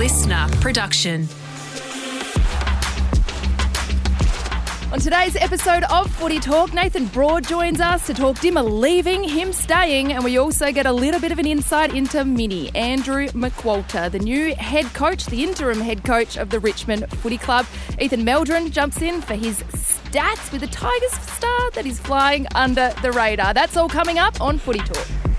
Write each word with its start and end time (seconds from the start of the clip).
listener 0.00 0.46
production. 0.62 1.28
On 4.92 4.98
today's 4.98 5.36
episode 5.36 5.82
of 5.90 6.10
Footy 6.12 6.40
Talk, 6.40 6.72
Nathan 6.72 7.04
Broad 7.08 7.46
joins 7.46 7.82
us 7.82 8.06
to 8.06 8.14
talk 8.14 8.36
Dimma 8.36 8.66
leaving, 8.66 9.22
him 9.22 9.52
staying, 9.52 10.14
and 10.14 10.24
we 10.24 10.38
also 10.38 10.72
get 10.72 10.86
a 10.86 10.92
little 10.92 11.20
bit 11.20 11.32
of 11.32 11.38
an 11.38 11.44
insight 11.44 11.94
into 11.94 12.24
Mini, 12.24 12.74
Andrew 12.74 13.26
McQualter, 13.28 14.10
the 14.10 14.20
new 14.20 14.54
head 14.54 14.86
coach, 14.94 15.26
the 15.26 15.44
interim 15.44 15.82
head 15.82 16.02
coach 16.02 16.38
of 16.38 16.48
the 16.48 16.60
Richmond 16.60 17.06
Footy 17.18 17.36
Club. 17.36 17.66
Ethan 18.00 18.24
Meldrum 18.24 18.70
jumps 18.70 19.02
in 19.02 19.20
for 19.20 19.34
his 19.34 19.58
stats 19.64 20.50
with 20.50 20.62
the 20.62 20.68
Tigers 20.68 21.12
star 21.12 21.70
that 21.72 21.84
is 21.84 22.00
flying 22.00 22.46
under 22.54 22.94
the 23.02 23.12
radar. 23.12 23.52
That's 23.52 23.76
all 23.76 23.90
coming 23.90 24.18
up 24.18 24.40
on 24.40 24.56
Footy 24.56 24.78
Talk. 24.78 25.29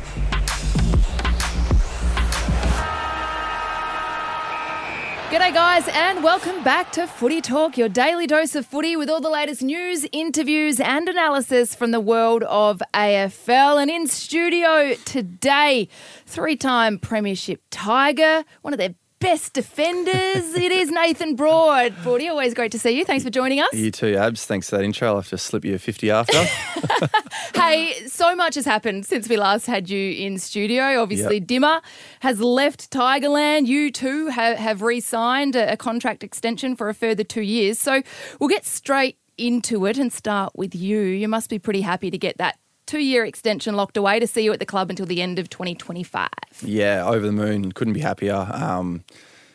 G'day, 5.32 5.54
guys, 5.54 5.88
and 5.94 6.22
welcome 6.22 6.62
back 6.62 6.92
to 6.92 7.08
Footy 7.08 7.40
Talk, 7.40 7.78
your 7.78 7.88
daily 7.88 8.28
dose 8.28 8.54
of 8.54 8.66
footy 8.66 8.98
with 8.98 9.10
all 9.10 9.22
the 9.22 9.30
latest 9.30 9.62
news, 9.62 10.06
interviews, 10.12 10.78
and 10.82 11.08
analysis 11.08 11.74
from 11.74 11.92
the 11.92 12.02
world 12.02 12.44
of 12.44 12.84
AFL. 12.94 13.82
And 13.82 13.90
in 13.90 14.08
studio 14.08 14.94
today, 15.06 15.88
three 16.26 16.58
time 16.58 17.00
Premiership 17.00 17.62
Tiger, 17.72 18.44
one 18.62 18.74
of 18.74 18.78
their 18.78 18.96
best 19.22 19.54
defenders. 19.54 20.56
it 20.56 20.72
is 20.72 20.90
Nathan 20.90 21.36
Broad. 21.36 21.96
Broady, 22.04 22.28
always 22.28 22.56
great 22.56 22.72
to 22.72 22.80
see 22.80 22.98
you. 22.98 23.06
Thanks 23.06 23.24
for 23.24 23.30
joining 23.30 23.60
us. 23.60 23.72
You 23.72 23.92
too, 23.92 24.18
Abs. 24.18 24.46
Thanks 24.46 24.70
for 24.70 24.78
that 24.78 24.84
intro. 24.84 25.08
I'll 25.10 25.16
have 25.18 25.30
to 25.30 25.38
slip 25.38 25.64
you 25.64 25.76
a 25.76 25.80
50 25.80 26.10
after. 26.10 26.44
hey, 27.56 28.08
so 28.08 28.36
much 28.36 28.56
has 28.56 28.66
happened 28.66 29.06
since 29.06 29.30
we 29.30 29.38
last 29.38 29.68
had 29.68 29.90
you 29.90 30.12
in 30.26 30.40
studio. 30.40 31.02
Obviously, 31.02 31.38
yep. 31.38 31.48
Dimma 31.48 31.82
has 32.22 32.42
left 32.42 32.92
Tigerland. 32.92 33.68
You 33.68 33.92
too 33.92 34.28
have, 34.28 34.58
have 34.58 34.82
re 34.82 35.00
signed 35.00 35.56
a, 35.56 35.74
a 35.74 35.78
contract 35.78 36.24
extension 36.24 36.76
for 36.76 36.90
a 36.90 36.94
further 36.96 37.24
two 37.24 37.44
years. 37.44 37.78
So 37.78 38.02
we'll 38.40 38.50
get 38.50 38.66
straight 38.66 39.18
into 39.38 39.86
it 39.86 39.98
and 40.00 40.12
start 40.12 40.54
with 40.56 40.74
you. 40.74 41.00
You 41.00 41.28
must 41.28 41.50
be 41.50 41.60
pretty 41.60 41.82
happy 41.82 42.10
to 42.10 42.18
get 42.18 42.40
that 42.40 42.58
two 42.92 43.00
year 43.00 43.24
extension 43.24 43.78
locked 43.78 43.96
away 43.96 44.20
to 44.20 44.28
see 44.28 44.44
you 44.44 44.52
at 44.52 44.60
the 44.60 44.66
club 44.66 44.90
until 44.90 45.06
the 45.06 45.22
end 45.22 45.40
of 45.40 45.50
2025. 45.50 46.28
Yeah, 46.62 47.08
over 47.08 47.26
the 47.26 47.32
moon. 47.32 47.72
Couldn't 47.72 47.94
be 47.94 48.02
happier. 48.02 48.50
Um, 48.52 49.06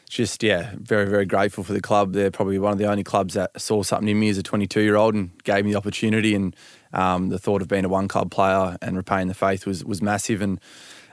just, 0.09 0.43
yeah, 0.43 0.71
very, 0.77 1.05
very 1.05 1.27
grateful 1.27 1.63
for 1.63 1.75
the 1.75 1.83
club. 1.83 2.15
They're 2.15 2.31
probably 2.31 2.59
one 2.59 2.73
of 2.73 2.79
the 2.79 2.87
only 2.87 3.05
clubs 3.05 3.35
that 3.35 3.61
saw 3.61 3.83
something 3.83 4.09
in 4.09 4.19
me 4.19 4.31
as 4.31 4.39
a 4.39 4.43
22 4.43 4.81
year 4.81 4.97
old 4.97 5.15
and 5.15 5.31
gave 5.45 5.67
me 5.67 5.73
the 5.73 5.77
opportunity. 5.77 6.35
And 6.35 6.57
um, 6.95 7.29
the 7.29 7.39
thought 7.39 7.61
of 7.61 7.69
being 7.69 7.85
a 7.85 7.91
one 7.91 8.09
club 8.09 8.31
player 8.31 8.79
and 8.81 8.97
repaying 8.97 9.29
the 9.29 9.35
faith 9.35 9.67
was, 9.67 9.85
was 9.85 10.01
massive. 10.01 10.41
And 10.41 10.59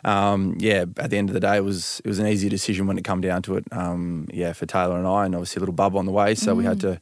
um, 0.06 0.56
yeah, 0.60 0.86
at 0.96 1.10
the 1.10 1.18
end 1.18 1.30
of 1.30 1.34
the 1.34 1.42
day, 1.42 1.58
it 1.58 1.66
was 1.66 2.02
it 2.06 2.08
was 2.08 2.20
an 2.20 2.28
easy 2.28 2.48
decision 2.48 2.88
when 2.88 2.98
it 2.98 3.04
come 3.04 3.20
down 3.20 3.42
to 3.42 3.58
it. 3.58 3.66
Um, 3.74 4.30
yeah, 4.32 4.54
for 4.54 4.66
Taylor 4.66 4.98
and 4.98 5.08
I, 5.08 5.26
and 5.26 5.36
obviously 5.36 5.60
a 5.60 5.62
little 5.62 5.76
bub 5.76 5.98
on 5.98 6.06
the 6.06 6.14
way, 6.14 6.36
so 6.36 6.54
mm. 6.54 6.60
we 6.60 6.64
had 6.64 6.78
mm. 6.78 6.82
to 6.94 7.02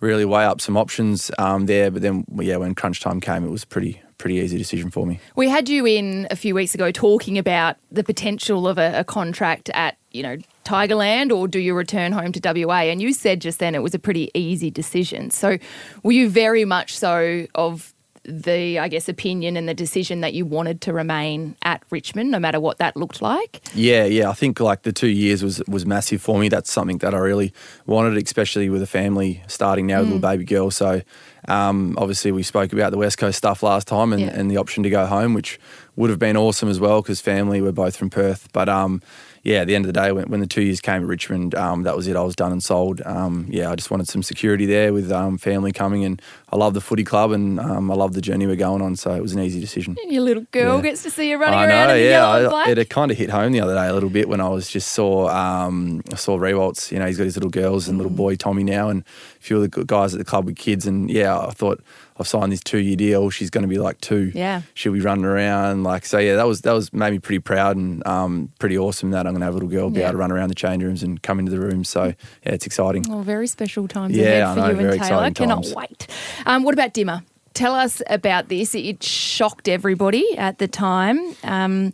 really 0.00 0.24
weigh 0.24 0.44
up 0.44 0.60
some 0.62 0.78
options 0.78 1.30
um, 1.38 1.66
there. 1.66 1.90
But 1.90 2.02
then, 2.02 2.24
yeah, 2.38 2.56
when 2.56 2.74
crunch 2.74 3.00
time 3.00 3.20
came, 3.20 3.44
it 3.44 3.50
was 3.50 3.64
pretty 3.64 4.01
pretty 4.22 4.36
easy 4.36 4.56
decision 4.56 4.88
for 4.88 5.04
me. 5.04 5.18
We 5.34 5.48
had 5.48 5.68
you 5.68 5.84
in 5.84 6.28
a 6.30 6.36
few 6.36 6.54
weeks 6.54 6.76
ago 6.76 6.92
talking 6.92 7.38
about 7.38 7.76
the 7.90 8.04
potential 8.04 8.68
of 8.68 8.78
a, 8.78 9.00
a 9.00 9.04
contract 9.04 9.68
at, 9.70 9.98
you 10.12 10.22
know, 10.22 10.36
Tigerland 10.64 11.36
or 11.36 11.48
do 11.48 11.58
you 11.58 11.74
return 11.74 12.12
home 12.12 12.30
to 12.30 12.64
WA? 12.64 12.82
And 12.82 13.02
you 13.02 13.12
said 13.12 13.40
just 13.40 13.58
then 13.58 13.74
it 13.74 13.82
was 13.82 13.94
a 13.94 13.98
pretty 13.98 14.30
easy 14.32 14.70
decision. 14.70 15.30
So 15.30 15.58
were 16.04 16.12
you 16.12 16.30
very 16.30 16.64
much 16.64 16.96
so 16.96 17.48
of 17.56 17.92
the, 18.24 18.78
I 18.78 18.88
guess, 18.88 19.08
opinion 19.08 19.56
and 19.56 19.68
the 19.68 19.74
decision 19.74 20.20
that 20.20 20.32
you 20.34 20.46
wanted 20.46 20.80
to 20.82 20.92
remain 20.92 21.56
at 21.62 21.82
Richmond, 21.90 22.30
no 22.30 22.38
matter 22.38 22.60
what 22.60 22.78
that 22.78 22.96
looked 22.96 23.20
like? 23.20 23.60
Yeah, 23.74 24.04
yeah. 24.04 24.30
I 24.30 24.32
think 24.32 24.60
like 24.60 24.82
the 24.82 24.92
two 24.92 25.08
years 25.08 25.42
was 25.42 25.62
was 25.66 25.84
massive 25.84 26.22
for 26.22 26.38
me. 26.38 26.48
That's 26.48 26.70
something 26.70 26.98
that 26.98 27.14
I 27.14 27.18
really 27.18 27.52
wanted, 27.86 28.22
especially 28.22 28.68
with 28.68 28.82
a 28.82 28.86
family 28.86 29.42
starting 29.48 29.86
now 29.86 30.00
with 30.00 30.08
a 30.08 30.12
little 30.14 30.28
mm. 30.28 30.32
baby 30.32 30.44
girl. 30.44 30.70
So 30.70 31.02
um, 31.48 31.96
obviously, 31.98 32.32
we 32.32 32.42
spoke 32.42 32.72
about 32.72 32.92
the 32.92 32.98
West 32.98 33.18
Coast 33.18 33.38
stuff 33.38 33.62
last 33.62 33.88
time 33.88 34.12
and, 34.12 34.22
yeah. 34.22 34.38
and 34.38 34.50
the 34.50 34.56
option 34.56 34.82
to 34.84 34.90
go 34.90 35.06
home, 35.06 35.34
which 35.34 35.58
would 35.96 36.10
have 36.10 36.18
been 36.18 36.36
awesome 36.36 36.68
as 36.68 36.78
well 36.78 37.02
because 37.02 37.20
family 37.20 37.60
were 37.60 37.72
both 37.72 37.96
from 37.96 38.10
Perth. 38.10 38.48
But 38.52 38.68
um, 38.68 39.02
yeah, 39.42 39.58
at 39.58 39.66
the 39.66 39.74
end 39.74 39.84
of 39.84 39.92
the 39.92 40.00
day, 40.00 40.12
when, 40.12 40.28
when 40.28 40.40
the 40.40 40.46
two 40.46 40.62
years 40.62 40.80
came 40.80 41.02
at 41.02 41.08
Richmond, 41.08 41.54
um, 41.56 41.82
that 41.82 41.96
was 41.96 42.06
it. 42.06 42.14
I 42.14 42.22
was 42.22 42.36
done 42.36 42.52
and 42.52 42.62
sold. 42.62 43.02
Um, 43.04 43.46
yeah, 43.48 43.70
I 43.70 43.74
just 43.74 43.90
wanted 43.90 44.08
some 44.08 44.22
security 44.22 44.66
there 44.66 44.92
with 44.92 45.10
um, 45.10 45.36
family 45.36 45.72
coming, 45.72 46.04
and 46.04 46.22
I 46.52 46.56
love 46.56 46.74
the 46.74 46.80
footy 46.80 47.02
club 47.02 47.32
and 47.32 47.58
um, 47.58 47.90
I 47.90 47.94
love 47.94 48.12
the 48.12 48.20
journey 48.20 48.46
we're 48.46 48.54
going 48.54 48.82
on. 48.82 48.94
So 48.94 49.12
it 49.14 49.20
was 49.20 49.32
an 49.32 49.40
easy 49.40 49.58
decision. 49.58 49.96
And 50.00 50.12
your 50.12 50.22
little 50.22 50.46
girl 50.52 50.76
yeah. 50.76 50.82
gets 50.82 51.02
to 51.02 51.10
see 51.10 51.30
you 51.30 51.38
running 51.38 51.58
I 51.58 51.66
around. 51.66 51.88
Know, 51.88 51.94
yeah, 51.94 52.28
I, 52.28 52.70
it 52.70 52.90
kind 52.90 53.10
of 53.10 53.16
hit 53.16 53.30
home 53.30 53.50
the 53.50 53.60
other 53.60 53.74
day 53.74 53.88
a 53.88 53.92
little 53.92 54.10
bit 54.10 54.28
when 54.28 54.40
I 54.40 54.48
was 54.48 54.68
just 54.68 54.92
saw 54.92 55.28
um, 55.28 56.02
I 56.12 56.16
saw 56.16 56.38
Riewoldt. 56.38 56.92
You 56.92 57.00
know, 57.00 57.06
he's 57.06 57.18
got 57.18 57.24
his 57.24 57.36
little 57.36 57.50
girls 57.50 57.88
and 57.88 57.98
little 57.98 58.12
boy 58.12 58.36
Tommy 58.36 58.62
now, 58.62 58.90
and 58.90 59.02
a 59.02 59.40
few 59.40 59.60
of 59.60 59.68
the 59.68 59.84
guys 59.84 60.14
at 60.14 60.18
the 60.18 60.24
club 60.24 60.44
with 60.44 60.56
kids. 60.56 60.86
And 60.86 61.10
yeah, 61.10 61.36
I 61.36 61.50
thought 61.50 61.82
I've 62.22 62.28
signed 62.28 62.52
this 62.52 62.62
two 62.62 62.78
year 62.78 62.94
deal. 62.94 63.30
She's 63.30 63.50
going 63.50 63.62
to 63.62 63.68
be 63.68 63.78
like 63.78 64.00
two. 64.00 64.30
Yeah. 64.32 64.62
She'll 64.74 64.92
be 64.92 65.00
running 65.00 65.24
around. 65.24 65.82
Like, 65.82 66.06
so 66.06 66.18
yeah, 66.18 66.36
that 66.36 66.46
was, 66.46 66.60
that 66.60 66.72
was 66.72 66.92
made 66.92 67.10
me 67.10 67.18
pretty 67.18 67.40
proud 67.40 67.76
and 67.76 68.06
um, 68.06 68.52
pretty 68.60 68.78
awesome 68.78 69.10
that 69.10 69.26
I'm 69.26 69.32
going 69.32 69.40
to 69.40 69.46
have 69.46 69.54
a 69.54 69.56
little 69.56 69.68
girl 69.68 69.90
be 69.90 69.98
yeah. 69.98 70.06
able 70.06 70.12
to 70.12 70.18
run 70.18 70.30
around 70.30 70.50
the 70.50 70.54
change 70.54 70.84
rooms 70.84 71.02
and 71.02 71.20
come 71.20 71.40
into 71.40 71.50
the 71.50 71.58
rooms. 71.58 71.88
So 71.88 72.04
yeah, 72.04 72.14
it's 72.44 72.64
exciting. 72.64 73.04
Oh, 73.10 73.22
very 73.22 73.48
special 73.48 73.88
times 73.88 74.16
yeah, 74.16 74.52
ahead 74.52 74.54
for 74.54 74.60
know, 74.72 74.80
you 74.80 74.90
and 74.90 75.02
Taylor. 75.02 75.30
Cannot 75.32 75.66
wait. 75.74 76.06
Um, 76.46 76.62
what 76.62 76.74
about 76.74 76.94
Dimma? 76.94 77.24
Tell 77.54 77.74
us 77.74 78.00
about 78.08 78.48
this. 78.48 78.74
It 78.76 79.02
shocked 79.02 79.68
everybody 79.68 80.38
at 80.38 80.58
the 80.58 80.68
time. 80.68 81.34
Um, 81.42 81.92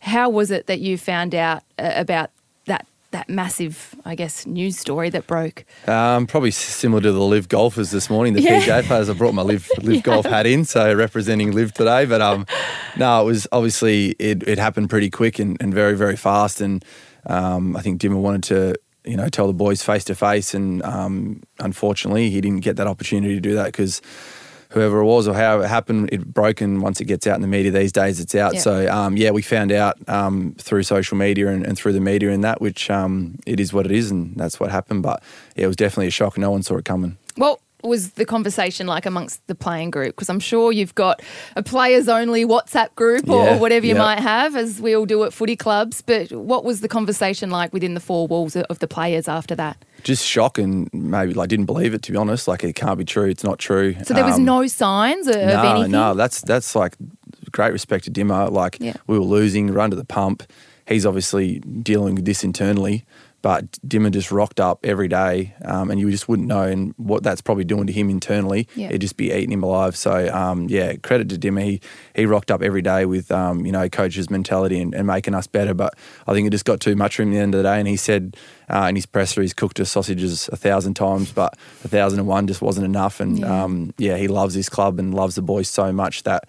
how 0.00 0.30
was 0.30 0.50
it 0.50 0.68
that 0.68 0.80
you 0.80 0.96
found 0.96 1.34
out 1.34 1.62
uh, 1.78 1.92
about 1.94 2.30
that 3.16 3.30
massive, 3.30 3.94
I 4.04 4.14
guess, 4.14 4.46
news 4.46 4.78
story 4.78 5.08
that 5.10 5.26
broke? 5.26 5.64
Um, 5.88 6.26
probably 6.26 6.50
similar 6.50 7.00
to 7.00 7.12
the 7.12 7.20
LIV 7.20 7.48
golfers 7.48 7.90
this 7.90 8.10
morning. 8.10 8.34
The 8.34 8.42
yeah. 8.42 8.60
PGA 8.60 8.82
players. 8.84 9.08
I 9.08 9.14
brought 9.14 9.32
my 9.32 9.40
LIV 9.40 9.70
LIV 9.82 9.94
yeah. 9.94 10.00
golf 10.02 10.26
hat 10.26 10.44
in, 10.44 10.66
so 10.66 10.92
representing 10.94 11.52
LIV 11.52 11.72
today. 11.72 12.04
But 12.04 12.20
um, 12.20 12.46
no, 12.98 13.22
it 13.22 13.24
was 13.24 13.48
obviously 13.52 14.10
it, 14.18 14.46
it 14.46 14.58
happened 14.58 14.90
pretty 14.90 15.08
quick 15.08 15.38
and, 15.38 15.56
and 15.60 15.72
very 15.72 15.96
very 15.96 16.16
fast. 16.16 16.60
And 16.60 16.84
um, 17.24 17.74
I 17.74 17.80
think 17.80 18.00
Dimma 18.00 18.20
wanted 18.20 18.42
to 18.44 18.74
you 19.04 19.16
know 19.16 19.28
tell 19.30 19.46
the 19.46 19.54
boys 19.54 19.82
face 19.82 20.04
to 20.04 20.14
face, 20.14 20.52
and 20.52 20.82
um, 20.82 21.42
unfortunately 21.58 22.28
he 22.28 22.42
didn't 22.42 22.60
get 22.60 22.76
that 22.76 22.86
opportunity 22.86 23.34
to 23.34 23.40
do 23.40 23.54
that 23.54 23.66
because 23.66 24.02
whoever 24.76 25.00
it 25.00 25.06
was 25.06 25.26
or 25.26 25.32
how 25.32 25.60
it 25.60 25.68
happened, 25.68 26.10
it 26.12 26.34
broke. 26.34 26.60
And 26.60 26.82
once 26.82 27.00
it 27.00 27.06
gets 27.06 27.26
out 27.26 27.34
in 27.34 27.40
the 27.40 27.48
media 27.48 27.70
these 27.70 27.92
days, 27.92 28.20
it's 28.20 28.34
out. 28.34 28.56
So, 28.56 28.86
um, 28.92 29.16
yeah, 29.16 29.30
we 29.30 29.40
found 29.40 29.72
out 29.72 29.96
um, 30.06 30.54
through 30.58 30.82
social 30.82 31.16
media 31.16 31.48
and, 31.48 31.66
and, 31.66 31.78
through 31.78 31.94
the 31.94 32.00
media 32.00 32.30
and 32.30 32.44
that, 32.44 32.60
which 32.60 32.90
um, 32.90 33.38
it 33.46 33.58
is 33.58 33.72
what 33.72 33.86
it 33.86 33.92
is, 33.92 34.10
and 34.10 34.36
that's 34.36 34.60
what 34.60 34.70
happened. 34.70 35.02
But 35.02 35.22
yeah, 35.56 35.64
it 35.64 35.66
was 35.66 35.76
definitely 35.76 36.08
a 36.08 36.10
shock. 36.10 36.36
No 36.36 36.50
one 36.50 36.62
saw 36.62 36.76
it 36.76 36.84
coming. 36.84 37.16
Well, 37.38 37.58
was 37.82 38.12
the 38.12 38.24
conversation 38.24 38.86
like 38.86 39.06
amongst 39.06 39.46
the 39.46 39.54
playing 39.54 39.90
group? 39.90 40.16
Because 40.16 40.28
I'm 40.28 40.40
sure 40.40 40.72
you've 40.72 40.94
got 40.94 41.22
a 41.54 41.62
players 41.62 42.08
only 42.08 42.44
WhatsApp 42.44 42.94
group 42.94 43.28
or, 43.28 43.44
yeah, 43.44 43.58
whatever 43.58 43.86
you 43.86 43.94
yeah. 43.94 44.00
might 44.00 44.20
have, 44.20 44.56
as 44.56 44.80
we 44.80 44.96
all 44.96 45.06
do 45.06 45.24
at 45.24 45.32
footy 45.32 45.56
clubs. 45.56 46.02
But 46.02 46.32
what 46.32 46.64
was 46.64 46.80
the 46.80 46.88
conversation 46.88 47.50
like 47.50 47.72
within 47.72 47.94
the 47.94 48.00
four 48.00 48.26
walls 48.26 48.56
of 48.56 48.78
the 48.78 48.88
players 48.88 49.28
after 49.28 49.54
that? 49.56 49.84
Just 50.02 50.24
shock 50.24 50.58
and 50.58 50.88
maybe 50.92 51.34
like 51.34 51.48
didn't 51.48 51.66
believe 51.66 51.94
it 51.94 52.02
to 52.02 52.12
be 52.12 52.18
honest. 52.18 52.48
Like 52.48 52.64
it 52.64 52.74
can't 52.74 52.98
be 52.98 53.04
true. 53.04 53.28
It's 53.28 53.44
not 53.44 53.58
true. 53.58 53.94
So 54.04 54.14
there 54.14 54.24
was 54.24 54.36
um, 54.36 54.44
no 54.44 54.66
signs 54.66 55.26
of 55.26 55.36
no, 55.36 55.62
anything. 55.62 55.92
No, 55.92 56.14
that's 56.14 56.42
that's 56.42 56.74
like 56.74 56.96
great 57.50 57.72
respect 57.72 58.04
to 58.04 58.10
Dimma. 58.10 58.50
Like 58.50 58.78
yeah. 58.80 58.94
we 59.06 59.18
were 59.18 59.24
losing, 59.24 59.72
run 59.72 59.90
to 59.90 59.96
the 59.96 60.04
pump. 60.04 60.42
He's 60.86 61.04
obviously 61.04 61.58
dealing 61.60 62.14
with 62.14 62.24
this 62.24 62.44
internally. 62.44 63.04
But 63.42 63.70
Dimma 63.86 64.10
just 64.10 64.32
rocked 64.32 64.58
up 64.58 64.84
every 64.84 65.08
day, 65.08 65.54
um, 65.64 65.90
and 65.90 66.00
you 66.00 66.10
just 66.10 66.28
wouldn't 66.28 66.48
know. 66.48 66.62
And 66.62 66.94
what 66.96 67.22
that's 67.22 67.40
probably 67.40 67.64
doing 67.64 67.86
to 67.86 67.92
him 67.92 68.10
internally, 68.10 68.68
yeah. 68.74 68.88
it'd 68.88 69.00
just 69.00 69.16
be 69.16 69.30
eating 69.32 69.52
him 69.52 69.62
alive. 69.62 69.96
So 69.96 70.28
um, 70.34 70.68
yeah, 70.68 70.96
credit 70.96 71.28
to 71.28 71.36
Dimma. 71.36 71.62
He 71.62 71.80
he 72.14 72.26
rocked 72.26 72.50
up 72.50 72.62
every 72.62 72.82
day 72.82 73.04
with 73.04 73.30
um, 73.30 73.64
you 73.64 73.72
know 73.72 73.88
coach's 73.88 74.30
mentality 74.30 74.80
and, 74.80 74.94
and, 74.94 75.06
making 75.06 75.34
us 75.34 75.46
better. 75.46 75.74
But 75.74 75.94
I 76.26 76.32
think 76.32 76.46
it 76.46 76.50
just 76.50 76.64
got 76.64 76.80
too 76.80 76.96
much 76.96 77.16
for 77.16 77.22
him 77.22 77.30
at 77.30 77.34
the 77.34 77.40
end 77.40 77.54
of 77.54 77.58
the 77.58 77.68
day. 77.68 77.78
And 77.78 77.86
he 77.86 77.96
said 77.96 78.36
uh, 78.68 78.86
in 78.88 78.96
his 78.96 79.06
presser, 79.06 79.42
he's 79.42 79.54
cooked 79.54 79.78
us 79.78 79.90
sausages 79.90 80.48
a 80.52 80.56
thousand 80.56 80.94
times, 80.94 81.30
but 81.30 81.56
a 81.84 81.88
thousand 81.88 82.18
and 82.18 82.28
one 82.28 82.46
just 82.46 82.62
wasn't 82.62 82.84
enough. 82.84 83.20
And 83.20 83.38
yeah. 83.38 83.64
Um, 83.64 83.94
yeah, 83.98 84.16
he 84.16 84.28
loves 84.28 84.54
his 84.54 84.68
club 84.68 84.98
and 84.98 85.14
loves 85.14 85.36
the 85.36 85.42
boys 85.42 85.68
so 85.68 85.92
much 85.92 86.24
that 86.24 86.48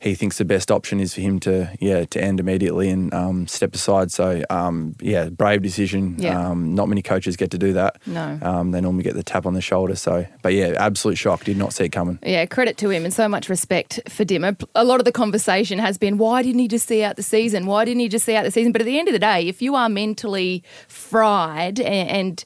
he 0.00 0.14
thinks 0.14 0.38
the 0.38 0.46
best 0.46 0.70
option 0.70 0.98
is 0.98 1.14
for 1.14 1.20
him 1.20 1.38
to 1.40 1.70
yeah 1.78 2.04
to 2.06 2.20
end 2.20 2.40
immediately 2.40 2.88
and 2.88 3.12
um, 3.12 3.46
step 3.46 3.74
aside. 3.74 4.10
So 4.10 4.42
um, 4.48 4.96
yeah, 5.00 5.28
brave 5.28 5.62
decision. 5.62 6.16
Yeah. 6.18 6.48
Um, 6.48 6.74
not 6.74 6.88
many 6.88 7.02
coaches 7.02 7.36
get 7.36 7.50
to 7.50 7.58
do 7.58 7.74
that. 7.74 7.98
No, 8.06 8.38
um, 8.42 8.70
they 8.70 8.80
normally 8.80 9.04
get 9.04 9.14
the 9.14 9.22
tap 9.22 9.44
on 9.46 9.52
the 9.54 9.60
shoulder. 9.60 9.94
So, 9.94 10.26
but 10.42 10.54
yeah, 10.54 10.74
absolute 10.78 11.18
shock. 11.18 11.44
Did 11.44 11.58
not 11.58 11.74
see 11.74 11.84
it 11.84 11.90
coming. 11.90 12.18
Yeah, 12.24 12.46
credit 12.46 12.78
to 12.78 12.90
him 12.90 13.04
and 13.04 13.12
so 13.12 13.28
much 13.28 13.48
respect 13.48 14.00
for 14.08 14.24
Dimma. 14.24 14.62
A 14.74 14.84
lot 14.84 15.00
of 15.00 15.04
the 15.04 15.12
conversation 15.12 15.78
has 15.78 15.98
been 15.98 16.16
why 16.16 16.42
didn't 16.42 16.60
he 16.60 16.68
just 16.68 16.88
see 16.88 17.02
out 17.02 17.16
the 17.16 17.22
season? 17.22 17.66
Why 17.66 17.84
didn't 17.84 18.00
he 18.00 18.08
just 18.08 18.24
see 18.24 18.34
out 18.34 18.44
the 18.44 18.50
season? 18.50 18.72
But 18.72 18.80
at 18.80 18.86
the 18.86 18.98
end 18.98 19.08
of 19.08 19.12
the 19.12 19.18
day, 19.18 19.46
if 19.48 19.60
you 19.60 19.74
are 19.74 19.88
mentally 19.88 20.64
fried 20.88 21.78
and, 21.78 22.08
and 22.08 22.44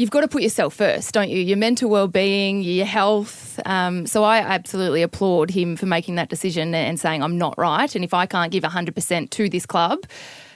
you've 0.00 0.10
got 0.10 0.22
to 0.22 0.28
put 0.28 0.42
yourself 0.42 0.74
first, 0.74 1.12
don't 1.12 1.28
you? 1.28 1.38
Your 1.38 1.58
mental 1.58 1.90
well-being, 1.90 2.62
your 2.62 2.86
health. 2.86 3.60
Um, 3.66 4.06
so 4.06 4.24
I 4.24 4.38
absolutely 4.38 5.02
applaud 5.02 5.50
him 5.50 5.76
for 5.76 5.84
making 5.84 6.14
that 6.14 6.30
decision 6.30 6.74
and 6.74 6.98
saying 6.98 7.22
I'm 7.22 7.36
not 7.36 7.56
right, 7.58 7.94
and 7.94 8.02
if 8.02 8.14
I 8.14 8.24
can't 8.24 8.50
give 8.50 8.64
100% 8.64 9.30
to 9.30 9.48
this 9.50 9.66
club, 9.66 9.98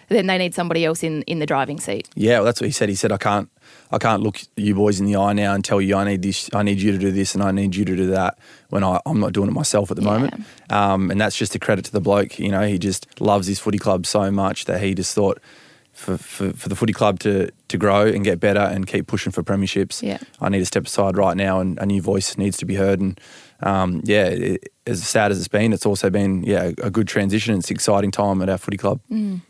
then 0.08 0.26
they 0.28 0.38
need 0.38 0.54
somebody 0.54 0.84
else 0.84 1.02
in, 1.02 1.22
in 1.22 1.40
the 1.40 1.46
driving 1.46 1.78
seat. 1.78 2.08
Yeah, 2.14 2.38
well, 2.38 2.46
that's 2.46 2.60
what 2.60 2.66
he 2.66 2.72
said. 2.72 2.88
He 2.88 2.94
said, 2.94 3.12
I 3.12 3.18
can't 3.18 3.50
I 3.90 3.98
can't 3.98 4.22
look 4.22 4.40
you 4.56 4.74
boys 4.74 4.98
in 4.98 5.06
the 5.06 5.16
eye 5.16 5.32
now 5.32 5.54
and 5.54 5.64
tell 5.64 5.80
you 5.80 5.96
I 5.96 6.04
need 6.04 6.22
this, 6.22 6.50
I 6.52 6.62
need 6.62 6.80
you 6.80 6.92
to 6.92 6.98
do 6.98 7.10
this, 7.10 7.34
and 7.34 7.42
I 7.42 7.50
need 7.50 7.76
you 7.76 7.84
to 7.84 7.96
do 7.96 8.06
that 8.08 8.38
when 8.70 8.82
I, 8.82 9.00
am 9.06 9.20
not 9.20 9.32
doing 9.32 9.48
it 9.48 9.52
myself 9.52 9.90
at 9.90 9.96
the 9.96 10.02
yeah. 10.02 10.10
moment. 10.10 10.44
Um, 10.70 11.10
and 11.10 11.20
that's 11.20 11.36
just 11.36 11.54
a 11.54 11.58
credit 11.58 11.84
to 11.86 11.92
the 11.92 12.00
bloke. 12.00 12.38
You 12.38 12.50
know, 12.50 12.66
he 12.66 12.78
just 12.78 13.20
loves 13.20 13.46
his 13.46 13.58
footy 13.58 13.78
club 13.78 14.06
so 14.06 14.30
much 14.30 14.64
that 14.64 14.80
he 14.80 14.94
just 14.94 15.14
thought 15.14 15.40
for, 15.94 16.18
for, 16.18 16.52
for 16.52 16.68
the 16.68 16.76
footy 16.76 16.92
club 16.92 17.20
to 17.20 17.50
to 17.68 17.78
grow 17.78 18.06
and 18.06 18.24
get 18.24 18.40
better 18.40 18.60
and 18.60 18.86
keep 18.86 19.06
pushing 19.06 19.32
for 19.32 19.42
premierships. 19.42 20.02
Yeah. 20.02 20.18
I 20.40 20.48
need 20.48 20.58
to 20.58 20.66
step 20.66 20.86
aside 20.86 21.16
right 21.16 21.36
now, 21.36 21.60
and 21.60 21.78
a 21.78 21.86
new 21.86 22.02
voice 22.02 22.36
needs 22.36 22.56
to 22.58 22.66
be 22.66 22.74
heard. 22.74 23.00
And 23.00 23.20
um, 23.60 24.02
yeah, 24.04 24.26
it, 24.26 24.72
as 24.86 25.06
sad 25.06 25.30
as 25.30 25.38
it's 25.38 25.48
been, 25.48 25.72
it's 25.72 25.86
also 25.86 26.10
been 26.10 26.42
yeah 26.42 26.72
a 26.82 26.90
good 26.90 27.08
transition. 27.08 27.56
It's 27.58 27.70
an 27.70 27.76
exciting 27.76 28.10
time 28.10 28.42
at 28.42 28.48
our 28.48 28.58
footy 28.58 28.76
club. 28.76 29.00
Mm. 29.10 29.40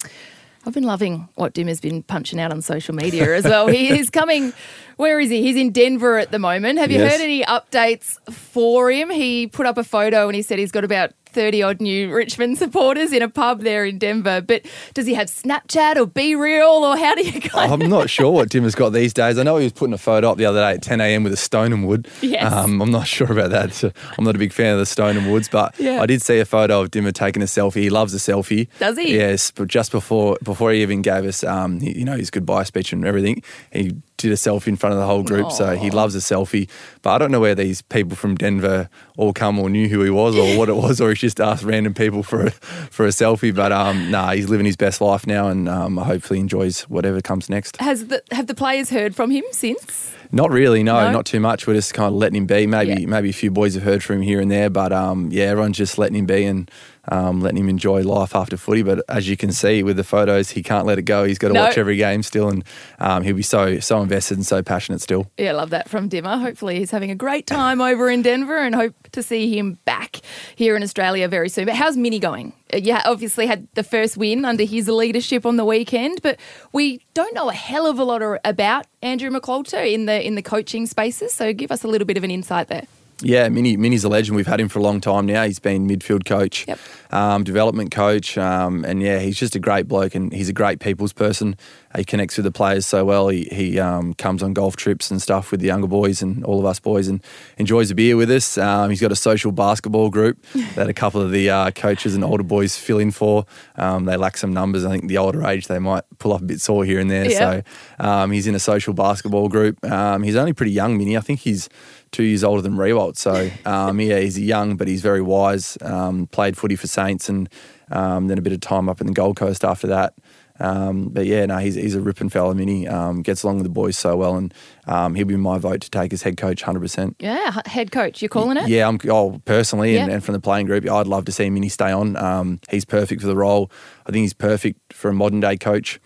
I've 0.67 0.73
been 0.73 0.85
loving 0.85 1.29
what 1.35 1.52
Dim 1.52 1.69
has 1.69 1.81
been 1.81 2.02
punching 2.02 2.41
out 2.41 2.50
on 2.50 2.62
social 2.62 2.94
media 2.94 3.35
as 3.35 3.44
well. 3.44 3.67
he 3.67 3.99
is 3.99 4.08
coming. 4.08 4.52
Where 4.97 5.20
is 5.20 5.29
he? 5.29 5.43
He's 5.43 5.56
in 5.56 5.73
Denver 5.73 6.17
at 6.19 6.31
the 6.31 6.38
moment. 6.38 6.79
Have 6.79 6.90
you 6.90 7.00
yes. 7.00 7.12
heard 7.12 7.20
any 7.20 7.44
updates 7.44 8.19
for 8.32 8.90
him? 8.90 9.11
He 9.11 9.47
put 9.47 9.67
up 9.67 9.76
a 9.76 9.85
photo 9.85 10.26
and 10.26 10.35
he 10.35 10.43
said 10.43 10.58
he's 10.58 10.73
got 10.73 10.85
about 10.85 11.12
30 11.35 11.63
odd 11.63 11.81
new 11.81 12.13
Richmond 12.15 12.59
supporters 12.59 13.13
in 13.13 13.23
a 13.23 13.29
pub 13.29 13.61
there 13.61 13.85
in 13.85 13.99
Denver. 13.99 14.41
But 14.41 14.65
does 14.95 15.07
he 15.07 15.15
have 15.15 15.27
Snapchat 15.29 15.97
or 15.97 16.07
BeReal 16.07 16.81
or 16.81 16.97
how 16.97 17.15
do 17.15 17.23
you 17.23 17.41
kind 17.41 17.73
I'm 17.73 17.89
not 17.91 18.09
sure 18.09 18.31
what 18.31 18.51
Tim 18.51 18.65
has 18.65 18.75
got 18.75 18.91
these 18.91 19.13
days. 19.13 19.39
I 19.39 19.43
know 19.43 19.57
he 19.57 19.65
was 19.65 19.73
putting 19.73 19.93
a 19.93 19.99
photo 19.99 20.31
up 20.31 20.39
the 20.39 20.47
other 20.47 20.61
day 20.61 20.73
at 20.73 20.83
10 20.83 21.01
a.m. 21.01 21.25
with 21.25 21.33
a 21.33 21.37
Stone 21.37 21.73
and 21.73 21.87
Wood. 21.87 22.09
Yes. 22.23 22.53
Um, 22.53 22.81
I'm 22.81 22.91
not 22.91 23.07
sure 23.07 23.31
about 23.31 23.51
that. 23.51 23.73
So 23.73 23.93
I'm 24.17 24.25
not 24.25 24.37
a 24.37 24.39
big 24.39 24.53
fan 24.53 24.73
of 24.73 24.79
the 24.79 24.87
Stone 24.87 25.17
and 25.17 25.31
Woods, 25.31 25.49
but 25.49 25.79
yeah. 25.79 26.01
I 26.01 26.07
did 26.07 26.23
see 26.23 26.39
a 26.39 26.45
photo 26.45 26.81
of 26.81 26.91
Dimma 26.91 27.13
taking 27.13 27.43
a 27.43 27.47
selfie. 27.47 27.83
He 27.83 27.91
loves 27.91 28.15
a 28.15 28.19
selfie. 28.19 28.69
Does 28.79 28.97
he? 28.97 29.17
Yes, 29.17 29.51
but 29.51 29.69
just 29.69 29.91
before 29.91 30.39
before 30.43 30.73
he 30.73 30.83
even 30.83 31.03
gave 31.03 31.25
us, 31.25 31.43
um, 31.45 31.81
you 31.81 32.05
know, 32.05 32.17
his 32.17 32.31
goodbye 32.31 32.63
speech 32.63 32.93
and 32.93 33.05
everything, 33.05 33.43
he 33.73 33.97
did 34.25 34.32
a 34.32 34.37
selfie 34.37 34.69
in 34.69 34.76
front 34.76 34.94
of 34.94 34.99
the 34.99 35.06
whole 35.06 35.23
group. 35.23 35.47
Aww. 35.49 35.53
So 35.53 35.76
he 35.76 35.91
loves 35.91 36.15
a 36.15 36.19
selfie. 36.19 36.69
But 37.03 37.11
I 37.11 37.19
don't 37.19 37.31
know 37.31 37.41
where 37.41 37.55
these 37.55 37.82
people 37.82 38.17
from 38.17 38.37
Denver 38.37 38.88
all 39.19 39.32
come 39.32 39.59
or 39.59 39.69
knew 39.69 39.88
who 39.88 40.03
he 40.03 40.11
was 40.11 40.35
or 40.35 40.59
what 40.59 40.69
it 40.69 40.76
was, 40.76 41.00
or 41.00 41.11
he's 41.11 41.19
just 41.19 41.41
asked 41.41 41.62
random 41.62 41.93
people 41.93 42.23
for 42.23 42.47
a, 42.47 42.50
for 42.50 43.05
a 43.05 43.11
selfie. 43.11 43.55
But 43.55 43.71
um, 43.71 44.11
nah, 44.11 44.32
he's 44.32 44.49
living 44.49 44.67
his 44.67 44.76
best 44.76 45.00
life 45.00 45.26
now, 45.26 45.49
and 45.49 45.69
um, 45.69 45.99
hopefully 45.99 46.41
enjoys 46.41 46.82
whatever 46.82 47.21
comes 47.21 47.50
next. 47.50 47.76
Has 47.76 48.06
the, 48.06 48.23
have 48.31 48.47
the 48.47 48.55
players 48.55 48.91
heard 48.91 49.15
from 49.15 49.31
him 49.31 49.44
since? 49.53 50.15
Not 50.32 50.50
really, 50.50 50.82
no, 50.82 50.99
no, 51.05 51.12
not 51.12 51.26
too 51.26 51.38
much. 51.38 51.67
We're 51.67 51.75
just 51.75 51.94
kind 51.94 52.09
of 52.09 52.15
letting 52.15 52.37
him 52.37 52.47
be. 52.47 52.67
Maybe 52.67 53.03
yeah. 53.03 53.06
maybe 53.06 53.29
a 53.29 53.35
few 53.35 53.50
boys 53.50 53.75
have 53.75 53.85
heard 53.85 54.03
from 54.03 54.17
him 54.17 54.23
here 54.23 54.41
and 54.41 54.50
there, 54.50 54.71
but 54.71 54.93
um, 54.93 55.29
yeah, 55.31 55.44
everyone's 55.44 55.76
just 55.76 55.99
letting 55.99 56.17
him 56.17 56.26
be 56.26 56.44
and 56.44 56.69
um, 57.09 57.41
letting 57.41 57.59
him 57.59 57.69
enjoy 57.69 58.03
life 58.03 58.35
after 58.35 58.56
footy. 58.56 58.83
But 58.83 59.03
as 59.09 59.29
you 59.29 59.37
can 59.37 59.53
see 59.53 59.83
with 59.83 59.97
the 59.97 60.05
photos, 60.05 60.51
he 60.51 60.62
can't 60.62 60.87
let 60.87 60.99
it 60.99 61.03
go. 61.03 61.25
He's 61.25 61.39
got 61.39 61.49
to 61.49 61.55
no. 61.55 61.62
watch 61.62 61.79
every 61.79 61.97
game 61.97 62.23
still, 62.23 62.49
and 62.49 62.65
um, 62.99 63.23
he'll 63.23 63.37
be 63.37 63.43
so 63.43 63.81
so 63.81 64.01
invested 64.03 64.37
and 64.37 64.47
so 64.47 64.62
passionate 64.62 65.01
still. 65.01 65.31
Yeah, 65.37 65.53
love 65.53 65.71
that 65.71 65.89
from 65.89 66.09
Dimma. 66.09 66.41
Hopefully, 66.41 66.79
he's 66.79 66.91
having 66.91 67.11
a 67.11 67.15
great 67.15 67.47
time 67.47 67.81
over 67.81 68.09
in 68.11 68.23
Denver, 68.23 68.59
and 68.59 68.75
hope 68.75 68.95
to 69.12 69.23
see 69.23 69.56
him 69.56 69.79
back 69.85 70.21
here 70.56 70.77
in 70.77 70.83
Australia 70.83 71.29
very 71.29 71.49
soon. 71.49 71.67
But 71.67 71.77
how's 71.77 71.97
Mini 71.97 72.19
going? 72.19 72.53
Uh, 72.73 72.79
yeah, 72.79 73.03
obviously 73.05 73.47
had 73.47 73.69
the 73.75 73.85
first 73.85 74.17
win 74.17 74.45
under 74.45 74.65
his 74.65 74.89
leadership 74.89 75.47
on 75.47 75.57
the 75.57 75.65
weekend, 75.65 76.23
but 76.23 76.39
we 76.73 77.00
don't 77.15 77.35
know 77.35 77.49
a 77.49 77.55
hell 77.55 77.87
of 77.87 77.99
a 77.99 78.05
lot 78.05 78.23
about 78.45 78.87
Andrew 79.03 79.31
McQualter 79.31 79.93
in 79.93 80.07
the 80.07 80.25
in 80.27 80.35
the 80.35 80.43
coaching 80.43 80.87
spaces. 80.87 81.33
So 81.33 81.53
give 81.53 81.71
us 81.71 81.85
a 81.85 81.89
little 81.89 82.07
bit 82.07 82.17
of 82.17 82.25
an 82.25 82.31
insight 82.31 82.69
there. 82.69 82.87
Yeah, 83.20 83.49
Mini 83.49 83.76
Mini's 83.76 84.05
a 84.05 84.08
legend. 84.08 84.37
We've 84.37 84.46
had 84.46 84.61
him 84.61 84.69
for 84.69 84.81
a 84.81 84.82
long 84.82 85.00
time 85.00 85.26
now. 85.26 85.44
He's 85.44 85.61
been 85.61 85.87
midfield 85.87 86.25
coach, 86.25 86.66
yep. 86.66 86.78
um, 87.12 87.44
development 87.44 87.93
coach, 87.93 88.37
um, 88.37 88.84
and 88.84 89.00
yeah, 89.02 89.20
he's 89.20 89.38
just 89.38 89.55
a 89.55 89.61
great 89.61 89.87
bloke 89.87 90.14
and 90.14 90.32
he's 90.32 90.49
a 90.49 90.52
great 90.52 90.81
people's 90.81 91.12
person. 91.12 91.56
He 91.96 92.05
connects 92.05 92.37
with 92.37 92.44
the 92.44 92.50
players 92.50 92.87
so 92.87 93.05
well. 93.05 93.28
He, 93.28 93.44
he 93.52 93.78
um, 93.78 94.14
comes 94.14 94.43
on 94.43 94.52
golf 94.52 94.75
trips 94.75 95.12
and 95.12 95.22
stuff 95.22 95.52
with 95.52 95.61
the 95.61 95.69
younger 95.69 95.87
boys 95.87 96.22
and 96.22 96.44
all 96.44 96.58
of 96.58 96.66
us 96.66 96.81
boys 96.81 97.06
and 97.06 97.22
enjoys 97.56 97.88
a 97.93 97.94
beer 97.94 98.16
with 98.16 98.32
us. 98.32 98.58
Um, 98.58 98.90
he's 98.90 99.00
got 99.00 99.12
a 99.12 99.16
social 99.16 99.52
basketball 99.52 100.11
group 100.11 100.44
that 100.75 100.88
a 100.88 100.93
couple 100.93 101.20
of 101.20 101.31
the 101.31 101.50
uh, 101.50 101.70
coaches 101.70 102.16
and 102.16 102.25
older 102.25 102.43
boys 102.43 102.76
fill 102.76 102.99
in 102.99 103.12
for. 103.12 103.46
Um, 103.76 104.06
they 104.06 104.16
lack 104.16 104.37
some 104.37 104.52
numbers. 104.52 104.84
I 104.84 104.90
think 104.90 105.06
the 105.06 105.19
older 105.19 105.46
age 105.46 105.69
they 105.69 105.78
might 105.78 106.02
pull 106.19 106.32
up 106.32 106.43
a 106.43 106.44
bit 106.44 106.61
sore 106.61 106.84
here 106.84 106.99
and 106.99 107.08
there. 107.08 107.31
Yep. 107.31 107.66
So 108.00 108.05
um, 108.05 108.32
he's 108.32 108.49
in 108.49 108.56
a 108.56 108.61
social 108.61 108.93
basketball 108.93 109.49
group. 109.49 109.78
he's 109.84 110.37
only 110.37 110.52
pretty 110.52 110.72
young, 110.72 110.99
Mini. 110.99 111.16
I 111.16 111.20
think 111.20 111.40
he's 111.40 111.69
two 112.14 112.22
years 112.22 112.44
older 112.44 112.62
than 112.62 112.76
Riewoldt. 112.76 113.16
So 113.16 113.50
um, 113.66 114.00
yeah, 114.00 114.20
he's 114.20 114.38
young, 114.38 114.76
but 114.76 114.88
he's 114.88 115.02
very 115.02 115.20
wise. 115.20 115.76
Um, 115.82 116.26
played 116.28 116.56
footy 116.56 116.76
for 116.76 116.87
Saints, 116.87 117.28
and 117.28 117.49
um, 117.90 118.28
then 118.28 118.38
a 118.38 118.43
bit 118.43 118.52
of 118.52 118.61
time 118.61 118.88
up 118.88 119.00
in 119.00 119.06
the 119.06 119.12
Gold 119.12 119.37
Coast 119.37 119.64
after 119.64 119.88
that. 119.88 120.14
Um, 120.61 121.08
but 121.08 121.26
yeah, 121.26 121.44
no, 121.46 121.58
he's 121.58 121.75
he's 121.75 121.96
a 121.96 122.00
ripping 122.00 122.28
fella. 122.28 122.55
Mini 122.55 122.87
um, 122.87 123.22
gets 123.22 123.43
along 123.43 123.56
with 123.56 123.64
the 123.64 123.70
boys 123.70 123.99
so 123.99 124.16
well, 124.16 124.37
and 124.37 124.55
um, 124.87 125.16
he'll 125.16 125.26
be 125.26 125.37
my 125.37 125.58
vote 125.58 125.81
to 125.81 125.90
take 125.90 126.12
as 126.12 126.22
head 126.22 126.37
coach, 126.37 126.62
hundred 126.62 126.81
percent. 126.81 127.16
Yeah, 127.19 127.61
head 127.66 127.90
coach, 127.90 128.22
you're 128.22 128.28
calling 128.28 128.56
it? 128.56 128.69
Yeah, 128.69 128.87
I'm. 128.87 129.00
Oh, 129.08 129.40
personally, 129.44 129.96
and, 129.96 130.12
and, 130.12 130.25
from 130.25 130.34
the 130.34 130.40
playing 130.40 130.66
group, 130.66 130.88
I'd 130.88 131.08
love 131.08 131.25
to 131.25 131.32
see 131.32 131.50
Mini 131.50 131.69
stay 131.69 131.90
on. 131.90 132.61
he's 132.70 132.84
perfect 132.84 133.20
for 133.20 133.26
the 133.26 133.37
role. 133.37 133.70
I 134.06 134.12
think 134.12 134.22
he's 134.22 134.32
perfect 134.32 134.93
for 134.93 135.08
a 135.08 135.12
modern 135.12 135.40
day 135.40 135.56
coach. 135.56 135.99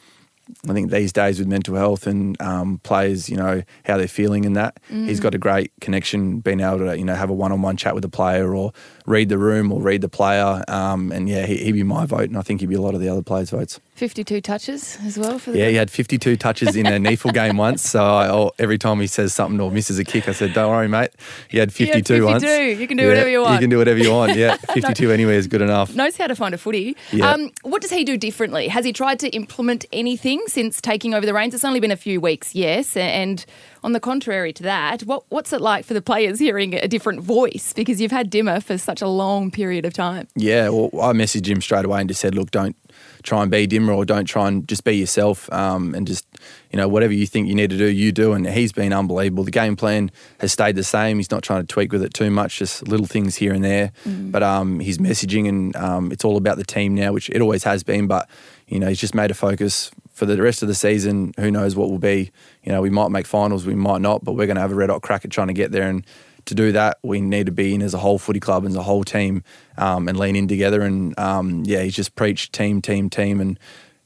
I 0.68 0.72
think 0.72 0.90
these 0.90 1.12
days 1.12 1.38
with 1.38 1.48
mental 1.48 1.74
health 1.76 2.06
and 2.06 2.40
um, 2.40 2.78
players, 2.82 3.28
you 3.28 3.36
know, 3.36 3.62
how 3.84 3.96
they're 3.96 4.08
feeling 4.08 4.44
and 4.44 4.56
that, 4.56 4.78
mm. 4.90 5.06
he's 5.06 5.20
got 5.20 5.34
a 5.34 5.38
great 5.38 5.72
connection, 5.80 6.40
being 6.40 6.60
able 6.60 6.78
to, 6.78 6.98
you 6.98 7.04
know, 7.04 7.14
have 7.14 7.30
a 7.30 7.34
one-on-one 7.34 7.76
chat 7.76 7.94
with 7.94 8.02
the 8.02 8.08
player 8.08 8.54
or 8.54 8.72
read 9.06 9.28
the 9.28 9.38
room 9.38 9.72
or 9.72 9.80
read 9.80 10.00
the 10.00 10.08
player. 10.08 10.64
Um, 10.68 11.12
and 11.12 11.28
yeah, 11.28 11.46
he, 11.46 11.64
would 11.66 11.74
be 11.74 11.82
my 11.82 12.06
vote, 12.06 12.28
and 12.28 12.36
I 12.36 12.42
think 12.42 12.60
he'd 12.60 12.68
be 12.68 12.74
a 12.74 12.80
lot 12.80 12.94
of 12.94 13.00
the 13.00 13.08
other 13.08 13.22
players' 13.22 13.50
votes. 13.50 13.80
52 13.94 14.40
touches 14.40 14.96
as 15.04 15.18
well 15.18 15.40
for 15.40 15.50
the 15.50 15.58
Yeah, 15.58 15.64
game. 15.64 15.70
he 15.72 15.76
had 15.76 15.90
52 15.90 16.36
touches 16.36 16.76
in 16.76 16.86
a 16.86 16.90
NEAFL 16.98 17.34
game 17.34 17.56
once. 17.56 17.82
So 17.82 18.04
I, 18.04 18.28
oh, 18.28 18.52
every 18.58 18.78
time 18.78 19.00
he 19.00 19.08
says 19.08 19.34
something 19.34 19.60
or 19.60 19.72
misses 19.72 19.98
a 19.98 20.04
kick, 20.04 20.28
I 20.28 20.32
said, 20.32 20.52
don't 20.52 20.70
worry, 20.70 20.86
mate. 20.86 21.10
He 21.48 21.58
had 21.58 21.72
52, 21.72 22.14
he 22.14 22.20
had 22.20 22.40
52. 22.40 22.48
once. 22.48 22.80
You 22.80 22.86
can 22.86 22.96
do 22.96 23.02
yeah, 23.02 23.08
whatever 23.08 23.30
you 23.30 23.40
want. 23.42 23.52
You 23.54 23.58
can 23.58 23.70
do 23.70 23.78
whatever 23.78 23.98
you 23.98 24.12
want. 24.12 24.36
Yeah, 24.36 24.56
52 24.72 25.10
anyway 25.10 25.36
is 25.36 25.48
good 25.48 25.62
enough. 25.62 25.94
Knows 25.94 26.16
how 26.16 26.28
to 26.28 26.36
find 26.36 26.54
a 26.54 26.58
footy. 26.58 26.96
Yeah. 27.12 27.32
Um, 27.32 27.50
what 27.62 27.82
does 27.82 27.90
he 27.90 28.04
do 28.04 28.16
differently? 28.16 28.68
Has 28.68 28.84
he 28.84 28.92
tried 28.92 29.18
to 29.20 29.28
implement 29.30 29.84
anything 29.92 30.37
since 30.46 30.80
taking 30.80 31.14
over 31.14 31.26
the 31.26 31.34
reins? 31.34 31.54
It's 31.54 31.64
only 31.64 31.80
been 31.80 31.90
a 31.90 31.96
few 31.96 32.20
weeks, 32.20 32.54
yes. 32.54 32.96
And 32.96 33.44
on 33.82 33.92
the 33.92 34.00
contrary 34.00 34.52
to 34.54 34.62
that, 34.64 35.02
what, 35.02 35.24
what's 35.28 35.52
it 35.52 35.60
like 35.60 35.84
for 35.84 35.94
the 35.94 36.02
players 36.02 36.38
hearing 36.38 36.74
a 36.74 36.88
different 36.88 37.20
voice? 37.20 37.72
Because 37.72 38.00
you've 38.00 38.12
had 38.12 38.30
Dimma 38.30 38.62
for 38.62 38.78
such 38.78 39.02
a 39.02 39.08
long 39.08 39.50
period 39.50 39.84
of 39.84 39.92
time. 39.92 40.28
Yeah, 40.34 40.68
well, 40.68 40.90
I 41.00 41.12
messaged 41.12 41.46
him 41.46 41.60
straight 41.60 41.84
away 41.84 42.00
and 42.00 42.08
just 42.08 42.20
said, 42.20 42.34
look, 42.34 42.50
don't 42.50 42.76
try 43.22 43.42
and 43.42 43.50
be 43.50 43.66
dimma 43.66 43.96
or 43.96 44.04
don't 44.04 44.24
try 44.24 44.48
and 44.48 44.66
just 44.68 44.84
be 44.84 44.96
yourself 44.96 45.52
um, 45.52 45.94
and 45.94 46.06
just 46.06 46.26
you 46.70 46.76
know 46.76 46.88
whatever 46.88 47.12
you 47.12 47.26
think 47.26 47.48
you 47.48 47.54
need 47.54 47.70
to 47.70 47.76
do 47.76 47.86
you 47.86 48.12
do 48.12 48.32
and 48.32 48.48
he's 48.48 48.72
been 48.72 48.92
unbelievable 48.92 49.44
the 49.44 49.50
game 49.50 49.76
plan 49.76 50.10
has 50.40 50.52
stayed 50.52 50.76
the 50.76 50.84
same 50.84 51.18
he's 51.18 51.30
not 51.30 51.42
trying 51.42 51.60
to 51.60 51.66
tweak 51.66 51.92
with 51.92 52.02
it 52.02 52.14
too 52.14 52.30
much 52.30 52.58
just 52.58 52.86
little 52.86 53.06
things 53.06 53.36
here 53.36 53.52
and 53.52 53.64
there 53.64 53.92
mm. 54.04 54.30
but 54.30 54.42
um, 54.42 54.80
his 54.80 54.98
messaging 54.98 55.48
and 55.48 55.76
um, 55.76 56.12
it's 56.12 56.24
all 56.24 56.36
about 56.36 56.56
the 56.56 56.64
team 56.64 56.94
now 56.94 57.12
which 57.12 57.28
it 57.30 57.40
always 57.40 57.64
has 57.64 57.82
been 57.82 58.06
but 58.06 58.28
you 58.68 58.78
know 58.78 58.88
he's 58.88 59.00
just 59.00 59.14
made 59.14 59.30
a 59.30 59.34
focus 59.34 59.90
for 60.18 60.26
the 60.26 60.42
rest 60.42 60.62
of 60.62 60.68
the 60.68 60.74
season 60.74 61.32
who 61.38 61.50
knows 61.50 61.76
what 61.76 61.88
will 61.88 61.98
be 61.98 62.30
you 62.64 62.72
know 62.72 62.82
we 62.82 62.90
might 62.90 63.08
make 63.08 63.26
finals 63.26 63.64
we 63.64 63.74
might 63.74 64.00
not 64.00 64.24
but 64.24 64.32
we're 64.32 64.46
going 64.46 64.56
to 64.56 64.60
have 64.60 64.72
a 64.72 64.74
red 64.74 64.90
hot 64.90 65.00
crack 65.00 65.24
at 65.24 65.30
trying 65.30 65.48
to 65.48 65.54
get 65.54 65.72
there 65.72 65.88
and 65.88 66.04
to 66.48 66.54
do 66.54 66.72
that, 66.72 66.98
we 67.02 67.20
need 67.20 67.46
to 67.46 67.52
be 67.52 67.74
in 67.74 67.82
as 67.82 67.94
a 67.94 67.98
whole 67.98 68.18
footy 68.18 68.40
club 68.40 68.64
and 68.64 68.72
as 68.72 68.76
a 68.76 68.82
whole 68.82 69.04
team 69.04 69.44
um, 69.76 70.08
and 70.08 70.18
lean 70.18 70.34
in 70.34 70.48
together. 70.48 70.82
And 70.82 71.18
um, 71.18 71.62
yeah, 71.66 71.82
he's 71.82 71.94
just 71.94 72.14
preached 72.14 72.54
team, 72.54 72.80
team, 72.80 73.10
team. 73.10 73.40
And 73.40 73.58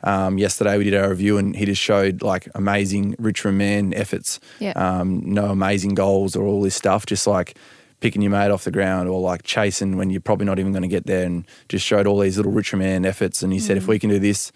um, 0.02 0.38
yesterday 0.38 0.76
we 0.76 0.84
did 0.84 0.94
our 0.94 1.10
review 1.10 1.38
and 1.38 1.54
he 1.54 1.64
just 1.64 1.80
showed 1.80 2.22
like 2.22 2.48
amazing 2.54 3.14
Richmond 3.18 3.58
man 3.58 3.94
efforts. 3.94 4.40
Yeah. 4.58 4.72
Um, 4.72 5.32
no 5.32 5.46
amazing 5.46 5.94
goals 5.94 6.34
or 6.34 6.44
all 6.44 6.60
this 6.60 6.74
stuff, 6.74 7.06
just 7.06 7.28
like 7.28 7.56
picking 8.00 8.22
your 8.22 8.32
mate 8.32 8.50
off 8.50 8.64
the 8.64 8.72
ground 8.72 9.08
or 9.08 9.20
like 9.20 9.44
chasing 9.44 9.96
when 9.96 10.10
you're 10.10 10.20
probably 10.20 10.46
not 10.46 10.58
even 10.58 10.72
going 10.72 10.82
to 10.82 10.88
get 10.88 11.06
there 11.06 11.24
and 11.24 11.46
just 11.68 11.86
showed 11.86 12.08
all 12.08 12.18
these 12.18 12.36
little 12.36 12.50
Richmond 12.50 12.82
man 12.82 13.04
efforts. 13.06 13.44
And 13.44 13.52
he 13.52 13.60
mm. 13.60 13.62
said, 13.62 13.76
if 13.76 13.86
we 13.86 14.00
can 14.00 14.10
do 14.10 14.18
this, 14.18 14.50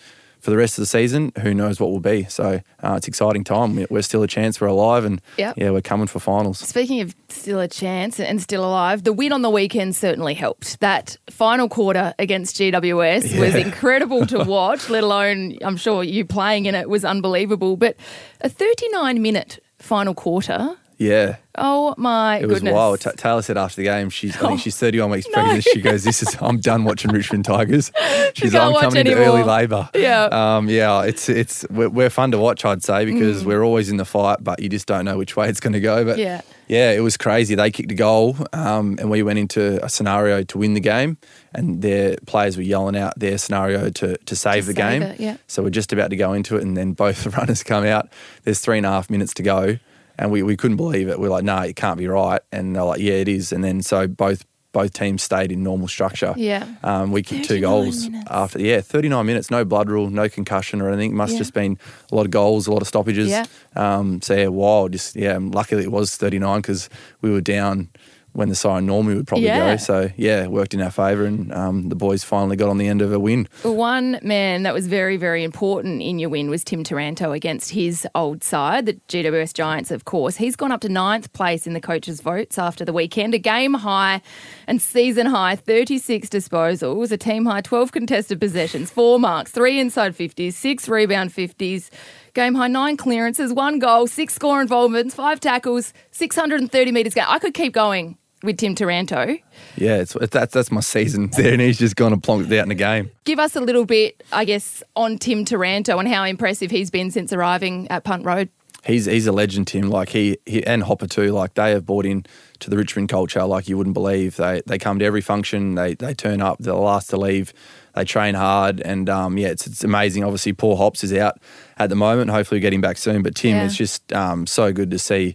for 0.46 0.52
the 0.52 0.56
rest 0.56 0.78
of 0.78 0.82
the 0.82 0.86
season, 0.86 1.32
who 1.42 1.52
knows 1.52 1.80
what 1.80 1.90
will 1.90 1.98
be. 1.98 2.22
So 2.22 2.60
uh, 2.80 2.94
it's 2.96 3.08
exciting 3.08 3.42
time. 3.42 3.84
We're 3.90 4.02
still 4.02 4.22
a 4.22 4.28
chance. 4.28 4.60
We're 4.60 4.68
alive, 4.68 5.04
and 5.04 5.20
yep. 5.36 5.56
yeah, 5.58 5.72
we're 5.72 5.80
coming 5.80 6.06
for 6.06 6.20
finals. 6.20 6.60
Speaking 6.60 7.00
of 7.00 7.16
still 7.30 7.58
a 7.58 7.66
chance 7.66 8.20
and 8.20 8.40
still 8.40 8.64
alive, 8.64 9.02
the 9.02 9.12
win 9.12 9.32
on 9.32 9.42
the 9.42 9.50
weekend 9.50 9.96
certainly 9.96 10.34
helped. 10.34 10.78
That 10.78 11.16
final 11.28 11.68
quarter 11.68 12.14
against 12.20 12.58
GWS 12.58 13.34
yeah. 13.34 13.40
was 13.40 13.56
incredible 13.56 14.24
to 14.26 14.38
watch. 14.44 14.88
let 14.88 15.02
alone, 15.02 15.58
I'm 15.62 15.76
sure 15.76 16.04
you 16.04 16.24
playing 16.24 16.66
in 16.66 16.76
it 16.76 16.88
was 16.88 17.04
unbelievable. 17.04 17.76
But 17.76 17.96
a 18.40 18.48
39 18.48 19.20
minute 19.20 19.58
final 19.80 20.14
quarter 20.14 20.76
Yeah. 20.98 21.36
Oh 21.58 21.94
my 21.98 22.38
It 22.38 22.46
was 22.46 22.56
goodness. 22.60 22.74
wild. 22.74 23.00
Ta 23.00 23.10
Taylor 23.16 23.40
said 23.42 23.56
after 23.56 23.76
the 23.76 23.84
game, 23.84 24.08
she's 24.10 24.36
I 24.36 24.40
Oh. 24.40 24.48
think 24.48 24.60
she's 24.60 24.76
31 24.76 25.10
weeks 25.10 25.26
pregnant. 25.32 25.64
She 25.64 25.80
goes, 25.80 26.04
"This 26.04 26.22
is 26.22 26.36
I'm 26.40 26.58
done 26.58 26.84
watching 26.84 27.10
Richmond 27.12 27.44
Tigers." 27.46 27.90
She's 28.34 28.54
I'm 28.54 28.74
coming 28.74 28.98
into 29.00 29.12
anymore." 29.12 29.26
early 29.38 29.42
labour. 29.42 29.88
Yeah. 29.94 30.24
Um, 30.24 30.68
yeah. 30.68 31.02
It's 31.02 31.28
it's 31.30 31.64
we're, 31.70 31.88
we're 31.88 32.10
fun 32.10 32.30
to 32.32 32.38
watch, 32.38 32.64
I'd 32.64 32.82
say, 32.82 33.04
because 33.06 33.42
Mm. 33.42 33.46
we're 33.46 33.62
always 33.62 33.88
in 33.88 33.96
the 33.96 34.04
fight, 34.04 34.38
but 34.42 34.60
you 34.60 34.68
just 34.68 34.86
don't 34.86 35.04
know 35.06 35.16
which 35.16 35.34
way 35.36 35.48
it's 35.48 35.60
going 35.60 35.72
to 35.74 35.80
go. 35.80 36.04
But 36.04 36.18
Yeah. 36.18 36.42
yeah, 36.68 36.90
it 36.92 37.00
was 37.00 37.16
crazy. 37.16 37.54
They 37.54 37.70
kicked 37.70 37.90
a 37.92 37.94
goal, 37.94 38.36
um, 38.52 38.96
and 39.00 39.10
we 39.10 39.22
went 39.22 39.38
into 39.38 39.82
a 39.82 39.88
scenario 39.88 40.42
to 40.44 40.58
win 40.58 40.74
the 40.74 40.80
game, 40.80 41.16
and 41.54 41.80
their 41.80 42.16
players 42.26 42.58
were 42.58 42.62
yelling 42.64 42.96
out 42.98 43.18
their 43.18 43.38
scenario 43.38 43.88
to 43.90 44.16
to 44.18 44.36
save 44.36 44.64
To 44.66 44.72
the 44.72 44.80
save 44.80 45.00
game. 45.00 45.02
it, 45.02 45.20
yeah. 45.20 45.36
So 45.46 45.62
we're 45.62 45.70
just 45.70 45.90
about 45.92 46.10
to 46.10 46.16
go 46.16 46.34
into 46.34 46.56
it, 46.56 46.62
and 46.62 46.76
then 46.76 46.92
both 46.92 47.24
the 47.24 47.30
runners 47.38 47.62
come 47.62 47.84
out. 47.86 48.08
There's 48.44 48.60
three 48.60 48.76
and 48.76 48.86
a 48.86 48.90
half 48.90 49.08
minutes 49.08 49.32
to 49.34 49.42
go, 49.42 49.78
and 50.18 50.30
we, 50.30 50.42
we 50.42 50.56
couldn't 50.56 50.76
believe 50.76 51.08
it. 51.08 51.18
We're 51.20 51.28
like, 51.30 51.44
no, 51.44 51.58
it 51.61 51.76
can't 51.76 51.99
be 51.99 52.08
right. 52.08 52.40
And 52.52 52.75
they're 52.76 52.82
like, 52.85 53.00
yeah, 53.00 53.14
it 53.14 53.28
is. 53.28 53.52
And 53.52 53.62
then 53.64 53.82
so 53.82 54.06
both 54.06 54.44
both 54.73 54.92
teams 54.92 55.23
stayed 55.23 55.50
in 55.50 55.62
normal 55.62 55.88
structure. 55.88 56.35
Yeah. 56.37 56.66
Um, 56.85 57.11
we 57.11 57.23
kicked 57.23 57.49
two 57.49 57.61
goals 57.62 58.11
minutes. 58.11 58.28
after. 58.30 58.61
Yeah, 58.61 58.82
39 58.82 59.25
minutes, 59.25 59.50
no 59.50 59.64
blood 59.64 59.88
rule, 59.88 60.11
no 60.11 60.28
concussion 60.28 60.82
or 60.82 60.90
anything. 60.90 61.16
Must 61.16 61.32
Yeah. 61.32 61.38
just 61.38 61.54
been 61.54 61.78
a 62.12 62.14
lot 62.14 62.26
of 62.26 62.30
goals, 62.30 62.66
a 62.66 62.73
lot 62.73 62.82
of 62.82 62.88
stoppages. 62.88 63.30
Yeah. 63.30 63.46
Um, 63.75 64.20
so 64.20 64.35
yeah, 64.35 64.49
wild. 64.49 64.92
Just 64.92 65.16
yeah, 65.16 65.38
luckily 65.40 65.82
it 65.82 65.90
was 65.92 66.14
39 66.16 66.61
because 66.61 66.90
we 67.23 67.30
were 67.30 67.40
down 67.40 67.88
when 68.36 68.48
the 68.50 68.54
siren 68.54 68.86
normally 68.86 69.14
would 69.16 69.26
probably 69.26 69.46
Yeah. 69.46 69.72
go. 69.72 69.76
So 69.76 70.10
yeah, 70.16 70.42
it 70.44 70.50
worked 70.50 70.74
in 70.74 70.80
our 70.82 70.90
favour, 70.90 71.24
and 71.24 71.52
um, 71.52 71.88
the 71.88 71.96
boys 71.96 72.22
finally 72.22 72.56
got 72.56 72.68
on 72.68 72.78
the 72.78 72.86
end 72.86 73.00
of 73.02 73.12
a 73.12 73.18
win. 73.18 73.48
The 73.62 73.72
one 73.72 74.18
man 74.22 74.62
that 74.64 74.74
was 74.74 74.86
very, 74.86 75.16
very 75.16 75.42
important 75.42 76.02
in 76.02 76.18
your 76.18 76.28
win 76.28 76.50
was 76.50 76.62
Tim 76.62 76.84
Taranto 76.84 77.32
against 77.32 77.70
his 77.70 78.06
old 78.14 78.44
side, 78.44 78.86
the 78.86 78.94
GWS 79.08 79.54
Giants, 79.54 79.90
of 79.90 80.04
course. 80.04 80.36
He's 80.36 80.54
gone 80.56 80.70
up 80.72 80.80
to 80.82 80.88
ninth 80.88 81.32
place 81.32 81.66
in 81.66 81.72
the 81.72 81.80
coaches' 81.80 82.20
votes 82.20 82.58
after 82.58 82.84
the 82.84 82.92
weekend. 82.92 83.34
A 83.34 83.38
game 83.38 83.74
high 83.74 84.20
and 84.66 84.80
season 84.82 85.26
high 85.26 85.56
36 85.56 86.28
disposals, 86.28 87.10
a 87.10 87.16
team 87.16 87.46
high 87.46 87.62
12 87.62 87.90
contested 87.92 88.38
possessions, 88.40 88.90
four 88.90 89.18
marks, 89.18 89.50
three 89.50 89.80
inside 89.80 90.14
50s, 90.16 90.52
six 90.52 90.88
rebound 90.88 91.32
50s. 91.32 91.90
Game 92.34 92.54
high 92.54 92.68
nine 92.68 92.98
clearances, 92.98 93.50
one 93.54 93.78
goal, 93.78 94.06
six 94.06 94.34
score 94.34 94.60
involvements, 94.60 95.14
five 95.14 95.40
tackles, 95.40 95.94
630 96.10 96.92
metres 96.92 97.14
game. 97.14 97.24
I 97.26 97.38
could 97.38 97.54
keep 97.54 97.72
going 97.72 98.18
with 98.46 98.56
Tim 98.58 98.74
Taranto. 98.74 99.36
Yeah, 99.76 99.96
it's, 99.96 100.16
it's 100.16 100.30
that's 100.32 100.54
that's 100.54 100.70
my 100.70 100.80
season 100.80 101.28
there, 101.36 101.52
and 101.52 101.60
he's 101.60 101.78
just 101.78 101.96
gone 101.96 102.12
and 102.12 102.22
plonked 102.22 102.50
it 102.50 102.58
out 102.58 102.62
in 102.62 102.68
the 102.70 102.74
game. 102.74 103.10
Give 103.24 103.38
us 103.38 103.54
a 103.56 103.60
little 103.60 103.84
bit, 103.84 104.22
I 104.32 104.44
guess, 104.44 104.82
on 104.94 105.18
Tim 105.18 105.44
Taranto 105.44 105.98
and 105.98 106.08
how 106.08 106.24
impressive 106.24 106.70
he's 106.70 106.90
been 106.90 107.10
since 107.10 107.32
arriving 107.32 107.88
at 107.90 108.04
Punt 108.04 108.24
Road. 108.24 108.48
He's 108.84 109.06
he's 109.06 109.26
a 109.26 109.32
legend, 109.32 109.66
Tim. 109.66 109.90
Like 109.90 110.10
he, 110.10 110.38
he 110.46 110.64
and 110.64 110.82
Hopper 110.84 111.08
too. 111.08 111.32
Like 111.32 111.54
they 111.54 111.72
have 111.72 111.84
bought 111.84 112.06
in 112.06 112.24
to 112.60 112.70
the 112.70 112.76
Richmond 112.76 113.08
culture 113.08 113.44
like 113.44 113.68
you 113.68 113.76
wouldn't 113.76 113.94
believe. 113.94 114.36
They 114.36 114.62
they 114.64 114.78
come 114.78 115.00
to 115.00 115.04
every 115.04 115.20
function. 115.22 115.74
They 115.74 115.94
they 115.94 116.14
turn 116.14 116.40
up. 116.40 116.58
They're 116.60 116.72
the 116.72 116.78
last 116.78 117.10
to 117.10 117.16
leave. 117.16 117.52
They 117.96 118.04
train 118.04 118.34
hard, 118.36 118.80
and 118.80 119.08
um, 119.10 119.38
yeah, 119.38 119.48
it's 119.48 119.66
it's 119.66 119.82
amazing. 119.82 120.22
Obviously, 120.22 120.52
poor 120.52 120.76
Hops 120.76 121.02
is 121.02 121.12
out 121.14 121.40
at 121.78 121.88
the 121.88 121.96
moment. 121.96 122.30
Hopefully, 122.30 122.58
we 122.58 122.60
get 122.60 122.72
him 122.74 122.80
back 122.80 122.96
soon. 122.98 123.22
But 123.22 123.34
Tim, 123.34 123.56
Yeah. 123.56 123.64
it's 123.64 123.74
just 123.76 124.12
um, 124.12 124.46
so 124.46 124.72
good 124.72 124.92
to 124.92 125.00
see 125.00 125.34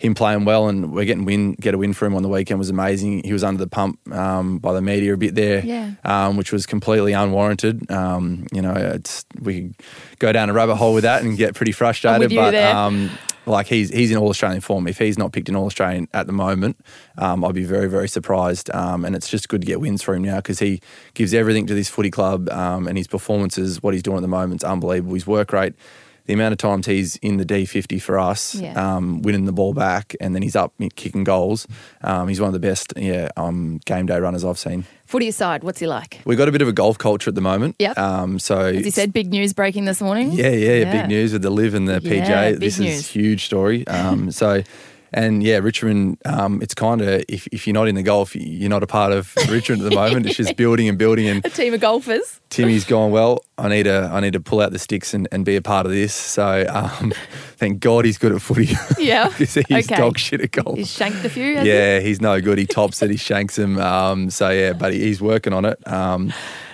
him 0.00 0.14
playing 0.14 0.46
well, 0.46 0.68
and 0.68 0.92
we're 0.92 1.04
getting 1.04 1.24
win 1.26 1.52
get 1.60 1.74
a 1.74 1.78
win 1.78 1.92
for 1.92 2.06
him 2.06 2.14
on 2.14 2.22
the 2.22 2.28
weekend 2.28 2.58
was 2.58 2.70
amazing. 2.70 3.22
He 3.22 3.32
was 3.32 3.44
under 3.44 3.62
the 3.62 3.68
pump 3.68 3.98
um, 4.12 4.58
by 4.58 4.72
the 4.72 4.80
media 4.80 5.12
a 5.12 5.16
bit 5.16 5.34
there, 5.34 5.64
Yeah. 5.64 5.92
um, 6.04 6.36
which 6.38 6.52
was 6.52 6.64
completely 6.66 7.12
unwarranted. 7.12 7.90
Um, 7.90 8.46
you 8.52 8.62
know, 8.62 8.72
it's 8.72 9.24
we 9.40 9.60
could 9.62 10.18
go 10.18 10.32
down 10.32 10.48
a 10.48 10.52
rabbit 10.54 10.76
hole 10.76 10.94
with 10.94 11.04
that 11.04 11.22
and 11.22 11.36
get 11.36 11.54
pretty 11.54 11.72
frustrated. 11.72 12.30
but 12.34 12.54
um, 12.74 13.10
like 13.44 13.66
he's 13.66 13.90
he's 13.90 14.10
in 14.10 14.16
all 14.16 14.28
Australian 14.30 14.62
form. 14.62 14.86
If 14.86 14.98
he's 14.98 15.18
not 15.18 15.32
picked 15.32 15.48
in 15.50 15.56
all 15.56 15.66
Australian 15.66 16.08
at 16.14 16.26
the 16.26 16.32
moment, 16.32 16.78
um, 17.18 17.44
I'd 17.44 17.54
be 17.54 17.64
very 17.64 17.88
very 17.88 18.08
surprised. 18.08 18.70
Um, 18.74 19.04
and 19.04 19.14
it's 19.14 19.28
just 19.28 19.48
good 19.50 19.60
to 19.60 19.66
get 19.66 19.80
wins 19.80 20.02
for 20.02 20.14
him 20.14 20.22
now 20.24 20.36
because 20.36 20.60
he 20.60 20.80
gives 21.12 21.34
everything 21.34 21.66
to 21.66 21.74
this 21.74 21.90
footy 21.90 22.10
club, 22.10 22.48
um, 22.48 22.88
and 22.88 22.96
his 22.96 23.06
performances, 23.06 23.82
what 23.82 23.92
he's 23.92 24.02
doing 24.02 24.16
at 24.16 24.22
the 24.22 24.28
moment, 24.28 24.62
is 24.62 24.64
unbelievable. 24.64 25.12
His 25.14 25.26
work 25.26 25.52
rate. 25.52 25.74
The 26.26 26.34
amount 26.34 26.52
of 26.52 26.58
times 26.58 26.86
he's 26.86 27.16
in 27.16 27.38
the 27.38 27.44
D50 27.44 28.00
for 28.00 28.18
us, 28.18 28.54
Yeah. 28.54 28.74
um, 28.96 29.22
winning 29.22 29.46
the 29.46 29.52
ball 29.52 29.74
back, 29.74 30.14
and 30.20 30.34
then 30.34 30.42
he's 30.42 30.54
up 30.56 30.72
kicking 30.96 31.24
goals. 31.24 31.66
Um, 32.02 32.28
he's 32.28 32.40
one 32.40 32.48
of 32.48 32.52
the 32.54 32.60
best, 32.60 32.92
yeah, 32.96 33.28
um, 33.36 33.80
game 33.84 34.06
day 34.06 34.18
runners 34.20 34.44
I've 34.44 34.58
seen. 34.58 34.84
Footy 35.06 35.26
aside, 35.28 35.64
what's 35.64 35.80
he 35.80 35.88
like? 35.88 36.20
We've 36.24 36.38
got 36.38 36.48
a 36.48 36.52
bit 36.52 36.62
of 36.62 36.68
a 36.68 36.72
golf 36.72 36.98
culture 36.98 37.30
at 37.30 37.34
the 37.34 37.40
moment. 37.40 37.74
Yep. 37.80 37.98
Um, 37.98 38.38
so 38.38 38.60
As 38.66 38.84
he 38.84 38.90
said, 38.92 39.12
big 39.12 39.30
news 39.30 39.52
breaking 39.52 39.84
this 39.86 40.00
morning. 40.00 40.30
yeah, 40.32 40.50
yeah, 40.50 40.74
Yeah. 40.74 40.92
big 41.00 41.08
news 41.08 41.32
with 41.32 41.42
the 41.42 41.50
LIV 41.50 41.74
and 41.74 41.88
the 41.88 42.00
PGA. 42.00 42.52
This 42.60 42.78
news. 42.78 42.98
is 43.00 43.06
huge 43.08 43.44
story. 43.46 43.84
Um, 43.88 44.30
so, 44.30 44.62
and 45.12 45.42
yeah, 45.42 45.58
Richmond. 45.58 46.18
Um, 46.24 46.60
it's 46.62 46.74
kind 46.74 47.00
of 47.00 47.24
if, 47.28 47.46
if 47.48 47.66
you're 47.66 47.74
not 47.74 47.88
in 47.88 47.94
the 47.94 48.02
golf, 48.02 48.34
you're 48.36 48.70
not 48.70 48.82
a 48.82 48.86
part 48.86 49.12
of 49.12 49.34
Richmond 49.48 49.82
at 49.82 49.88
the 49.90 49.94
moment. 49.94 50.26
It's 50.26 50.36
just 50.36 50.56
building 50.56 50.88
and 50.88 50.96
building. 50.98 51.28
And 51.28 51.44
A 51.44 51.50
team 51.50 51.74
of 51.74 51.80
golfers. 51.80 52.40
Timmy's 52.50 52.84
gone 52.84 53.10
well. 53.10 53.44
I 53.58 53.68
need 53.68 53.84
to 53.84 54.08
I 54.12 54.20
need 54.20 54.32
to 54.32 54.40
pull 54.40 54.60
out 54.60 54.72
the 54.72 54.78
sticks 54.78 55.14
and, 55.14 55.28
and 55.32 55.44
be 55.44 55.56
a 55.56 55.62
part 55.62 55.86
of 55.86 55.92
this. 55.92 56.12
So, 56.14 56.66
um, 56.68 57.12
thank 57.56 57.80
God 57.80 58.04
he's 58.04 58.18
good 58.18 58.32
at 58.32 58.42
footy. 58.42 58.74
Yeah. 58.98 59.30
he's 59.32 59.56
Okay. 59.56 59.96
dog 59.96 60.18
shit 60.18 60.40
at 60.40 60.50
golf. 60.52 60.76
He's 60.78 60.90
shanked 60.90 61.24
a 61.24 61.28
few. 61.30 61.56
has 61.56 61.64
he? 61.64 61.70
Yeah, 61.72 62.00
he's 62.00 62.20
no 62.20 62.40
good. 62.40 62.58
He 62.58 62.66
tops 62.66 63.02
it. 63.02 63.10
He 63.10 63.16
shanks 63.16 63.58
him. 63.58 63.78
Um, 63.78 64.30
so 64.30 64.50
yeah, 64.50 64.72
but 64.72 64.92
he- 64.92 65.00
he's 65.00 65.20
working 65.22 65.52
on 65.52 65.64
it. 65.64 65.78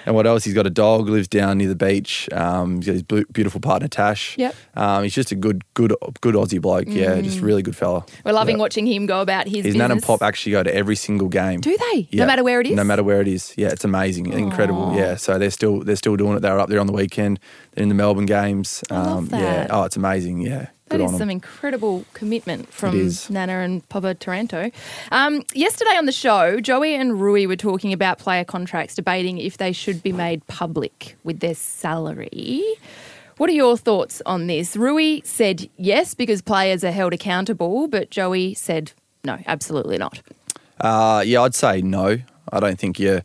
And 0.07 0.15
what 0.15 0.27
else? 0.27 0.45
He's 0.45 0.55
got 0.55 0.67
a 0.67 0.71
dog. 0.71 1.09
Lives 1.09 1.29
down 1.29 1.59
near 1.59 1.69
the 1.69 1.75
beach. 1.77 2.29
Um, 2.33 2.77
he's 2.77 2.87
got 2.87 2.93
his 2.93 3.25
beautiful 3.33 3.61
partner 3.61 3.89
Tash. 3.89 4.39
Yep. 4.39 4.55
Mm. 4.77 4.81
Um, 4.83 5.03
he's 5.03 5.15
just 5.15 5.33
a 5.33 5.35
good, 5.35 5.63
good, 5.75 5.93
good 6.21 6.35
Aussie 6.37 6.61
bloke. 6.63 6.85
Yeah, 6.87 7.21
just 7.21 7.41
really 7.41 7.63
good 7.63 7.77
fella. 7.77 8.05
We're 8.25 8.33
loving 8.33 8.57
Yeah. 8.57 8.61
watching 8.61 8.87
him 8.87 9.07
go 9.07 9.21
about 9.21 9.47
his 9.47 9.57
His 9.57 9.63
business. 9.65 9.79
nan 9.81 9.91
and 9.91 10.03
pop 10.03 10.23
actually 10.23 10.53
go 10.53 10.63
to 10.63 10.75
every 10.75 10.97
single 10.97 11.29
game. 11.29 11.61
Do 11.61 11.77
they? 11.93 12.09
Yeah. 12.11 12.23
No 12.23 12.27
matter 12.29 12.45
where 12.45 12.61
it 12.61 12.69
is? 12.69 12.77
No 12.77 12.85
matter 12.85 13.03
where 13.03 13.21
it 13.21 13.29
is. 13.29 13.53
Yeah, 13.57 13.69
it's 13.69 13.85
amazing, 13.85 14.33
incredible. 14.33 14.95
Yeah, 14.95 15.17
so 15.17 15.39
they're 15.39 15.51
still 15.51 15.81
they're 15.83 15.97
still 15.97 16.17
doing 16.17 16.37
it. 16.37 16.41
They're 16.41 16.59
up 16.61 16.69
there 16.69 16.81
on 16.81 16.87
the 16.87 16.93
weekend. 16.93 17.41
They're 17.73 17.83
in 17.83 17.89
the 17.89 17.95
Melbourne 17.97 18.27
games. 18.27 18.85
Um, 18.91 18.99
I 18.99 19.03
love 19.11 19.33
Yeah. 19.33 19.67
Oh, 19.71 19.83
it's 19.83 19.97
amazing. 19.97 20.41
Yeah. 20.41 20.69
That 20.89 20.99
Good 20.99 21.05
is 21.07 21.19
some 21.19 21.31
incredible 21.31 22.05
commitment 22.13 22.73
from 22.73 23.11
Nana 23.29 23.55
and 23.55 23.89
Papa 23.89 24.15
Taranto. 24.15 24.71
Um, 25.11 25.43
yesterday 25.53 25.97
on 25.97 26.07
the 26.07 26.13
show, 26.13 26.61
Joey 26.61 26.95
and 26.95 27.21
Rui 27.21 27.47
were 27.47 27.57
talking 27.57 27.93
about 27.93 28.19
player 28.19 28.45
contracts, 28.45 28.95
debating 28.95 29.39
if 29.39 29.59
they 29.59 29.73
should 29.73 30.01
be 30.01 30.13
made 30.13 30.47
public 30.47 31.17
with 31.25 31.41
their 31.41 31.57
salary. 31.57 32.63
What 33.37 33.51
are 33.51 33.55
your 33.55 33.77
thoughts 33.77 34.23
on 34.27 34.47
this? 34.47 34.77
Rui 34.77 35.23
said 35.25 35.69
yes 35.77 36.15
because 36.15 36.41
players 36.41 36.85
are 36.85 36.93
held 36.93 37.13
accountable, 37.13 37.89
but 37.89 38.11
Joey 38.11 38.55
said 38.55 38.93
no, 39.25 39.39
absolutely 39.47 39.99
not. 39.99 40.23
Uh, 40.81 41.23
yeah, 41.27 41.43
I'd 41.43 41.55
say 41.55 41.83
no. 41.83 42.19
I 42.53 42.61
don't 42.61 42.79
think 42.79 43.01
you 43.01 43.23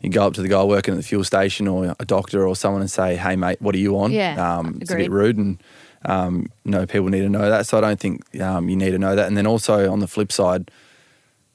you 0.00 0.08
go 0.08 0.26
up 0.26 0.34
to 0.34 0.42
the 0.42 0.48
guy 0.48 0.64
working 0.64 0.94
at 0.94 0.96
the 0.96 1.02
fuel 1.02 1.24
station 1.24 1.68
or 1.68 1.94
a 2.00 2.04
doctor 2.04 2.46
or 2.46 2.56
someone 2.56 2.80
and 2.80 2.90
say, 2.90 3.16
"Hey, 3.16 3.36
mate, 3.36 3.60
what 3.60 3.74
are 3.74 3.78
you 3.78 3.98
on?" 3.98 4.12
Yeah, 4.12 4.58
um, 4.58 4.78
it's 4.80 4.90
a 4.90 4.96
bit 4.96 5.10
rude, 5.10 5.36
and 5.36 5.62
um, 6.04 6.46
you 6.64 6.70
know 6.70 6.86
people 6.86 7.08
need 7.08 7.20
to 7.20 7.28
know 7.28 7.48
that. 7.50 7.66
So 7.66 7.78
I 7.78 7.80
don't 7.80 8.00
think 8.00 8.40
um, 8.40 8.68
you 8.68 8.76
need 8.76 8.90
to 8.90 8.98
know 8.98 9.14
that. 9.16 9.26
And 9.26 9.36
then 9.36 9.46
also 9.46 9.90
on 9.90 10.00
the 10.00 10.08
flip 10.08 10.32
side, 10.32 10.70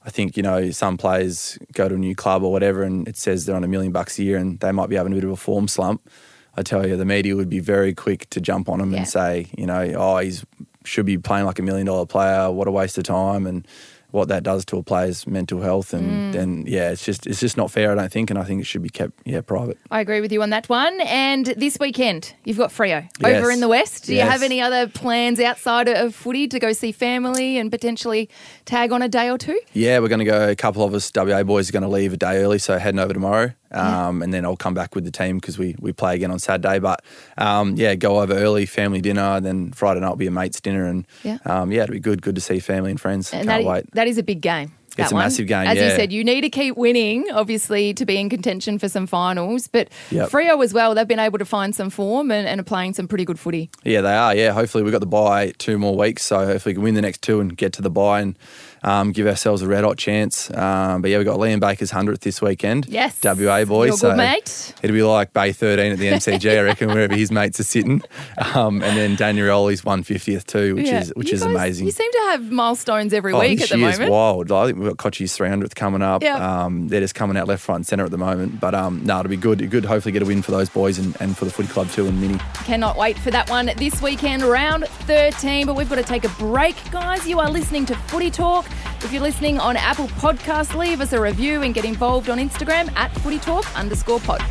I 0.04 0.10
think 0.10 0.36
you 0.36 0.42
know 0.42 0.70
some 0.70 0.96
players 0.96 1.58
go 1.72 1.88
to 1.88 1.94
a 1.94 1.98
new 1.98 2.14
club 2.14 2.42
or 2.42 2.52
whatever, 2.52 2.82
and 2.82 3.06
it 3.08 3.16
says 3.16 3.46
they're 3.46 3.56
on 3.56 3.64
a 3.64 3.68
million 3.68 3.92
bucks 3.92 4.18
a 4.18 4.22
year, 4.22 4.38
and 4.38 4.58
they 4.60 4.72
might 4.72 4.88
be 4.88 4.96
having 4.96 5.12
a 5.12 5.16
bit 5.16 5.24
of 5.24 5.30
a 5.30 5.36
form 5.36 5.68
slump. 5.68 6.08
I 6.56 6.62
tell 6.62 6.86
you, 6.86 6.96
the 6.96 7.04
media 7.04 7.36
would 7.36 7.48
be 7.50 7.60
very 7.60 7.94
quick 7.94 8.28
to 8.30 8.40
jump 8.40 8.68
on 8.68 8.80
him 8.80 8.90
Yeah. 8.92 8.98
and 8.98 9.08
say, 9.08 9.46
you 9.56 9.66
know, 9.66 9.92
oh, 9.96 10.18
he's 10.18 10.44
should 10.84 11.06
be 11.06 11.18
playing 11.18 11.44
like 11.44 11.58
a 11.58 11.62
million 11.62 11.86
dollar 11.86 12.06
player. 12.06 12.50
What 12.50 12.66
a 12.66 12.70
waste 12.70 12.96
of 12.98 13.04
time, 13.04 13.46
and 13.46 13.66
what 14.10 14.28
that 14.28 14.42
does 14.42 14.64
to 14.66 14.78
a 14.78 14.82
player's 14.82 15.26
mental 15.26 15.60
health. 15.60 15.92
Mm. 15.92 15.98
And 15.98 16.34
then, 16.34 16.64
yeah, 16.66 16.90
it's 16.90 17.04
just 17.04 17.26
it's 17.26 17.40
just 17.40 17.56
not 17.56 17.70
fair. 17.70 17.92
I 17.92 17.94
don't 17.94 18.10
think, 18.12 18.30
and 18.30 18.38
I 18.38 18.44
think 18.44 18.60
it 18.60 18.64
should 18.64 18.82
be 18.82 18.88
kept, 18.88 19.12
yeah, 19.24 19.40
private. 19.40 19.78
I 19.90 20.00
agree 20.00 20.20
with 20.20 20.32
you 20.32 20.42
on 20.42 20.50
that 20.50 20.68
one. 20.68 21.00
And 21.02 21.46
this 21.46 21.78
weekend, 21.78 22.34
you've 22.44 22.58
got 22.58 22.70
Freo 22.70 23.08
Yes. 23.20 23.42
over 23.42 23.50
in 23.50 23.60
the 23.60 23.68
West. 23.68 24.06
Do 24.06 24.14
you 24.14 24.22
have 24.22 24.42
any 24.42 24.60
other 24.60 24.88
plans 24.88 25.40
outside 25.40 25.88
of 25.88 26.14
footy 26.14 26.48
to 26.48 26.58
go 26.58 26.72
see 26.72 26.92
family 26.92 27.58
and 27.58 27.70
potentially 27.70 28.28
tag 28.64 28.92
on 28.92 29.02
a 29.02 29.08
day 29.08 29.30
or 29.30 29.38
two? 29.38 29.60
Yeah, 29.72 29.98
we're 29.98 30.08
going 30.08 30.20
to 30.20 30.24
go. 30.24 30.48
A 30.48 30.56
couple 30.56 30.82
of 30.84 30.94
us 30.94 31.10
WA 31.14 31.42
boys 31.42 31.68
are 31.68 31.72
going 31.72 31.82
to 31.82 31.88
leave 31.88 32.12
a 32.12 32.16
day 32.16 32.42
early, 32.42 32.58
so 32.58 32.78
heading 32.78 32.98
over 33.00 33.12
tomorrow, 33.12 33.52
um, 33.72 34.22
and 34.22 34.32
then 34.32 34.44
I'll 34.44 34.56
come 34.56 34.74
back 34.74 34.94
with 34.94 35.04
the 35.04 35.10
team 35.10 35.38
because 35.38 35.58
we 35.58 35.74
we 35.78 35.92
play 35.92 36.14
again 36.14 36.30
on 36.30 36.38
Saturday. 36.38 36.78
But 36.78 37.04
um, 37.36 37.74
yeah, 37.76 37.94
go 37.94 38.20
over 38.20 38.34
early, 38.34 38.66
family 38.66 39.00
dinner, 39.00 39.20
and 39.36 39.44
then 39.46 39.72
Friday 39.72 40.00
night 40.00 40.08
will 40.10 40.16
be 40.16 40.26
a 40.26 40.30
mates 40.30 40.60
dinner, 40.60 40.86
and 40.86 41.06
Yeah. 41.22 41.38
um, 41.44 41.72
yeah, 41.72 41.82
it'll 41.84 41.92
be 41.92 42.00
good. 42.00 42.22
Good 42.22 42.34
to 42.34 42.40
see 42.40 42.58
family 42.60 42.90
and 42.90 43.00
friends. 43.00 43.32
And 43.32 43.46
Can't 43.48 43.64
that, 43.64 43.68
wait. 43.70 43.94
that 43.94 44.06
is 44.08 44.18
a 44.18 44.22
big 44.22 44.40
game. 44.40 44.72
that 44.96 45.02
It's 45.04 45.12
a 45.12 45.14
one. 45.14 45.24
massive 45.24 45.46
game, 45.46 45.68
As 45.68 45.76
you 45.76 45.90
said, 45.90 46.12
you 46.12 46.24
need 46.24 46.40
to 46.40 46.50
keep 46.50 46.76
winning, 46.76 47.26
obviously, 47.32 47.94
to 47.94 48.04
be 48.04 48.16
in 48.18 48.28
contention 48.28 48.80
for 48.80 48.88
some 48.88 49.06
finals. 49.06 49.68
But 49.68 49.90
Yep. 50.10 50.30
Freo 50.30 50.64
as 50.64 50.74
well, 50.74 50.92
they've 50.96 51.06
been 51.06 51.20
able 51.20 51.38
to 51.38 51.44
find 51.44 51.72
some 51.72 51.88
form 51.88 52.32
and, 52.32 52.48
and 52.48 52.60
are 52.60 52.64
playing 52.64 52.94
some 52.94 53.06
pretty 53.06 53.24
good 53.24 53.38
footy. 53.38 53.70
Yeah, 53.84 54.00
they 54.00 54.12
are. 54.14 54.34
Yeah, 54.34 54.50
hopefully 54.52 54.82
we've 54.82 54.90
got 54.92 54.98
the 55.00 55.06
bye 55.06 55.52
two 55.58 55.78
more 55.78 55.96
weeks, 55.96 56.24
so 56.24 56.44
hopefully 56.46 56.72
we 56.72 56.74
can 56.74 56.82
win 56.82 56.94
the 56.94 57.02
next 57.02 57.22
two 57.22 57.38
and 57.38 57.56
get 57.56 57.72
to 57.74 57.82
the 57.82 57.90
bye 57.90 58.20
and 58.22 58.36
um, 58.82 59.12
give 59.12 59.26
ourselves 59.26 59.62
a 59.62 59.68
red 59.68 59.84
hot 59.84 59.98
chance. 59.98 60.50
Um, 60.50 61.02
but 61.02 61.10
yeah, 61.10 61.18
we've 61.18 61.26
got 61.26 61.38
Liam 61.38 61.60
Baker's 61.60 61.90
hundredth 61.90 62.20
this 62.20 62.40
weekend. 62.40 62.86
Yes, 62.88 63.18
WA 63.22 63.64
boy. 63.64 63.90
So 63.90 64.10
good 64.10 64.16
mate. 64.16 64.74
it'll 64.82 64.94
be 64.94 65.02
like 65.02 65.32
Bay 65.32 65.52
thirteen 65.52 65.92
at 65.92 65.98
the 65.98 66.08
MCG, 66.08 66.58
I 66.58 66.62
reckon, 66.62 66.88
wherever 66.88 67.14
his 67.14 67.30
mates 67.30 67.60
are 67.60 67.64
sitting. 67.64 68.02
Um, 68.54 68.82
and 68.82 68.96
then 68.96 69.14
Daniel 69.14 69.48
Rioli's 69.48 69.84
one 69.84 70.02
fiftieth 70.02 70.46
too, 70.46 70.76
which 70.76 70.86
yeah. 70.86 71.00
is 71.00 71.12
which 71.14 71.28
you 71.28 71.34
is 71.34 71.42
guys, 71.42 71.50
amazing. 71.50 71.86
You 71.86 71.92
seem 71.92 72.10
to 72.10 72.18
have 72.30 72.50
milestones 72.50 73.12
every 73.12 73.32
oh, 73.32 73.40
week 73.40 73.60
at 73.60 73.68
the 73.68 73.76
moment. 73.76 74.10
Wild. 74.10 74.52
I 74.52 74.66
think 74.66 74.78
we've 74.78 74.88
got 74.88 74.96
Cotchy's 74.96 75.36
three 75.36 75.48
hundredth 75.48 75.74
coming 75.74 76.02
up. 76.02 76.22
Yep. 76.22 76.40
Um, 76.40 76.88
they're 76.88 77.00
just 77.00 77.14
coming 77.14 77.36
out 77.36 77.48
left, 77.48 77.62
front, 77.62 77.80
and 77.80 77.86
centre 77.86 78.04
at 78.04 78.10
the 78.10 78.18
moment. 78.18 78.60
But 78.60 78.74
um, 78.74 79.04
no, 79.04 79.20
it'll 79.20 79.30
be 79.30 79.36
good. 79.36 79.68
Good. 79.70 79.84
Hopefully, 79.84 80.12
get 80.12 80.22
a 80.22 80.26
win 80.26 80.42
for 80.42 80.50
those 80.50 80.68
boys 80.68 80.98
and, 80.98 81.16
and 81.20 81.36
for 81.36 81.44
the 81.44 81.50
footy 81.50 81.68
club 81.68 81.90
too 81.90 82.06
and 82.06 82.20
Mini. 82.20 82.38
Cannot 82.64 82.96
wait 82.96 83.18
for 83.18 83.30
that 83.30 83.50
one 83.50 83.70
this 83.76 84.00
weekend, 84.00 84.42
round 84.42 84.86
thirteen. 84.86 85.66
But 85.66 85.76
we've 85.76 85.88
got 85.88 85.96
to 85.96 86.02
take 86.02 86.24
a 86.24 86.30
break, 86.30 86.76
guys. 86.90 87.26
You 87.26 87.40
are 87.40 87.50
listening 87.50 87.86
to 87.86 87.94
Footy 87.94 88.30
Talk. 88.30 88.67
If 89.02 89.12
you're 89.12 89.22
listening 89.22 89.58
on 89.58 89.76
Apple 89.76 90.08
Podcasts, 90.08 90.74
leave 90.74 91.00
us 91.00 91.12
a 91.12 91.20
review 91.20 91.62
and 91.62 91.72
get 91.72 91.84
involved 91.84 92.28
on 92.28 92.38
Instagram 92.38 92.94
at 92.96 93.12
Footy 93.20 93.38
Talk 93.38 93.64
underscore 93.76 94.20
pod. 94.20 94.42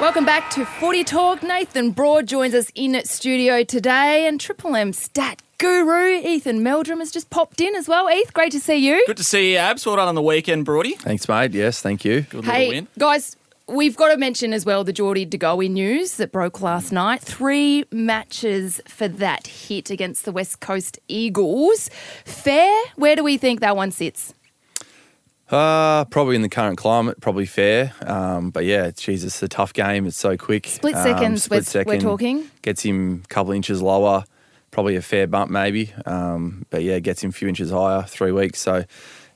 Welcome 0.00 0.24
back 0.24 0.48
to 0.50 0.64
Footy 0.64 1.02
Talk. 1.02 1.42
Nathan 1.42 1.90
Broad 1.90 2.28
joins 2.28 2.54
us 2.54 2.70
in 2.74 3.00
studio 3.04 3.64
today, 3.64 4.26
and 4.26 4.40
Triple 4.40 4.76
M 4.76 4.92
stat 4.92 5.42
guru 5.58 6.20
Ethan 6.20 6.62
Meldrum 6.62 7.00
has 7.00 7.10
just 7.10 7.30
popped 7.30 7.60
in 7.60 7.74
as 7.74 7.88
well. 7.88 8.08
Eth, 8.08 8.32
great 8.32 8.52
to 8.52 8.60
see 8.60 8.76
you. 8.76 9.02
Good 9.06 9.16
to 9.16 9.24
see 9.24 9.52
you, 9.52 9.58
Abs. 9.58 9.84
Well 9.84 9.96
done 9.96 10.08
on 10.08 10.14
the 10.14 10.22
weekend, 10.22 10.64
Broady. 10.64 10.94
Thanks, 10.94 11.28
mate. 11.28 11.52
Yes, 11.52 11.80
thank 11.80 12.04
you. 12.04 12.22
Good 12.22 12.44
hey, 12.44 12.68
win. 12.68 12.88
guys, 12.98 13.36
we've 13.66 13.96
got 13.96 14.08
to 14.08 14.16
mention 14.16 14.52
as 14.52 14.64
well 14.64 14.84
the 14.84 14.92
Geordie 14.92 15.24
De 15.24 15.36
Goey 15.36 15.68
news 15.68 16.14
that 16.14 16.32
broke 16.32 16.60
last 16.60 16.92
night. 16.92 17.20
Three 17.20 17.84
matches 17.90 18.80
for 18.86 19.08
that 19.08 19.46
hit 19.46 19.90
against 19.90 20.24
the 20.24 20.32
West 20.32 20.60
Coast 20.60 20.98
Eagles. 21.08 21.90
Fair? 22.24 22.82
Where 22.96 23.16
do 23.16 23.24
we 23.24 23.36
think 23.36 23.60
that 23.60 23.76
one 23.76 23.90
sits? 23.90 24.34
Uh, 25.50 26.04
probably 26.06 26.36
in 26.36 26.42
the 26.42 26.48
current 26.48 26.76
climate, 26.76 27.20
probably 27.20 27.46
fair. 27.46 27.94
Um, 28.02 28.50
but 28.50 28.64
yeah, 28.64 28.90
Jesus, 28.90 29.34
it's 29.34 29.42
a 29.42 29.48
tough 29.48 29.72
game. 29.72 30.06
It's 30.06 30.18
so 30.18 30.36
quick. 30.36 30.66
Split 30.66 30.94
um, 30.94 31.02
seconds, 31.02 31.44
split 31.44 31.60
we're, 31.60 31.64
second, 31.64 31.92
we're 31.92 32.00
talking. 32.00 32.50
Gets 32.60 32.82
him 32.82 33.22
a 33.24 33.28
couple 33.28 33.52
inches 33.52 33.80
lower, 33.80 34.24
probably 34.70 34.96
a 34.96 35.02
fair 35.02 35.26
bump 35.26 35.50
maybe. 35.50 35.92
Um, 36.06 36.66
but 36.70 36.82
yeah, 36.82 36.98
gets 36.98 37.22
him 37.22 37.30
a 37.30 37.32
few 37.32 37.48
inches 37.48 37.70
higher, 37.70 38.02
three 38.02 38.32
weeks. 38.32 38.60
So 38.60 38.84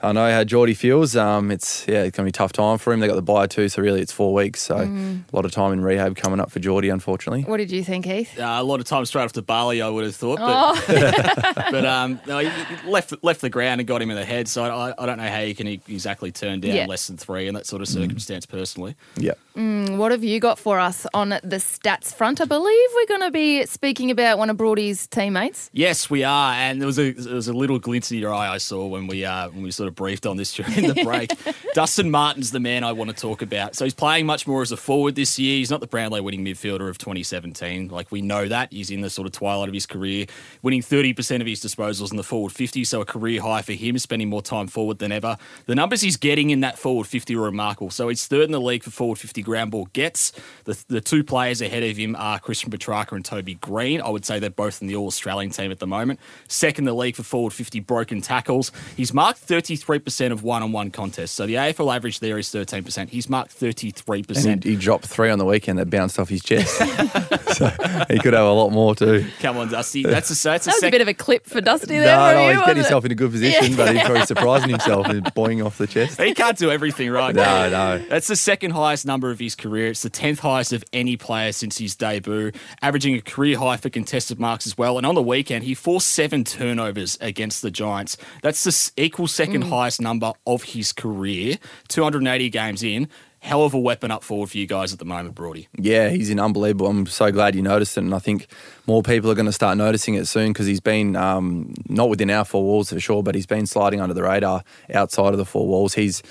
I 0.03 0.13
know 0.13 0.31
how 0.31 0.45
Geordie 0.45 0.75
feels. 0.75 1.17
Um, 1.17 1.51
it's 1.51 1.87
yeah, 1.89 2.03
it's 2.03 2.17
gonna 2.17 2.27
be 2.27 2.31
a 2.31 2.33
tough 2.33 2.53
time 2.53 2.79
for 2.79 2.93
him. 2.93 3.01
They 3.01 3.09
got 3.09 3.17
the 3.17 3.23
bye 3.23 3.47
too, 3.47 3.69
so 3.69 3.83
really 3.83 4.01
it's 4.01 4.13
four 4.13 4.33
weeks. 4.33 4.63
So 4.63 4.77
mm. 4.77 5.23
a 5.33 5.37
lot 5.37 5.45
of 5.45 5.51
time 5.51 5.73
in 5.73 5.81
rehab 5.81 6.17
coming 6.17 6.41
up 6.41 6.51
for 6.51 6.61
Geordie, 6.61 6.89
unfortunately. 6.89 7.43
What 7.43 7.57
did 7.57 7.71
you 7.71 7.83
think, 7.83 8.05
Heath? 8.05 8.39
Uh, 8.39 8.57
a 8.59 8.63
lot 8.63 8.81
of 8.81 8.87
time 8.87 9.05
straight 9.05 9.23
off 9.23 9.33
after 9.33 9.41
Bali, 9.41 9.81
I 9.81 9.89
would 9.89 10.05
have 10.05 10.15
thought, 10.15 10.39
but 10.39 10.77
oh. 10.89 11.53
but 11.71 11.87
um, 11.87 12.21
no, 12.27 12.39
he 12.39 12.51
left 12.87 13.15
left 13.23 13.41
the 13.41 13.49
ground 13.49 13.81
and 13.81 13.89
got 13.89 14.03
him 14.03 14.11
in 14.11 14.17
the 14.17 14.25
head. 14.25 14.47
So 14.47 14.65
I, 14.65 14.93
I 14.99 15.07
don't 15.07 15.17
know 15.17 15.29
how 15.29 15.41
you 15.41 15.55
can 15.55 15.67
exactly 15.67 16.31
turn 16.31 16.61
down 16.61 16.75
yeah. 16.75 16.87
less 16.87 17.07
than 17.07 17.17
three 17.17 17.49
in 17.49 17.55
that 17.55 17.67
sort 17.67 17.81
of 17.81 17.89
mm. 17.89 17.93
circumstance. 17.93 18.45
Mm. 18.45 18.51
Personally, 18.51 18.97
yeah. 19.17 19.33
Mm, 19.57 19.97
what 19.97 20.13
have 20.13 20.25
you 20.25 20.41
got 20.41 20.59
for 20.59 20.79
us 20.79 21.07
on 21.15 21.31
the 21.31 21.57
stats 21.57 22.13
front? 22.13 22.41
I 22.41 22.45
believe 22.45 22.89
we're 22.95 23.07
going 23.07 23.21
to 23.21 23.31
be 23.31 23.65
speaking 23.67 24.11
about 24.11 24.39
one 24.39 24.51
of 24.51 24.57
Broady's 24.57 25.07
teammates. 25.07 25.71
Yes, 25.73 26.11
we 26.11 26.25
are, 26.25 26.53
and 26.53 26.81
there 26.81 26.87
was 26.87 26.99
a 26.99 27.13
there 27.13 27.35
was 27.35 27.49
a 27.49 27.53
little 27.53 27.79
glint 27.79 28.11
in 28.13 28.19
your 28.19 28.35
eye 28.35 28.53
I 28.53 28.59
saw 28.59 28.87
when 28.87 29.07
we 29.07 29.25
uh, 29.25 29.49
when 29.51 29.63
we 29.63 29.71
sort 29.71 29.89
of 29.89 29.92
briefed 29.93 30.27
on 30.27 30.37
this 30.37 30.53
during 30.53 30.89
the 30.89 31.03
break. 31.05 31.33
Dustin 31.75 32.11
Martin's 32.11 32.51
the 32.51 32.61
man 32.61 32.85
I 32.85 32.93
want 32.93 33.11
to 33.11 33.17
talk 33.17 33.43
about. 33.43 33.75
So 33.75 33.85
he's 33.85 33.95
playing 33.95 34.27
much 34.27 34.47
more 34.47 34.63
as 34.63 34.73
a 34.73 34.77
forward 34.77 35.15
this 35.15 35.39
year. 35.39 35.57
He's 35.57 35.71
not 35.71 35.81
the 35.81 35.87
Brownlow 35.87 36.23
winning 36.23 36.45
midfielder 36.45 36.89
of 36.89 36.99
2017. 36.99 37.89
Like 37.89 38.13
we 38.13 38.21
know 38.21 38.47
that 38.49 38.73
he's 38.73 38.91
in 38.91 39.01
the 39.01 39.11
sort 39.11 39.27
of 39.27 39.33
twilight 39.33 39.69
of 39.69 39.75
his 39.75 39.87
career, 39.87 40.27
winning 40.63 40.83
30% 40.83 41.41
of 41.41 41.47
his 41.47 41.61
disposals 41.61 42.11
in 42.11 42.17
the 42.17 42.23
forward 42.23 42.53
50. 42.53 42.85
So 42.85 43.01
a 43.01 43.05
career 43.05 43.41
high 43.41 43.63
for 43.63 43.73
him, 43.73 43.97
spending 43.99 44.29
more 44.29 44.43
time 44.43 44.67
forward 44.67 44.99
than 44.99 45.13
ever. 45.13 45.39
The 45.67 45.75
numbers 45.75 46.03
he's 46.03 46.17
getting 46.17 46.51
in 46.51 46.61
that 46.61 46.79
forward 46.79 47.07
50 47.07 47.35
are 47.37 47.41
remarkable. 47.41 47.91
So 47.91 48.09
he's 48.09 48.27
third 48.27 48.45
in 48.45 48.53
the 48.53 48.61
league 48.61 48.83
for 48.83 48.91
forward 48.91 49.19
50 49.19 49.43
ground 49.43 49.71
ball 49.71 49.87
gets. 49.93 50.33
The, 50.65 50.85
the 50.89 51.01
two 51.01 51.25
players 51.25 51.63
ahead 51.63 51.83
of 51.83 51.97
him 51.97 52.17
are 52.17 52.39
Christian 52.39 52.71
Petracca 52.71 53.13
and 53.13 53.25
Toby 53.25 53.55
Greene. 53.55 54.01
I 54.03 54.11
would 54.11 54.25
say 54.25 54.39
they're 54.39 54.51
both 54.51 54.83
in 54.83 54.89
the 54.89 54.97
All 54.97 55.07
Australian 55.07 55.51
team 55.51 55.71
at 55.71 55.79
the 55.79 55.87
moment. 55.87 56.21
Second 56.49 56.83
in 56.83 56.87
the 56.87 56.95
league 56.95 57.15
for 57.15 57.23
forward 57.23 57.53
50 57.53 57.81
broken 57.81 58.21
tackles. 58.21 58.73
He's 58.97 59.15
marked 59.15 59.47
33% 59.47 59.82
of 59.89 60.43
one 60.43 60.63
on 60.63 60.73
one 60.73 60.91
contests. 60.91 61.33
So 61.33 61.47
the 61.47 61.55
AFL 61.55 61.95
average 61.95 62.21
there 62.21 62.39
is 62.39 62.49
13%. 62.49 63.09
He's 63.09 63.29
marked 63.29 63.59
33%. 63.59 64.47
And 64.47 64.65
he, 64.65 64.71
he 64.71 64.77
dropped 64.77 65.07
three 65.07 65.31
on 65.31 65.39
the 65.39 65.45
weekend 65.45 65.79
that 65.79 65.91
bounced 65.91 66.19
off 66.19 66.29
his 66.29 66.43
chest. 66.43 66.77
so 67.57 67.69
he 68.09 68.19
could 68.19 68.33
have 68.33 68.47
a 68.47 68.53
lot 68.53 68.71
more 68.71 68.95
too. 68.95 69.27
Come 69.41 69.59
on, 69.59 69.71
Dusty. 69.71 70.03
That's 70.03 70.31
a, 70.31 70.43
that's 70.43 70.67
a, 70.67 70.71
that 70.71 70.75
was 70.75 70.81
sec- 70.81 70.89
a 70.89 70.91
bit 70.91 71.01
of 71.01 71.09
a 71.09 71.15
clip 71.15 71.47
for 71.47 71.61
Dusty 71.61 71.99
there. 71.99 72.17
No, 72.17 72.35
no, 72.35 72.49
you, 72.49 72.57
he's 72.57 72.67
getting 72.67 72.77
himself 72.77 73.05
in 73.05 73.13
a 73.13 73.15
good 73.15 73.31
position, 73.31 73.73
yeah. 73.73 73.77
but 73.77 73.95
he's 73.95 74.05
probably 74.05 74.27
surprising 74.27 74.71
himself 74.71 75.07
and 75.09 75.25
boing 75.35 75.65
off 75.65 75.79
the 75.79 75.87
chest. 75.87 76.21
He 76.21 76.35
can't 76.35 76.57
do 76.57 76.71
everything 76.71 77.11
right. 77.11 77.35
No, 77.35 77.69
no. 77.71 77.99
That's 78.09 78.29
the 78.29 78.37
second 78.37 78.73
highest 78.73 79.07
number 79.07 79.31
of 79.31 79.39
his 79.39 79.55
career. 79.55 79.89
It's 79.89 80.03
the 80.03 80.11
10th 80.11 80.39
highest 80.39 80.73
of 80.73 80.85
any 80.93 81.17
player 81.17 81.53
since 81.53 81.79
his 81.79 81.95
debut, 81.97 82.53
averaging 82.81 83.15
a 83.15 83.21
career 83.21 83.59
high 83.59 83.77
for 83.77 83.91
contested 83.91 84.39
marks 84.39 84.67
as 84.67 84.77
well. 84.77 84.97
And 84.99 85.07
on 85.07 85.15
the 85.15 85.23
weekend, 85.23 85.65
he 85.65 85.75
forced 85.75 86.09
seven 86.09 86.45
turnovers 86.45 87.19
against 87.21 87.63
the 87.63 87.71
Giants. 87.71 88.17
That's 88.43 88.65
the 88.65 89.03
equal 89.03 89.27
second 89.27 89.62
mm. 89.65 89.71
highest 89.71 90.01
number 90.01 90.33
of 90.47 90.63
his 90.63 90.93
career. 90.93 91.59
280 91.89 92.51
games 92.51 92.83
in 92.83 93.09
hell 93.43 93.65
of 93.65 93.75
a 93.75 93.79
weapon 93.79 94.13
up 94.13 94.23
forward 94.23 94.49
for 94.49 94.57
you 94.57 94.67
guys 94.69 94.93
at 94.93 95.01
the 95.01 95.05
moment, 95.05 95.35
Broady. 95.35 95.67
Yeah, 95.77 96.11
he's 96.11 96.31
in 96.31 96.39
unbelievable. 96.39 96.87
I'm 96.87 97.07
so 97.07 97.33
glad 97.33 97.57
you 97.57 97.63
noticed 97.63 97.99
it, 97.99 98.05
and 98.05 98.15
I 98.15 98.21
think 98.21 98.47
more 98.87 99.03
people 99.03 99.33
are 99.33 99.35
going 99.35 99.47
to 99.47 99.53
start 99.53 99.77
noticing 99.77 100.15
it 100.15 100.27
soon 100.27 100.53
because 100.53 100.69
he's 100.69 100.81
been 100.81 101.17
um, 101.17 101.75
not 101.89 102.09
within 102.09 102.31
our 102.31 102.45
four 102.45 102.63
walls 102.63 102.91
for 102.91 103.01
sure, 103.01 103.21
but 103.21 103.35
he's 103.35 103.47
been 103.47 103.67
sliding 103.67 104.01
under 104.01 104.15
the 104.15 104.23
radar 104.23 104.63
outside 104.95 105.33
of 105.33 105.39
the 105.39 105.45
four 105.45 105.67
walls. 105.67 105.95
He's 105.95 106.23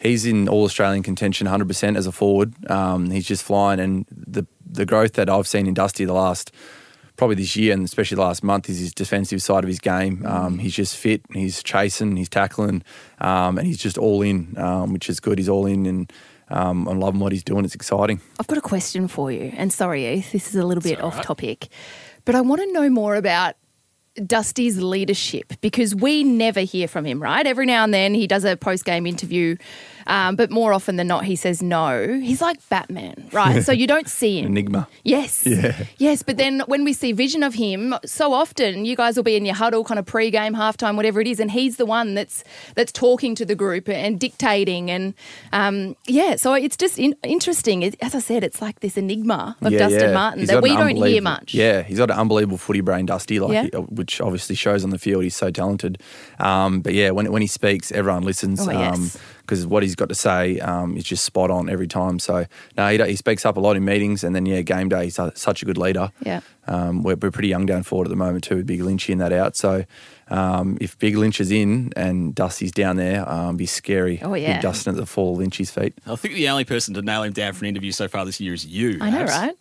he's 0.00 0.24
in 0.24 0.48
all 0.48 0.64
Australian 0.64 1.02
contention 1.02 1.46
100% 1.46 1.94
as 1.94 2.06
a 2.06 2.12
forward. 2.12 2.54
Um, 2.70 3.10
he's 3.10 3.26
just 3.26 3.42
flying, 3.42 3.78
and 3.78 4.06
the 4.10 4.46
the 4.64 4.86
growth 4.86 5.12
that 5.12 5.28
I've 5.28 5.46
seen 5.46 5.66
in 5.66 5.74
Dusty 5.74 6.06
the 6.06 6.14
last 6.14 6.52
probably 7.16 7.36
this 7.36 7.56
year 7.56 7.72
and 7.72 7.84
especially 7.84 8.16
last 8.16 8.42
month 8.42 8.68
is 8.68 8.78
his 8.78 8.92
defensive 8.92 9.42
side 9.42 9.64
of 9.64 9.68
his 9.68 9.78
game. 9.78 10.24
Um, 10.26 10.58
he's 10.58 10.74
just 10.74 10.96
fit, 10.96 11.22
he's 11.32 11.62
chasing, 11.62 12.16
he's 12.16 12.28
tackling, 12.28 12.82
um, 13.20 13.58
and 13.58 13.66
he's 13.66 13.78
just 13.78 13.98
all 13.98 14.22
in, 14.22 14.56
um, 14.58 14.92
which 14.92 15.08
is 15.08 15.20
good. 15.20 15.38
He's 15.38 15.48
all 15.48 15.66
in, 15.66 15.86
and 15.86 16.12
um, 16.48 16.86
I'm 16.86 17.00
loving 17.00 17.20
what 17.20 17.32
he's 17.32 17.44
doing. 17.44 17.64
It's 17.64 17.74
exciting. 17.74 18.20
I've 18.38 18.46
got 18.46 18.58
a 18.58 18.62
question 18.62 19.08
for 19.08 19.32
you, 19.32 19.52
and 19.56 19.72
sorry, 19.72 20.06
Eth, 20.06 20.32
this 20.32 20.48
is 20.48 20.56
a 20.56 20.64
little 20.64 20.82
bit 20.82 21.00
off 21.00 21.22
topic, 21.22 21.68
but 22.24 22.34
I 22.34 22.40
want 22.40 22.60
to 22.60 22.72
know 22.72 22.88
more 22.88 23.16
about 23.16 23.56
Dusty's 24.24 24.80
leadership 24.80 25.52
because 25.60 25.94
we 25.94 26.24
never 26.24 26.60
hear 26.60 26.88
from 26.88 27.04
him, 27.04 27.22
right? 27.22 27.46
Every 27.46 27.66
now 27.66 27.84
and 27.84 27.92
then 27.92 28.14
he 28.14 28.26
does 28.26 28.44
a 28.44 28.56
post 28.56 28.84
game 28.84 29.06
interview 29.06 29.56
um, 30.06 30.36
but 30.36 30.50
more 30.50 30.72
often 30.72 30.96
than 30.96 31.06
not, 31.06 31.24
he 31.24 31.36
says 31.36 31.62
no. 31.62 32.18
He's 32.20 32.40
like 32.40 32.56
Batman, 32.68 33.28
right? 33.32 33.62
so 33.62 33.72
you 33.72 33.86
don't 33.86 34.08
see 34.08 34.38
him. 34.40 34.46
Enigma. 34.46 34.88
Yes. 35.04 35.46
Yeah. 35.46 35.84
Yes, 35.98 36.22
but 36.22 36.36
then 36.36 36.60
when 36.66 36.84
we 36.84 36.92
see 36.92 37.12
vision 37.12 37.42
of 37.42 37.54
him, 37.54 37.94
so 38.04 38.32
often 38.32 38.84
you 38.84 38.96
guys 38.96 39.16
will 39.16 39.22
be 39.22 39.36
in 39.36 39.44
your 39.44 39.54
huddle, 39.54 39.84
kind 39.84 39.98
of 39.98 40.06
pre-game, 40.06 40.54
halftime, 40.54 40.96
whatever 40.96 41.20
it 41.20 41.26
is, 41.26 41.40
and 41.40 41.50
he's 41.50 41.76
the 41.76 41.86
one 41.86 42.14
that's 42.14 42.44
that's 42.74 42.92
talking 42.92 43.34
to 43.34 43.44
the 43.44 43.54
group 43.54 43.88
and 43.88 44.20
dictating, 44.20 44.90
and 44.90 45.14
um, 45.52 45.96
yeah. 46.06 46.36
So 46.36 46.54
it's 46.54 46.76
just 46.76 46.98
in- 46.98 47.16
interesting. 47.22 47.82
It, 47.82 47.96
as 48.00 48.14
I 48.14 48.20
said, 48.20 48.44
it's 48.44 48.60
like 48.62 48.80
this 48.80 48.96
enigma 48.96 49.56
of 49.62 49.72
yeah, 49.72 49.78
Dustin 49.78 50.00
yeah. 50.00 50.14
Martin 50.14 50.40
he's 50.40 50.48
that 50.48 50.62
we 50.62 50.76
don't 50.76 50.96
hear 50.96 51.22
much. 51.22 51.54
Yeah, 51.54 51.82
he's 51.82 51.98
got 51.98 52.10
an 52.10 52.18
unbelievable 52.18 52.58
footy 52.58 52.80
brain, 52.80 53.06
Dusty, 53.06 53.40
like 53.40 53.52
yeah. 53.52 53.62
he, 53.64 53.68
which 53.94 54.20
obviously 54.20 54.54
shows 54.56 54.84
on 54.84 54.90
the 54.90 54.98
field. 54.98 55.24
He's 55.24 55.36
so 55.36 55.50
talented. 55.50 56.00
Um, 56.38 56.80
but 56.80 56.94
yeah, 56.94 57.10
when 57.10 57.30
when 57.32 57.42
he 57.42 57.48
speaks, 57.48 57.92
everyone 57.92 58.22
listens. 58.22 58.66
Oh, 58.66 58.70
yes. 58.70 59.18
Because 59.46 59.66
what 59.66 59.82
he's 59.82 59.94
got 59.94 60.08
to 60.08 60.14
say 60.14 60.58
um, 60.60 60.96
is 60.96 61.04
just 61.04 61.24
spot 61.24 61.50
on 61.50 61.68
every 61.68 61.86
time. 61.86 62.18
So 62.18 62.46
no, 62.76 62.88
he, 62.88 63.02
he 63.02 63.16
speaks 63.16 63.46
up 63.46 63.56
a 63.56 63.60
lot 63.60 63.76
in 63.76 63.84
meetings, 63.84 64.24
and 64.24 64.34
then 64.34 64.44
yeah, 64.46 64.62
game 64.62 64.88
day 64.88 65.04
he's 65.04 65.18
such 65.34 65.62
a 65.62 65.64
good 65.64 65.78
leader. 65.78 66.10
Yeah, 66.22 66.40
um, 66.66 67.02
we're, 67.02 67.16
we're 67.16 67.30
pretty 67.30 67.48
young 67.48 67.66
down 67.66 67.82
forward 67.82 68.06
at 68.06 68.10
the 68.10 68.16
moment 68.16 68.44
too, 68.44 68.56
with 68.56 68.66
Big 68.66 68.80
Lynch 68.82 69.08
in 69.08 69.18
that 69.18 69.32
out. 69.32 69.56
So 69.56 69.84
um, 70.28 70.76
if 70.80 70.98
Big 70.98 71.16
Lynch 71.16 71.40
is 71.40 71.50
in 71.50 71.92
and 71.96 72.34
Dusty's 72.34 72.72
down 72.72 72.96
there, 72.96 73.28
um, 73.28 73.56
be 73.56 73.66
scary. 73.66 74.20
Oh 74.22 74.34
yeah, 74.34 74.54
Big 74.54 74.62
Dustin 74.62 74.94
at 74.94 74.98
the 74.98 75.06
fall 75.06 75.36
Lynch's 75.36 75.70
feet. 75.70 75.94
I 76.06 76.16
think 76.16 76.34
the 76.34 76.48
only 76.48 76.64
person 76.64 76.94
to 76.94 77.02
nail 77.02 77.22
him 77.22 77.32
down 77.32 77.52
for 77.52 77.64
an 77.64 77.68
interview 77.68 77.92
so 77.92 78.08
far 78.08 78.24
this 78.24 78.40
year 78.40 78.52
is 78.52 78.66
you. 78.66 78.98
I 79.00 79.10
know, 79.10 79.24
right? 79.24 79.56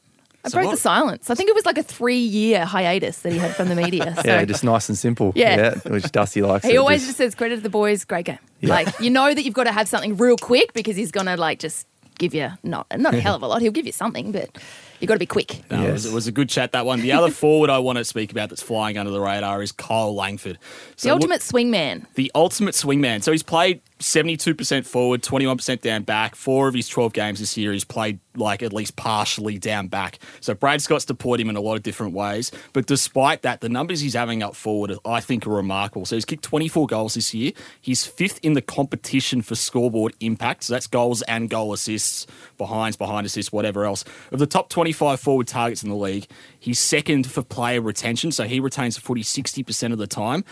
I 0.46 0.50
so 0.50 0.58
broke 0.58 0.68
what? 0.68 0.76
the 0.76 0.82
silence. 0.82 1.30
I 1.30 1.36
think 1.36 1.50
it 1.50 1.56
was 1.56 1.66
like 1.66 1.78
a 1.78 1.84
three 1.84 2.20
year 2.20 2.66
hiatus 2.66 3.20
that 3.20 3.34
he 3.34 3.40
had 3.40 3.56
from 3.56 3.70
the 3.70 3.76
media. 3.76 4.14
So. 4.26 4.32
yeah, 4.32 4.46
just 4.46 4.64
nice 4.64 4.88
and 4.88 4.98
simple. 4.98 5.34
Yeah. 5.36 5.56
yeah 5.86 5.92
which 5.92 6.10
Dusty 6.12 6.42
likes. 6.42 6.66
He 6.66 6.78
always 6.78 7.02
just... 7.02 7.10
just... 7.10 7.18
says 7.18 7.36
credit 7.36 7.58
to 7.58 7.62
the 7.62 7.70
boys, 7.70 8.06
great 8.06 8.26
game. 8.26 8.40
Yeah. 8.62 8.70
Like 8.70 9.00
you 9.00 9.10
know 9.10 9.34
that 9.34 9.44
you've 9.44 9.54
got 9.54 9.66
to 9.66 9.72
have 9.72 9.88
something 9.88 10.16
real 10.16 10.38
quick 10.38 10.74
because 10.74 10.96
he's 10.96 11.12
gonna 11.12 11.36
like 11.36 11.60
just 11.60 11.86
give 12.18 12.34
you 12.34 12.50
not 12.64 12.88
not 12.98 13.14
a 13.14 13.20
hell 13.20 13.36
of 13.36 13.42
a 13.42 13.48
lot. 13.48 13.62
He'll 13.62 13.72
give 13.72 13.86
you 13.86 13.92
something, 13.92 14.32
but 14.32 14.58
You've 15.00 15.10
got 15.10 15.16
to 15.16 15.20
be 15.20 15.26
quick. 15.26 15.62
No, 15.70 15.82
yes. 15.82 15.88
it, 15.88 15.92
was, 15.92 16.06
it, 16.06 16.14
was, 16.14 16.28
a 16.28 16.32
good 16.32 16.50
chat, 16.50 16.72
that 16.72 16.86
one. 16.86 17.02
The 17.02 17.12
other 17.12 17.30
forward 17.30 17.70
I 17.70 17.80
want 17.80 17.98
to 17.98 18.06
speak 18.06 18.32
about 18.32 18.50
that's 18.50 18.62
flying 18.62 18.98
under 18.98 19.12
the 19.12 19.20
radar 19.20 19.62
is 19.62 19.72
Kyle 19.72 20.16
Langford. 20.16 20.58
So 20.96 21.10
the 21.10 21.14
ultimate 21.14 21.34
look, 21.36 21.42
swingman. 21.42 22.06
The 22.16 22.32
ultimate 22.34 22.76
swingman. 22.76 23.22
So 23.22 23.32
he's 23.32 23.44
played 23.44 23.82
72% 24.00 24.86
forward, 24.86 25.22
21% 25.22 25.82
down 25.82 26.04
back. 26.04 26.36
Four 26.36 26.68
of 26.68 26.74
his 26.74 26.88
12 26.88 27.14
games 27.14 27.40
this 27.40 27.56
year, 27.56 27.72
he's 27.72 27.86
played 27.86 28.20
like 28.36 28.62
at 28.62 28.74
least 28.74 28.98
partially 28.98 29.58
down 29.58 29.88
back. 29.88 30.20
So 30.42 30.54
Brad 30.54 30.82
Scott's 30.82 31.06
deployed 31.06 31.40
him 31.40 31.50
in 31.50 31.56
a 31.56 31.62
lot 31.62 31.76
of 31.76 31.84
different 31.84 32.14
ways. 32.14 32.52
But 32.74 32.88
despite 32.88 33.44
that, 33.44 33.62
the 33.62 33.70
numbers 33.70 34.02
he's 34.02 34.14
having 34.14 34.44
up 34.44 34.56
forward, 34.56 34.98
I 35.06 35.22
think, 35.22 35.48
are 35.48 35.52
remarkable. 35.52 36.06
So 36.06 36.18
he's 36.18 36.26
kicked 36.26 36.44
24 36.44 36.88
goals 36.88 37.14
this 37.14 37.34
year. 37.34 37.54
He's 37.80 38.06
fifth 38.06 38.40
in 38.44 38.54
the 38.54 38.62
competition 38.62 39.42
for 39.42 39.56
scoreboard 39.56 40.14
impact. 40.20 40.66
So 40.66 40.74
that's 40.74 40.88
goals 40.88 41.22
and 41.24 41.50
goal 41.50 41.72
assists, 41.72 42.28
behinds, 42.58 42.98
behind 42.98 43.26
assists, 43.26 43.54
whatever 43.54 43.86
else. 43.86 44.04
Of 44.32 44.40
the 44.40 44.48
top 44.48 44.70
25 44.70 45.20
forward 45.20 45.48
targets 45.48 45.84
in 45.84 45.90
the 45.90 45.96
league, 45.96 46.28
he's 46.60 46.80
second 46.80 47.32
for 47.32 47.44
player 47.44 47.82
retention. 47.82 48.32
So 48.34 48.44
he 48.44 48.60
retains 48.60 48.96
the 48.96 49.02
footy 49.02 49.24
60% 49.24 49.94
of 49.94 49.98
the 49.98 50.08
time. 50.08 50.44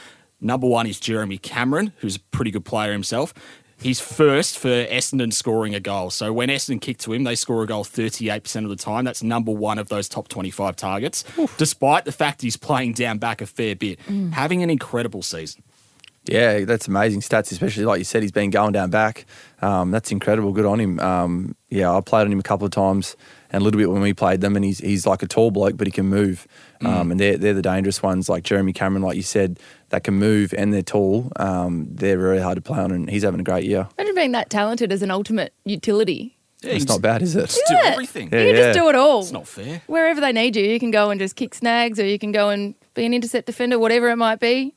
Number 0.43 0.67
one 0.67 0.85
is 0.85 0.99
Jeremy 0.99 1.37
Cameron, 1.37 1.93
who's 1.97 2.17
a 2.17 2.19
pretty 2.19 2.51
good 2.51 2.65
player 2.65 2.91
himself. 2.91 3.33
He's 3.81 3.99
first 3.99 4.57
for 4.59 4.69
Essendon 4.69 5.33
scoring 5.33 5.75
a 5.75 5.79
goal. 5.79 6.09
So 6.09 6.31
when 6.31 6.49
Essendon 6.49 6.79
kick 6.79 6.99
to 6.99 7.13
him, 7.13 7.23
they 7.23 7.35
score 7.35 7.63
a 7.63 7.67
goal 7.67 7.83
38% 7.83 8.63
of 8.63 8.69
the 8.69 8.75
time. 8.75 9.03
That's 9.03 9.23
number 9.23 9.51
one 9.51 9.77
of 9.77 9.89
those 9.89 10.07
top 10.07 10.27
25 10.29 10.75
targets, 10.75 11.25
Oof. 11.37 11.57
despite 11.57 12.05
the 12.05 12.11
fact 12.11 12.41
he's 12.41 12.55
playing 12.55 12.93
down 12.93 13.17
back 13.17 13.41
a 13.41 13.45
fair 13.45 13.75
bit. 13.75 13.99
Mm. 14.07 14.31
Having 14.33 14.63
an 14.63 14.69
incredible 14.69 15.21
season. 15.21 15.63
Yeah, 16.25 16.63
that's 16.63 16.87
amazing 16.87 17.19
stats, 17.19 17.51
especially 17.51 17.83
like 17.83 17.99
you 17.99 18.05
said, 18.05 18.21
he's 18.21 18.31
been 18.31 18.49
going 18.49 18.71
down 18.71 18.89
back. 18.89 19.25
Um, 19.61 19.91
that's 19.91 20.11
incredible. 20.11 20.53
Good 20.53 20.65
on 20.65 20.79
him. 20.79 20.99
Um, 21.01 21.55
yeah, 21.69 21.93
I 21.93 21.99
played 21.99 22.21
on 22.21 22.31
him 22.31 22.39
a 22.39 22.43
couple 22.43 22.65
of 22.65 22.71
times 22.71 23.17
and 23.53 23.61
a 23.61 23.63
little 23.63 23.79
bit 23.79 23.89
when 23.91 24.01
we 24.01 24.13
played 24.13 24.41
them, 24.41 24.55
and 24.55 24.65
he's 24.65 24.79
he's 24.79 25.05
like 25.05 25.21
a 25.21 25.27
tall 25.27 25.51
bloke, 25.51 25.77
but 25.77 25.87
he 25.87 25.91
can 25.91 26.07
move. 26.07 26.47
Mm. 26.81 26.87
Um, 26.87 27.11
and 27.11 27.19
they're 27.19 27.37
they're 27.37 27.53
the 27.53 27.61
dangerous 27.61 28.01
ones, 28.01 28.27
like 28.27 28.43
Jeremy 28.43 28.73
Cameron, 28.73 29.03
like 29.03 29.15
you 29.15 29.21
said, 29.21 29.59
that 29.89 30.03
can 30.03 30.15
move 30.15 30.53
and 30.57 30.73
they're 30.73 30.81
tall. 30.81 31.31
Um, 31.37 31.87
they're 31.89 32.19
very 32.19 32.39
hard 32.39 32.55
to 32.55 32.61
play 32.61 32.79
on, 32.79 32.91
and 32.91 33.09
he's 33.09 33.23
having 33.23 33.39
a 33.39 33.43
great 33.43 33.63
year. 33.63 33.87
Imagine 33.97 34.15
being 34.15 34.31
that 34.33 34.49
talented 34.49 34.91
as 34.91 35.03
an 35.03 35.11
ultimate 35.11 35.53
utility. 35.63 36.37
Yeah, 36.63 36.73
it's 36.73 36.87
not 36.87 37.01
bad, 37.01 37.21
is 37.21 37.35
it? 37.35 37.41
Just 37.41 37.61
do 37.67 37.75
everything. 37.75 38.29
Yeah, 38.31 38.39
you 38.39 38.45
can 38.47 38.55
yeah. 38.55 38.61
just 38.67 38.79
do 38.79 38.89
it 38.89 38.95
all. 38.95 39.21
It's 39.21 39.31
not 39.31 39.47
fair. 39.47 39.81
Wherever 39.85 40.21
they 40.21 40.31
need 40.31 40.55
you, 40.55 40.63
you 40.63 40.79
can 40.79 40.91
go 40.91 41.11
and 41.11 41.19
just 41.19 41.35
kick 41.35 41.53
snags, 41.53 41.99
or 41.99 42.05
you 42.05 42.17
can 42.17 42.31
go 42.31 42.49
and 42.49 42.73
be 42.93 43.05
an 43.05 43.13
intercept 43.13 43.45
defender, 43.47 43.77
whatever 43.77 44.09
it 44.09 44.15
might 44.15 44.39
be. 44.39 44.73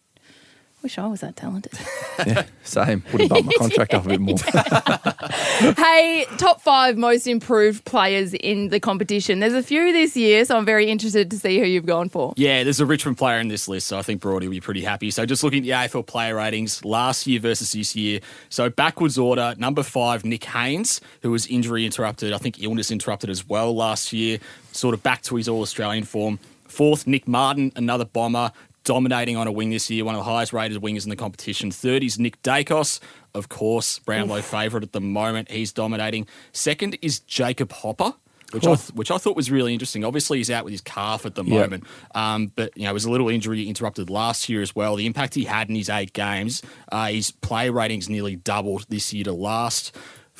Wish 0.86 0.98
I 0.98 1.08
was 1.08 1.20
that 1.22 1.34
talented. 1.34 1.72
yeah, 2.24 2.44
same. 2.62 3.02
Would 3.10 3.22
have 3.22 3.30
bumped 3.30 3.46
my 3.46 3.52
contract 3.58 3.92
up 3.92 4.06
a 4.06 4.08
bit 4.10 4.20
more. 4.20 4.38
hey, 5.84 6.24
top 6.38 6.60
five 6.60 6.96
most 6.96 7.26
improved 7.26 7.84
players 7.84 8.34
in 8.34 8.68
the 8.68 8.78
competition. 8.78 9.40
There's 9.40 9.52
a 9.52 9.64
few 9.64 9.92
this 9.92 10.16
year, 10.16 10.44
so 10.44 10.56
I'm 10.56 10.64
very 10.64 10.86
interested 10.86 11.28
to 11.32 11.38
see 11.40 11.58
who 11.58 11.64
you've 11.64 11.86
gone 11.86 12.08
for. 12.08 12.34
Yeah, 12.36 12.62
there's 12.62 12.78
a 12.78 12.86
Richmond 12.86 13.18
player 13.18 13.40
in 13.40 13.48
this 13.48 13.66
list, 13.66 13.88
so 13.88 13.98
I 13.98 14.02
think 14.02 14.20
Broady 14.20 14.46
will 14.46 14.52
be 14.52 14.60
pretty 14.60 14.84
happy. 14.84 15.10
So 15.10 15.26
just 15.26 15.42
looking 15.42 15.58
at 15.58 15.64
the 15.64 15.70
AFL 15.70 16.06
player 16.06 16.36
ratings 16.36 16.84
last 16.84 17.26
year 17.26 17.40
versus 17.40 17.72
this 17.72 17.96
year. 17.96 18.20
So 18.48 18.70
backwards 18.70 19.18
order, 19.18 19.56
number 19.58 19.82
five, 19.82 20.24
Nick 20.24 20.44
Haynes, 20.44 21.00
who 21.22 21.32
was 21.32 21.48
injury 21.48 21.84
interrupted, 21.84 22.32
I 22.32 22.38
think 22.38 22.62
illness 22.62 22.92
interrupted 22.92 23.28
as 23.28 23.44
well 23.44 23.74
last 23.74 24.12
year, 24.12 24.38
sort 24.70 24.94
of 24.94 25.02
back 25.02 25.22
to 25.22 25.34
his 25.34 25.48
All 25.48 25.62
Australian 25.62 26.04
form. 26.04 26.38
Fourth, 26.68 27.08
Nick 27.08 27.26
Martin, 27.26 27.72
another 27.74 28.04
bomber 28.04 28.52
dominating 28.86 29.36
on 29.36 29.46
a 29.46 29.52
wing 29.52 29.68
this 29.68 29.90
year, 29.90 30.04
one 30.04 30.14
of 30.14 30.20
the 30.20 30.30
highest 30.30 30.54
rated 30.54 30.80
wingers 30.80 31.04
in 31.04 31.10
the 31.10 31.16
competition. 31.16 31.70
Third 31.70 32.02
is 32.02 32.18
Nick 32.18 32.40
Daicos, 32.42 33.00
of 33.34 33.50
course, 33.50 33.98
Brownlow 33.98 34.40
favourite 34.40 34.82
at 34.82 34.92
the 34.92 35.00
moment. 35.00 35.50
He's 35.50 35.72
dominating. 35.72 36.26
Second 36.52 36.96
is 37.02 37.20
Jacob 37.20 37.70
Hopper. 37.72 38.14
Which 38.52 38.64
I, 38.64 38.76
th- 38.76 38.92
which 38.92 39.10
I 39.10 39.18
thought 39.18 39.34
was 39.34 39.50
really 39.50 39.72
interesting. 39.72 40.04
Obviously, 40.04 40.38
he's 40.38 40.52
out 40.52 40.64
with 40.64 40.70
his 40.70 40.80
calf 40.80 41.26
at 41.26 41.34
the 41.34 41.42
yep. 41.42 41.62
moment, 41.62 41.84
um, 42.14 42.52
but 42.54 42.74
you 42.76 42.84
know, 42.84 42.90
it 42.90 42.92
was 42.92 43.04
a 43.04 43.10
little 43.10 43.28
injury 43.28 43.68
interrupted 43.68 44.08
last 44.08 44.48
year 44.48 44.62
as 44.62 44.74
well. 44.74 44.94
The 44.94 45.04
impact 45.04 45.34
he 45.34 45.44
had 45.44 45.68
in 45.68 45.74
his 45.74 45.90
eight 45.90 46.12
games, 46.12 46.62
uh, 46.92 47.08
his 47.08 47.32
play 47.32 47.70
ratings 47.70 48.08
nearly 48.08 48.36
doubled 48.36 48.86
this 48.88 49.12
year 49.12 49.24
to 49.24 49.32
last. 49.32 49.96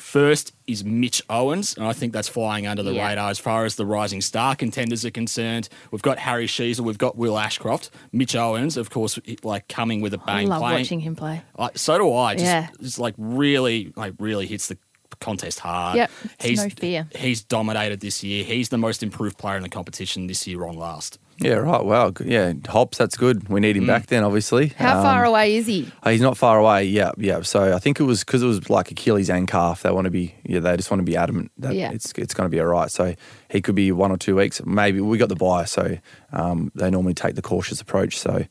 First 0.07 0.53
is 0.67 0.85
Mitch 0.85 1.21
Owens, 1.29 1.75
and 1.75 1.85
I 1.85 1.91
think 1.91 2.13
that's 2.13 2.29
flying 2.29 2.65
under 2.65 2.81
the 2.81 2.93
yeah. 2.93 3.09
radar 3.09 3.29
as 3.29 3.39
far 3.39 3.65
as 3.65 3.75
the 3.75 3.85
rising 3.85 4.21
star 4.21 4.55
contenders 4.55 5.03
are 5.03 5.11
concerned. 5.11 5.67
We've 5.91 6.01
got 6.01 6.17
Harry 6.17 6.47
Sheezel, 6.47 6.79
we've 6.85 6.97
got 6.97 7.17
Will 7.17 7.37
Ashcroft, 7.37 7.89
Mitch 8.13 8.33
Owens, 8.33 8.77
of 8.77 8.89
course, 8.89 9.19
like 9.43 9.67
coming 9.67 9.99
with 9.99 10.13
a 10.13 10.17
bang. 10.19 10.45
I 10.45 10.49
love 10.49 10.61
playing. 10.61 10.79
watching 10.79 10.99
him 11.01 11.17
play. 11.17 11.41
so 11.75 11.97
do 11.97 12.13
I. 12.13 12.35
Just, 12.35 12.45
yeah. 12.45 12.69
just 12.81 12.99
like 12.99 13.15
really, 13.17 13.91
like 13.97 14.13
really 14.17 14.47
hits 14.47 14.69
the 14.69 14.77
contest 15.19 15.59
hard. 15.59 15.97
Yep, 15.97 16.11
he's 16.39 16.63
no 16.63 16.69
fear. 16.69 17.09
He's 17.13 17.43
dominated 17.43 17.99
this 17.99 18.23
year. 18.23 18.45
He's 18.45 18.69
the 18.69 18.77
most 18.77 19.03
improved 19.03 19.37
player 19.37 19.57
in 19.57 19.63
the 19.63 19.67
competition 19.67 20.27
this 20.27 20.47
year 20.47 20.65
on 20.65 20.77
last. 20.77 21.19
Yeah, 21.39 21.55
right. 21.55 21.83
Wow. 21.83 22.13
Yeah, 22.23 22.53
Hops, 22.67 22.97
that's 22.97 23.15
good. 23.15 23.47
We 23.47 23.59
need 23.59 23.77
him 23.77 23.83
mm. 23.83 23.87
back 23.87 24.07
then, 24.07 24.23
obviously. 24.23 24.69
How 24.69 24.97
um, 24.97 25.03
far 25.03 25.23
away 25.23 25.55
is 25.55 25.67
he? 25.67 25.91
Uh, 26.01 26.09
he's 26.09 26.21
not 26.21 26.37
far 26.37 26.57
away. 26.59 26.85
Yeah, 26.85 27.11
yeah. 27.17 27.41
So 27.41 27.75
I 27.75 27.79
think 27.79 27.99
it 27.99 28.03
was 28.03 28.23
because 28.23 28.41
it 28.41 28.47
was 28.47 28.69
like 28.69 28.89
Achilles 28.91 29.29
and 29.29 29.47
calf. 29.47 29.83
They 29.83 29.91
want 29.91 30.05
to 30.05 30.11
be, 30.11 30.33
yeah, 30.43 30.59
they 30.59 30.75
just 30.75 30.89
want 30.89 30.99
to 30.99 31.05
be 31.05 31.15
adamant 31.15 31.51
that 31.59 31.75
yeah. 31.75 31.91
it's 31.91 32.11
it's 32.13 32.33
going 32.33 32.49
to 32.49 32.55
be 32.55 32.59
all 32.59 32.67
right. 32.67 32.89
So 32.89 33.13
he 33.49 33.61
could 33.61 33.75
be 33.75 33.91
one 33.91 34.11
or 34.11 34.17
two 34.17 34.35
weeks. 34.35 34.61
Maybe 34.65 34.99
we 34.99 35.17
got 35.17 35.29
the 35.29 35.35
bye, 35.35 35.65
so 35.65 35.97
um, 36.33 36.71
they 36.73 36.89
normally 36.89 37.13
take 37.13 37.35
the 37.35 37.43
cautious 37.43 37.81
approach. 37.81 38.17
So 38.17 38.45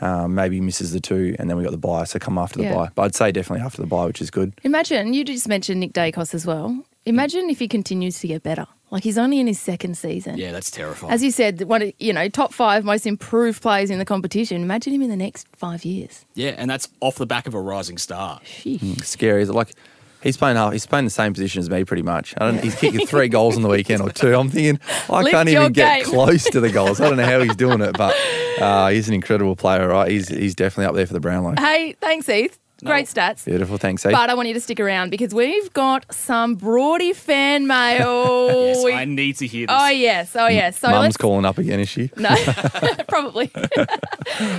um, 0.00 0.34
maybe 0.34 0.60
misses 0.60 0.92
the 0.92 1.00
two, 1.00 1.34
and 1.38 1.50
then 1.50 1.56
we 1.56 1.64
got 1.64 1.72
the 1.72 1.78
bye, 1.78 2.04
so 2.04 2.18
come 2.18 2.38
after 2.38 2.58
the 2.58 2.64
yeah. 2.64 2.74
bye. 2.74 2.90
But 2.94 3.02
I'd 3.02 3.14
say 3.14 3.32
definitely 3.32 3.64
after 3.64 3.82
the 3.82 3.88
bye, 3.88 4.06
which 4.06 4.22
is 4.22 4.30
good. 4.30 4.54
Imagine 4.62 5.12
you 5.12 5.24
just 5.24 5.48
mentioned 5.48 5.80
Nick 5.80 5.92
Daicos 5.92 6.34
as 6.34 6.46
well. 6.46 6.84
Imagine 7.04 7.50
if 7.50 7.58
he 7.58 7.68
continues 7.68 8.20
to 8.20 8.28
get 8.28 8.42
better. 8.42 8.66
Like 8.90 9.02
he's 9.02 9.18
only 9.18 9.38
in 9.38 9.46
his 9.46 9.60
second 9.60 9.96
season. 9.98 10.38
Yeah, 10.38 10.52
that's 10.52 10.70
terrifying. 10.70 11.12
As 11.12 11.22
you 11.22 11.30
said, 11.30 11.62
one 11.62 11.92
you 11.98 12.12
know 12.12 12.28
top 12.28 12.52
five 12.52 12.84
most 12.84 13.06
improved 13.06 13.60
players 13.60 13.90
in 13.90 13.98
the 13.98 14.04
competition. 14.04 14.62
Imagine 14.62 14.94
him 14.94 15.02
in 15.02 15.10
the 15.10 15.16
next 15.16 15.46
five 15.54 15.84
years. 15.84 16.24
Yeah, 16.34 16.54
and 16.56 16.70
that's 16.70 16.88
off 17.00 17.16
the 17.16 17.26
back 17.26 17.46
of 17.46 17.54
a 17.54 17.60
rising 17.60 17.98
star. 17.98 18.40
Mm, 18.64 19.04
scary. 19.04 19.42
Is 19.42 19.50
it 19.50 19.54
like? 19.54 19.72
He's 20.20 20.36
playing 20.36 20.56
half, 20.56 20.72
He's 20.72 20.84
playing 20.84 21.04
the 21.04 21.12
same 21.12 21.32
position 21.32 21.60
as 21.60 21.70
me, 21.70 21.84
pretty 21.84 22.02
much. 22.02 22.34
I 22.36 22.50
don't, 22.50 22.60
he's 22.60 22.74
kicking 22.74 23.06
three 23.06 23.28
goals 23.28 23.54
on 23.54 23.62
the 23.62 23.68
weekend 23.68 24.02
or 24.02 24.10
two. 24.10 24.34
I'm 24.34 24.50
thinking 24.50 24.80
I 25.08 25.22
Lift 25.22 25.30
can't 25.32 25.48
even 25.48 25.72
get 25.72 26.06
close 26.06 26.42
to 26.50 26.58
the 26.58 26.70
goals. 26.70 27.00
I 27.00 27.08
don't 27.08 27.18
know 27.18 27.24
how 27.24 27.40
he's 27.40 27.54
doing 27.54 27.80
it, 27.80 27.96
but 27.96 28.16
uh, 28.60 28.88
he's 28.88 29.06
an 29.06 29.14
incredible 29.14 29.54
player. 29.54 29.86
Right? 29.86 30.10
He's 30.10 30.26
he's 30.28 30.56
definitely 30.56 30.86
up 30.86 30.94
there 30.96 31.06
for 31.06 31.12
the 31.12 31.20
Brownlow. 31.20 31.54
Hey, 31.58 31.92
thanks, 32.00 32.26
Heath. 32.26 32.58
Great 32.84 33.06
stats. 33.06 33.44
Beautiful, 33.44 33.76
thanks. 33.76 34.06
Eh? 34.06 34.10
But 34.10 34.30
I 34.30 34.34
want 34.34 34.46
you 34.48 34.54
to 34.54 34.60
stick 34.60 34.78
around 34.78 35.10
because 35.10 35.34
we've 35.34 35.72
got 35.72 36.12
some 36.14 36.56
Broady 36.56 37.12
fan 37.12 37.66
mail. 37.66 38.46
yes, 38.66 38.84
I 38.84 39.04
need 39.04 39.36
to 39.36 39.46
hear 39.46 39.66
this. 39.66 39.76
Oh 39.76 39.88
yes, 39.88 40.36
oh 40.36 40.46
yes. 40.46 40.78
So 40.78 40.88
Mum's 40.88 41.16
calling 41.16 41.44
up 41.44 41.58
again, 41.58 41.80
is 41.80 41.88
she? 41.88 42.10
No, 42.16 42.34
probably. 43.08 43.50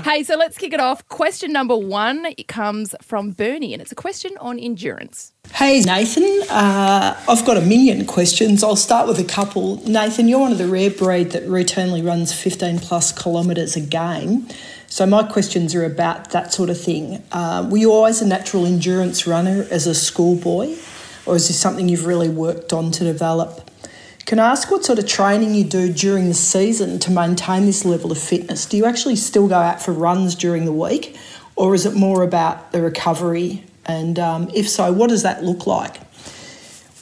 hey, 0.03 0.23
so 0.23 0.35
let's 0.35 0.57
kick 0.57 0.73
it 0.73 0.81
off. 0.81 1.07
Question 1.07 1.53
number 1.53 1.77
one 1.77 2.25
it 2.37 2.47
comes 2.47 2.93
from 3.01 3.31
Bernie, 3.31 3.73
and 3.73 3.81
it's 3.81 3.91
a 3.91 3.95
question 3.95 4.31
on 4.41 4.59
endurance. 4.59 5.33
Hey 5.53 5.81
Nathan, 5.81 6.23
uh, 6.49 7.19
I've 7.27 7.45
got 7.45 7.57
a 7.57 7.61
million 7.61 8.05
questions. 8.05 8.63
I'll 8.63 8.75
start 8.75 9.07
with 9.07 9.19
a 9.19 9.23
couple. 9.23 9.77
Nathan, 9.87 10.27
you're 10.27 10.39
one 10.39 10.51
of 10.51 10.57
the 10.57 10.67
rare 10.67 10.91
breed 10.91 11.31
that 11.31 11.43
routinely 11.47 12.05
runs 12.05 12.33
15 12.33 12.79
plus 12.79 13.11
kilometres 13.11 13.75
a 13.75 13.81
game. 13.81 14.47
So 14.91 15.05
my 15.05 15.21
questions 15.21 15.75
are 15.75 15.85
about 15.85 16.31
that 16.31 16.51
sort 16.51 16.71
of 16.71 16.81
thing. 16.81 17.23
Uh, 17.31 17.67
were 17.69 17.77
you 17.77 17.91
always 17.91 18.21
a 18.21 18.27
natural 18.27 18.65
endurance 18.65 19.27
runner 19.27 19.67
as 19.69 19.85
a 19.85 19.93
schoolboy, 19.93 20.75
or 21.27 21.35
is 21.35 21.47
this 21.47 21.59
something 21.59 21.87
you've 21.87 22.07
really 22.07 22.27
worked 22.27 22.73
on 22.73 22.89
to 22.91 23.03
develop? 23.03 23.69
Can 24.25 24.39
I 24.39 24.49
ask 24.49 24.71
what 24.71 24.83
sort 24.83 24.97
of 24.97 25.05
training 25.05 25.53
you 25.53 25.63
do 25.63 25.93
during 25.93 26.27
the 26.27 26.33
season 26.33 26.97
to 26.99 27.11
maintain 27.11 27.67
this 27.67 27.85
level 27.85 28.11
of 28.11 28.17
fitness? 28.17 28.65
Do 28.65 28.77
you 28.77 28.85
actually 28.85 29.15
still 29.15 29.47
go 29.47 29.55
out 29.55 29.79
for 29.79 29.91
runs 29.91 30.33
during 30.33 30.65
the 30.65 30.73
week, 30.73 31.15
or 31.55 31.75
is 31.75 31.85
it 31.85 31.93
more 31.93 32.23
about 32.23 32.71
the 32.71 32.81
recovery? 32.81 33.63
And 33.85 34.17
um, 34.17 34.49
if 34.55 34.67
so, 34.67 34.91
what 34.91 35.09
does 35.09 35.21
that 35.21 35.43
look 35.43 35.67
like? 35.67 35.99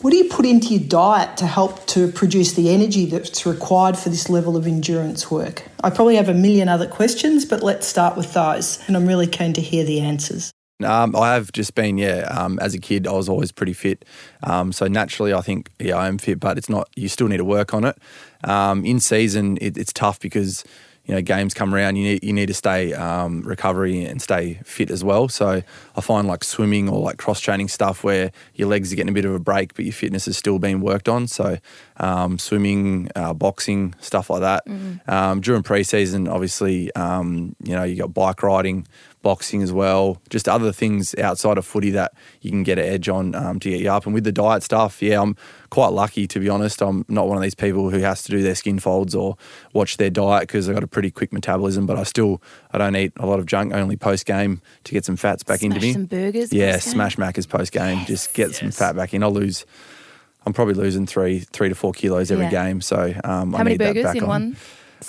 What 0.01 0.11
do 0.11 0.17
you 0.17 0.25
put 0.25 0.45
into 0.45 0.75
your 0.75 0.87
diet 0.87 1.37
to 1.37 1.47
help 1.47 1.87
to 1.87 2.11
produce 2.11 2.53
the 2.53 2.71
energy 2.71 3.07
that's 3.07 3.47
required 3.47 3.97
for 3.97 4.09
this 4.09 4.29
level 4.29 4.55
of 4.55 4.67
endurance 4.67 5.31
work? 5.31 5.63
I 5.83 5.89
probably 5.89 6.17
have 6.17 6.29
a 6.29 6.35
million 6.35 6.69
other 6.69 6.87
questions, 6.87 7.45
but 7.45 7.63
let's 7.63 7.87
start 7.87 8.15
with 8.15 8.31
those, 8.33 8.79
and 8.85 8.95
I'm 8.95 9.07
really 9.07 9.25
keen 9.25 9.53
to 9.53 9.61
hear 9.61 9.83
the 9.83 9.99
answers. 9.99 10.51
Um, 10.83 11.15
I 11.15 11.33
have 11.33 11.51
just 11.51 11.73
been, 11.73 11.97
yeah. 11.97 12.27
Um, 12.29 12.59
as 12.59 12.75
a 12.75 12.77
kid, 12.77 13.07
I 13.07 13.13
was 13.13 13.27
always 13.27 13.51
pretty 13.51 13.73
fit, 13.73 14.05
um, 14.43 14.71
so 14.71 14.87
naturally, 14.87 15.33
I 15.33 15.41
think, 15.41 15.71
yeah, 15.79 15.95
I 15.95 16.07
am 16.07 16.19
fit. 16.19 16.39
But 16.39 16.59
it's 16.59 16.69
not. 16.69 16.87
You 16.95 17.09
still 17.09 17.27
need 17.27 17.37
to 17.37 17.45
work 17.45 17.73
on 17.73 17.83
it. 17.83 17.97
Um, 18.43 18.85
in 18.85 18.99
season, 18.99 19.57
it, 19.59 19.79
it's 19.79 19.91
tough 19.91 20.19
because 20.19 20.63
you 21.07 21.15
know 21.15 21.21
games 21.21 21.53
come 21.53 21.73
around, 21.73 21.95
you 21.95 22.03
need 22.03 22.23
you 22.23 22.33
need 22.33 22.47
to 22.47 22.53
stay 22.53 22.93
um, 22.93 23.41
recovery 23.41 24.03
and 24.03 24.21
stay 24.21 24.59
fit 24.65 24.91
as 24.91 25.03
well. 25.03 25.29
So 25.29 25.63
I 25.95 26.01
find 26.01 26.27
like 26.27 26.43
swimming 26.43 26.89
or 26.89 26.99
like 26.99 27.17
cross 27.17 27.39
training 27.39 27.69
stuff 27.69 28.03
where 28.03 28.31
your 28.55 28.67
legs 28.67 28.91
are 28.91 28.95
getting 28.97 29.09
a 29.09 29.13
bit 29.13 29.25
of 29.25 29.33
a 29.33 29.39
break, 29.39 29.73
but 29.73 29.85
your 29.85 29.93
fitness 29.93 30.27
is 30.27 30.37
still 30.37 30.59
being 30.59 30.81
worked 30.81 31.07
on. 31.07 31.27
So 31.27 31.57
um, 31.99 32.37
swimming, 32.39 33.09
uh, 33.15 33.33
boxing, 33.33 33.95
stuff 33.99 34.29
like 34.29 34.41
that. 34.41 34.65
Mm. 34.65 35.07
Um, 35.09 35.41
during 35.41 35.63
preseason, 35.63 36.29
obviously, 36.31 36.93
um, 36.95 37.55
you 37.63 37.73
know, 37.75 37.83
you 37.83 37.95
got 37.95 38.13
bike 38.13 38.43
riding, 38.43 38.87
boxing 39.23 39.61
as 39.63 39.73
well, 39.73 40.21
just 40.29 40.47
other 40.47 40.71
things 40.71 41.15
outside 41.15 41.57
of 41.57 41.65
footy 41.65 41.89
that 41.91 42.13
you 42.41 42.51
can 42.51 42.63
get 42.63 42.77
an 42.79 42.85
edge 42.85 43.09
on 43.09 43.35
um, 43.35 43.59
to 43.59 43.69
get 43.69 43.79
you 43.81 43.91
up. 43.91 44.05
And 44.05 44.13
with 44.13 44.23
the 44.23 44.31
diet 44.31 44.63
stuff, 44.63 45.01
yeah, 45.01 45.21
I'm 45.21 45.35
quite 45.69 45.89
lucky 45.89 46.27
to 46.27 46.39
be 46.39 46.47
honest. 46.49 46.81
I'm 46.81 47.03
not 47.09 47.27
one 47.27 47.35
of 47.35 47.43
these 47.43 47.55
people 47.55 47.89
who 47.89 47.99
has 47.99 48.21
to 48.23 48.31
do 48.31 48.41
their 48.41 48.55
skin 48.55 48.79
folds 48.79 49.15
or 49.15 49.35
watch 49.73 49.97
their 49.97 50.09
diet 50.09 50.43
because 50.43 50.69
I've 50.69 50.75
got 50.75 50.83
a 50.83 50.87
pretty 50.87 51.11
quick 51.11 51.33
metabolism. 51.33 51.85
But 51.85 51.97
I 51.97 52.03
still 52.03 52.41
I 52.71 52.77
don't 52.77 52.95
eat 52.95 53.11
a 53.17 53.25
lot 53.25 53.39
of 53.39 53.45
junk 53.47 53.73
only 53.73 53.97
post 53.97 54.25
game 54.25 54.61
to 54.85 54.93
get 54.93 55.03
some 55.03 55.17
fats 55.17 55.43
back 55.43 55.59
Smash 55.59 55.75
into 55.75 55.81
me. 55.85 55.93
some 55.93 56.05
burgers. 56.05 56.53
yeah, 56.53 56.73
post-game. 56.73 56.93
smash 56.93 57.15
Maccas 57.17 57.49
post 57.49 57.71
game. 57.71 58.05
Just 58.05 58.33
get 58.33 58.53
some 58.55 58.71
fat 58.71 58.95
back 58.95 59.13
in. 59.13 59.23
I'll 59.23 59.31
lose. 59.31 59.65
I'm 60.47 60.53
probably 60.53 60.73
losing 60.75 61.05
three 61.05 61.39
three 61.39 61.69
to 61.69 61.75
four 61.75 61.91
kilos 61.93 62.31
every 62.31 62.45
Yeah. 62.45 62.51
game. 62.69 62.81
So 62.81 63.13
um, 63.23 63.53
I 63.53 63.59
many 63.59 63.71
need 63.71 63.79
that 63.81 63.87
burgers 63.89 64.03
back 64.05 64.15
in 64.15 64.23
on. 64.23 64.29
one? 64.29 64.55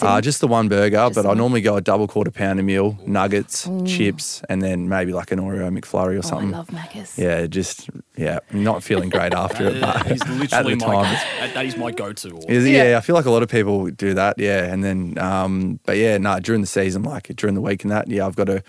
Uh, 0.02 0.20
just 0.20 0.42
the 0.42 0.46
one 0.46 0.68
burger, 0.68 0.96
Just 0.96 1.14
but 1.14 1.22
the 1.22 1.30
I 1.30 1.34
normally 1.34 1.62
go 1.62 1.76
a 1.76 1.80
double 1.80 2.06
quarter 2.06 2.30
pounder 2.30 2.62
meal, 2.62 2.98
nuggets, 3.06 3.66
chips, 3.86 4.42
and 4.50 4.60
then 4.60 4.86
maybe 4.86 5.14
like 5.14 5.32
an 5.32 5.38
Oreo 5.40 5.70
McFlurry 5.74 6.12
or 6.12 6.16
oh, 6.16 6.18
I 6.18 6.20
something. 6.20 6.50
love 6.50 6.66
Macca's. 6.68 7.16
Yeah, 7.16 7.46
just 7.46 7.88
yeah, 8.14 8.40
not 8.52 8.82
feeling 8.82 9.08
great 9.08 9.32
after 9.44 9.66
it, 9.68 9.80
but 9.80 10.06
he's 10.06 10.20
at 10.26 10.28
literally 10.28 10.74
the 10.74 10.86
my 10.86 10.94
time, 10.94 11.04
that, 11.40 11.54
that 11.54 11.64
is 11.64 11.76
my 11.78 11.90
go-to. 11.90 12.32
order. 12.32 12.52
is, 12.52 12.68
Yeah. 12.68 12.90
yeah. 12.90 12.98
I 12.98 13.00
feel 13.00 13.14
like 13.16 13.24
a 13.24 13.30
lot 13.30 13.42
of 13.42 13.48
people 13.48 13.86
do 13.88 14.12
that. 14.12 14.38
Yeah, 14.38 14.64
and 14.70 14.84
then 14.84 15.16
um, 15.16 15.80
but 15.86 15.96
yeah, 15.96 16.18
no, 16.18 16.38
during 16.38 16.60
the 16.60 16.66
season, 16.66 17.02
like 17.02 17.28
during 17.36 17.54
the 17.54 17.62
week 17.62 17.82
and 17.82 17.90
that, 17.90 18.08
yeah, 18.08 18.26
I've 18.26 18.36
got 18.36 18.48
to 18.48 18.62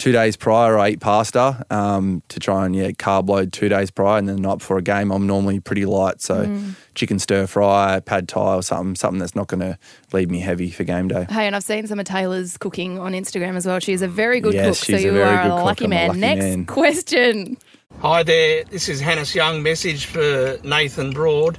two 0.00 0.10
days 0.12 0.36
prior 0.36 0.76
I 0.78 0.88
eat 0.90 1.00
pasta 1.00 1.64
um, 1.70 2.22
to 2.30 2.40
try 2.40 2.66
and 2.66 2.74
yeah 2.74 2.88
carb 2.90 3.28
load 3.28 3.52
two 3.52 3.68
days 3.68 3.90
prior, 3.92 4.18
and 4.18 4.28
then 4.28 4.36
the 4.36 4.42
night 4.42 4.58
before 4.58 4.78
a 4.78 4.82
game, 4.82 5.12
I'm 5.12 5.26
normally 5.28 5.60
pretty 5.60 5.84
light, 5.84 6.20
so 6.20 6.46
Mm. 6.46 6.74
chicken 6.94 7.18
stir 7.20 7.46
fry, 7.46 8.00
pad 8.00 8.26
thai, 8.28 8.54
or 8.56 8.62
something, 8.62 8.96
something 8.96 9.18
that's 9.20 9.36
not 9.36 9.46
going 9.46 9.60
to 9.60 9.78
leave 10.12 10.28
me 10.30 10.40
heavy 10.40 10.70
for 10.70 10.82
game 10.84 11.06
day. 11.08 11.26
Hey, 11.30 11.46
and 11.46 11.54
I've 11.54 11.62
seen 11.62 11.86
some 11.86 12.00
of 12.00 12.06
Taylor's 12.06 12.56
cooking 12.58 12.98
on 12.98 13.12
Instagram 13.12 13.54
as 13.56 13.66
well. 13.66 13.78
She's 13.78 14.02
a 14.02 14.08
very 14.08 14.40
good 14.40 14.54
Yes, 14.54 14.66
cook, 14.80 14.86
so 14.86 14.92
she's 14.96 15.04
a 15.04 15.06
you 15.08 15.12
very 15.12 15.24
are 15.36 15.42
good 15.44 15.52
a 15.52 15.56
cook. 15.56 15.64
lucky 15.66 15.84
I'm 15.84 15.92
a 15.92 15.94
man. 15.94 16.08
lucky 16.08 16.20
Next 16.20 16.40
man. 16.44 16.66
question. 16.66 17.56
Hi 18.00 18.22
there, 18.22 18.64
this 18.64 18.88
is 18.88 19.00
Hannes 19.00 19.34
Young. 19.34 19.62
Message 19.62 20.06
for 20.06 20.56
Nathan 20.64 21.10
Broad. 21.12 21.58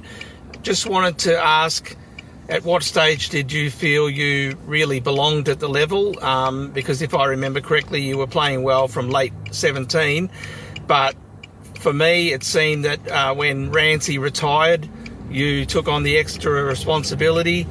Just 0.62 0.86
wanted 0.88 1.18
to 1.18 1.38
ask 1.38 1.96
at 2.52 2.64
what 2.64 2.82
stage 2.82 3.30
did 3.30 3.50
you 3.50 3.70
feel 3.70 4.10
you 4.10 4.56
really 4.66 5.00
belonged 5.00 5.48
at 5.48 5.58
the 5.58 5.68
level? 5.70 6.22
Um, 6.22 6.70
because 6.70 7.00
if 7.00 7.14
I 7.14 7.24
remember 7.24 7.62
correctly, 7.62 8.02
you 8.02 8.18
were 8.18 8.26
playing 8.26 8.62
well 8.62 8.88
from 8.88 9.08
late 9.08 9.32
17. 9.52 10.30
But 10.86 11.16
for 11.80 11.94
me, 11.94 12.32
it 12.34 12.44
seemed 12.44 12.84
that 12.84 13.08
uh, 13.08 13.34
when 13.34 13.72
Rancy 13.72 14.18
retired, 14.18 14.86
you 15.30 15.64
took 15.64 15.88
on 15.88 16.02
the 16.02 16.18
extra 16.18 16.62
responsibility 16.62 17.66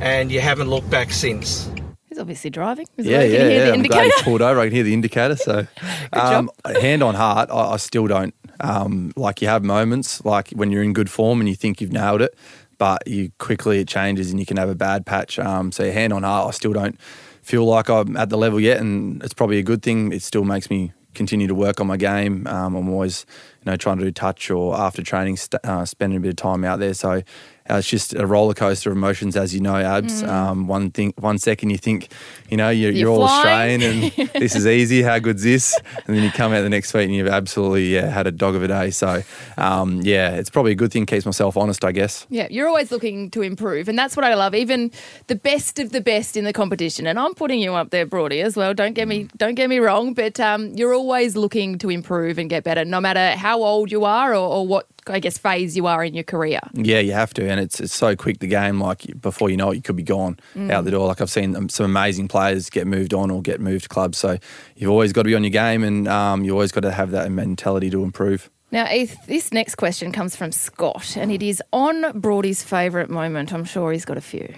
and 0.00 0.30
you 0.30 0.40
haven't 0.40 0.68
looked 0.68 0.90
back 0.90 1.10
since. 1.10 1.70
He's 2.04 2.18
obviously 2.18 2.50
driving. 2.50 2.86
Is 2.98 3.06
Yeah, 3.06 3.20
it? 3.22 3.30
Can 3.30 3.32
yeah, 3.32 3.48
hear 3.48 3.50
yeah. 3.50 3.64
the 3.64 3.72
I'm 3.72 3.82
glad 3.86 4.04
indicator? 4.04 4.04
he's 4.04 4.22
pulled 4.22 4.42
over. 4.42 4.60
I 4.60 4.66
can 4.66 4.74
hear 4.74 4.84
the 4.84 4.92
indicator. 4.92 5.36
So, 5.36 5.66
um, 6.12 6.50
hand 6.66 7.02
on 7.02 7.14
heart, 7.14 7.48
I, 7.50 7.72
I 7.72 7.76
still 7.78 8.06
don't. 8.06 8.34
Um, 8.60 9.12
like 9.16 9.40
you 9.40 9.48
have 9.48 9.64
moments, 9.64 10.24
like 10.24 10.50
when 10.50 10.70
you're 10.72 10.82
in 10.82 10.92
good 10.92 11.08
form 11.10 11.40
and 11.40 11.48
you 11.48 11.54
think 11.54 11.80
you've 11.80 11.92
nailed 11.92 12.20
it, 12.22 12.36
but 12.78 13.06
you 13.06 13.30
quickly 13.38 13.80
it 13.80 13.88
changes 13.88 14.30
and 14.30 14.40
you 14.40 14.46
can 14.46 14.56
have 14.56 14.68
a 14.68 14.74
bad 14.74 15.04
patch. 15.04 15.38
Um, 15.38 15.72
so, 15.72 15.90
hand 15.90 16.12
on 16.12 16.22
heart, 16.22 16.48
I 16.48 16.50
still 16.52 16.72
don't 16.72 16.98
feel 17.42 17.64
like 17.64 17.88
I'm 17.88 18.16
at 18.16 18.30
the 18.30 18.38
level 18.38 18.60
yet, 18.60 18.80
and 18.80 19.22
it's 19.22 19.34
probably 19.34 19.58
a 19.58 19.62
good 19.62 19.82
thing. 19.82 20.12
It 20.12 20.22
still 20.22 20.44
makes 20.44 20.70
me 20.70 20.92
continue 21.14 21.48
to 21.48 21.54
work 21.54 21.80
on 21.80 21.86
my 21.86 21.96
game. 21.96 22.46
Um, 22.46 22.76
I'm 22.76 22.88
always, 22.88 23.26
you 23.64 23.70
know, 23.70 23.76
trying 23.76 23.98
to 23.98 24.04
do 24.04 24.12
touch 24.12 24.50
or 24.50 24.78
after 24.78 25.02
training, 25.02 25.36
st- 25.36 25.64
uh, 25.64 25.84
spending 25.84 26.16
a 26.16 26.20
bit 26.20 26.30
of 26.30 26.36
time 26.36 26.64
out 26.64 26.78
there. 26.78 26.94
So. 26.94 27.22
Uh, 27.70 27.76
it's 27.76 27.88
just 27.88 28.14
a 28.14 28.26
roller 28.26 28.54
coaster 28.54 28.90
of 28.90 28.96
emotions, 28.96 29.36
as 29.36 29.54
you 29.54 29.60
know, 29.60 29.76
Abs. 29.76 30.22
Um, 30.22 30.66
one 30.66 30.90
thing, 30.90 31.12
one 31.18 31.38
second 31.38 31.70
you 31.70 31.78
think, 31.78 32.08
you 32.48 32.56
know, 32.56 32.70
you're, 32.70 32.90
You're 32.90 33.00
you're, 33.00 33.10
all. 33.10 33.24
Australian 33.24 33.82
and 33.82 34.12
this 34.34 34.54
is 34.54 34.66
easy. 34.66 35.02
How 35.02 35.18
good's 35.18 35.42
this? 35.42 35.78
And 36.06 36.16
then 36.16 36.24
you 36.24 36.30
come 36.30 36.52
out 36.52 36.62
the 36.62 36.68
next 36.68 36.92
week 36.94 37.04
and 37.06 37.14
you've 37.14 37.28
absolutely 37.28 37.94
yeah, 37.94 38.06
had 38.06 38.26
a 38.26 38.30
dog 38.30 38.54
of 38.54 38.62
a 38.62 38.68
day. 38.68 38.90
So, 38.90 39.22
um, 39.56 40.00
yeah, 40.02 40.30
it's 40.30 40.50
probably 40.50 40.72
a 40.72 40.74
good 40.74 40.92
thing. 40.92 41.06
Keeps 41.06 41.26
myself 41.26 41.56
honest, 41.56 41.84
I 41.84 41.92
guess. 41.92 42.26
Yeah, 42.30 42.48
you're 42.50 42.68
always 42.68 42.90
looking 42.90 43.30
to 43.30 43.42
improve, 43.42 43.88
and 43.88 43.98
that's 43.98 44.16
what 44.16 44.24
I 44.24 44.34
love. 44.34 44.54
Even 44.54 44.90
the 45.26 45.34
best 45.34 45.78
of 45.78 45.92
the 45.92 46.00
best 46.00 46.36
in 46.36 46.44
the 46.44 46.52
competition, 46.52 47.06
and 47.06 47.18
I'm 47.18 47.34
putting 47.34 47.60
you 47.60 47.74
up 47.74 47.90
there, 47.90 48.06
Broady, 48.06 48.40
as 48.40 48.56
well. 48.56 48.74
Don't 48.74 48.94
get 48.94 49.08
me, 49.08 49.28
don't 49.36 49.54
get 49.54 49.68
me 49.68 49.78
wrong, 49.78 50.14
but 50.14 50.40
um, 50.40 50.72
you're 50.74 50.94
always 50.94 51.36
looking 51.36 51.78
to 51.78 51.90
improve 51.90 52.38
and 52.38 52.48
get 52.48 52.64
better, 52.64 52.84
no 52.84 53.00
matter 53.00 53.36
how 53.36 53.62
old 53.62 53.92
you 53.92 54.04
are 54.04 54.32
or, 54.32 54.36
or 54.36 54.66
what 54.66 54.86
I 55.08 55.20
guess 55.20 55.38
phase 55.38 55.76
you 55.76 55.86
are 55.86 56.04
in 56.04 56.14
your 56.14 56.24
career. 56.24 56.60
Yeah, 56.74 57.00
you 57.00 57.12
have 57.12 57.34
to, 57.34 57.48
and 57.48 57.60
it's 57.60 57.80
it's 57.80 57.94
so 57.94 58.16
quick 58.16 58.40
the 58.40 58.46
game. 58.46 58.80
Like 58.80 59.20
before 59.20 59.50
you 59.50 59.56
know 59.56 59.70
it, 59.70 59.76
you 59.76 59.82
could 59.82 59.96
be 59.96 60.02
gone 60.02 60.38
out 60.70 60.84
the 60.84 60.90
door. 60.90 61.06
Like 61.06 61.20
I've 61.20 61.30
seen 61.30 61.56
um, 61.56 61.68
some 61.68 61.86
amazing 61.86 62.28
players 62.28 62.70
get 62.70 62.86
moved 62.86 63.14
on 63.14 63.30
or 63.30 63.42
get 63.42 63.60
moved 63.60 63.84
to 63.84 63.88
clubs. 63.88 64.18
So 64.18 64.38
you've 64.76 64.90
always 64.90 65.12
got 65.12 65.22
to 65.22 65.28
be 65.28 65.34
on 65.34 65.44
your 65.44 65.50
game, 65.50 65.84
and 65.84 66.08
um, 66.08 66.44
you 66.44 66.52
always 66.52 66.72
got 66.72 66.82
to 66.82 66.92
have 66.92 67.10
that 67.12 67.30
mentality 67.30 67.90
to 67.90 68.02
improve. 68.02 68.50
Now, 68.70 68.84
Eth, 68.84 69.24
this 69.26 69.50
next 69.50 69.76
question 69.76 70.12
comes 70.12 70.36
from 70.36 70.52
Scott, 70.52 71.16
and 71.16 71.32
it 71.32 71.42
is 71.42 71.62
on 71.72 72.20
Broady's 72.20 72.62
favourite 72.62 73.08
moment. 73.08 73.54
I'm 73.54 73.64
sure 73.64 73.92
he's 73.92 74.04
got 74.04 74.18
a 74.18 74.20
few. 74.20 74.54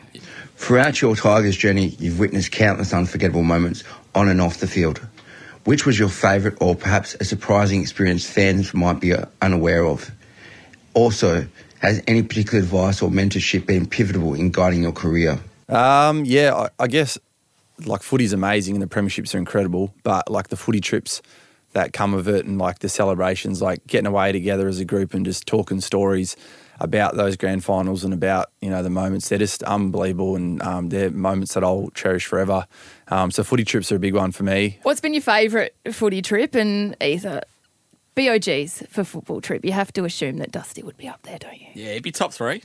Throughout 0.57 1.01
your 1.01 1.15
Tigers 1.15 1.57
journey, 1.57 1.95
you've 2.01 2.19
witnessed 2.19 2.51
countless 2.51 2.93
unforgettable 2.93 3.45
moments 3.45 3.85
on 4.17 4.29
and 4.29 4.41
off 4.41 4.59
the 4.59 4.67
field. 4.67 5.01
Which 5.65 5.87
was 5.87 5.97
your 5.97 6.09
favourite 6.09 6.59
or 6.61 6.75
perhaps 6.75 7.15
a 7.21 7.25
surprising 7.25 7.83
experience 7.83 8.29
fans 8.29 8.75
might 8.75 8.99
be 8.99 9.15
uh, 9.15 9.27
unaware 9.43 9.87
of? 9.87 10.11
Also, 10.95 11.47
has 11.81 12.03
any 12.07 12.23
particular 12.23 12.59
advice 12.59 13.03
or 13.03 13.11
mentorship 13.11 13.67
been 13.67 13.87
pivotal 13.87 14.35
in 14.35 14.51
guiding 14.51 14.83
your 14.83 14.93
career? 14.93 15.39
Um, 15.69 16.25
yeah, 16.25 16.55
I, 16.55 16.69
I 16.79 16.87
guess 16.89 17.19
like 17.87 18.03
footy's 18.03 18.33
amazing 18.33 18.75
and 18.75 18.83
the 18.83 18.87
premierships 18.87 19.35
are 19.35 19.39
incredible, 19.39 19.95
but 20.03 20.31
like 20.31 20.49
the 20.49 20.57
footy 20.57 20.81
trips 20.81 21.23
that 21.73 21.93
come 21.93 22.15
of 22.15 22.29
it 22.29 22.45
and 22.45 22.59
like 22.59 22.81
the 22.81 22.89
celebrations, 22.89 23.63
like 23.63 23.87
getting 23.87 24.07
away 24.07 24.33
together 24.33 24.69
as 24.69 24.81
a 24.81 24.85
group 24.85 25.15
and 25.15 25.25
just 25.25 25.47
talking 25.47 25.81
stories 25.81 26.37
about 26.81 27.15
those 27.15 27.37
grand 27.37 27.63
finals 27.63 28.05
and 28.05 28.15
about 28.15 28.51
you 28.61 28.71
know 28.71 28.83
the 28.83 28.91
moments. 28.91 29.29
They're 29.29 29.39
just 29.39 29.63
unbelievable 29.63 30.37
and 30.37 30.61
um, 30.63 30.89
they're 30.89 31.11
moments 31.11 31.55
that 31.55 31.63
I'll 31.63 31.91
cherish 31.95 32.27
forever. 32.27 32.67
Um, 33.09 33.31
so 33.31 33.45
footy 33.45 33.65
trips 33.65 33.93
are 33.93 33.97
a 33.97 34.01
big 34.01 34.15
one 34.15 34.33
for 34.33 34.43
me. 34.43 34.79
What's 34.83 35.01
been 35.01 35.15
your 35.15 35.23
favourite 35.23 35.73
footy 35.93 36.23
trip? 36.23 36.55
And 36.55 36.97
either 37.01 37.43
BOGs 38.15 38.87
for 38.89 39.05
football 39.05 39.41
trip. 39.41 39.65
You 39.65 39.73
have 39.73 39.93
to 39.95 40.05
assume 40.05 40.39
that 40.39 40.53
Dusty 40.53 40.83
would 40.83 40.97
be 40.97 41.09
up 41.09 41.23
there, 41.23 41.39
don't 41.39 41.61
you? 41.61 41.69
Yeah, 41.75 41.91
it'd 41.91 42.03
be 42.03 42.13
top 42.13 42.33
three. 42.33 42.63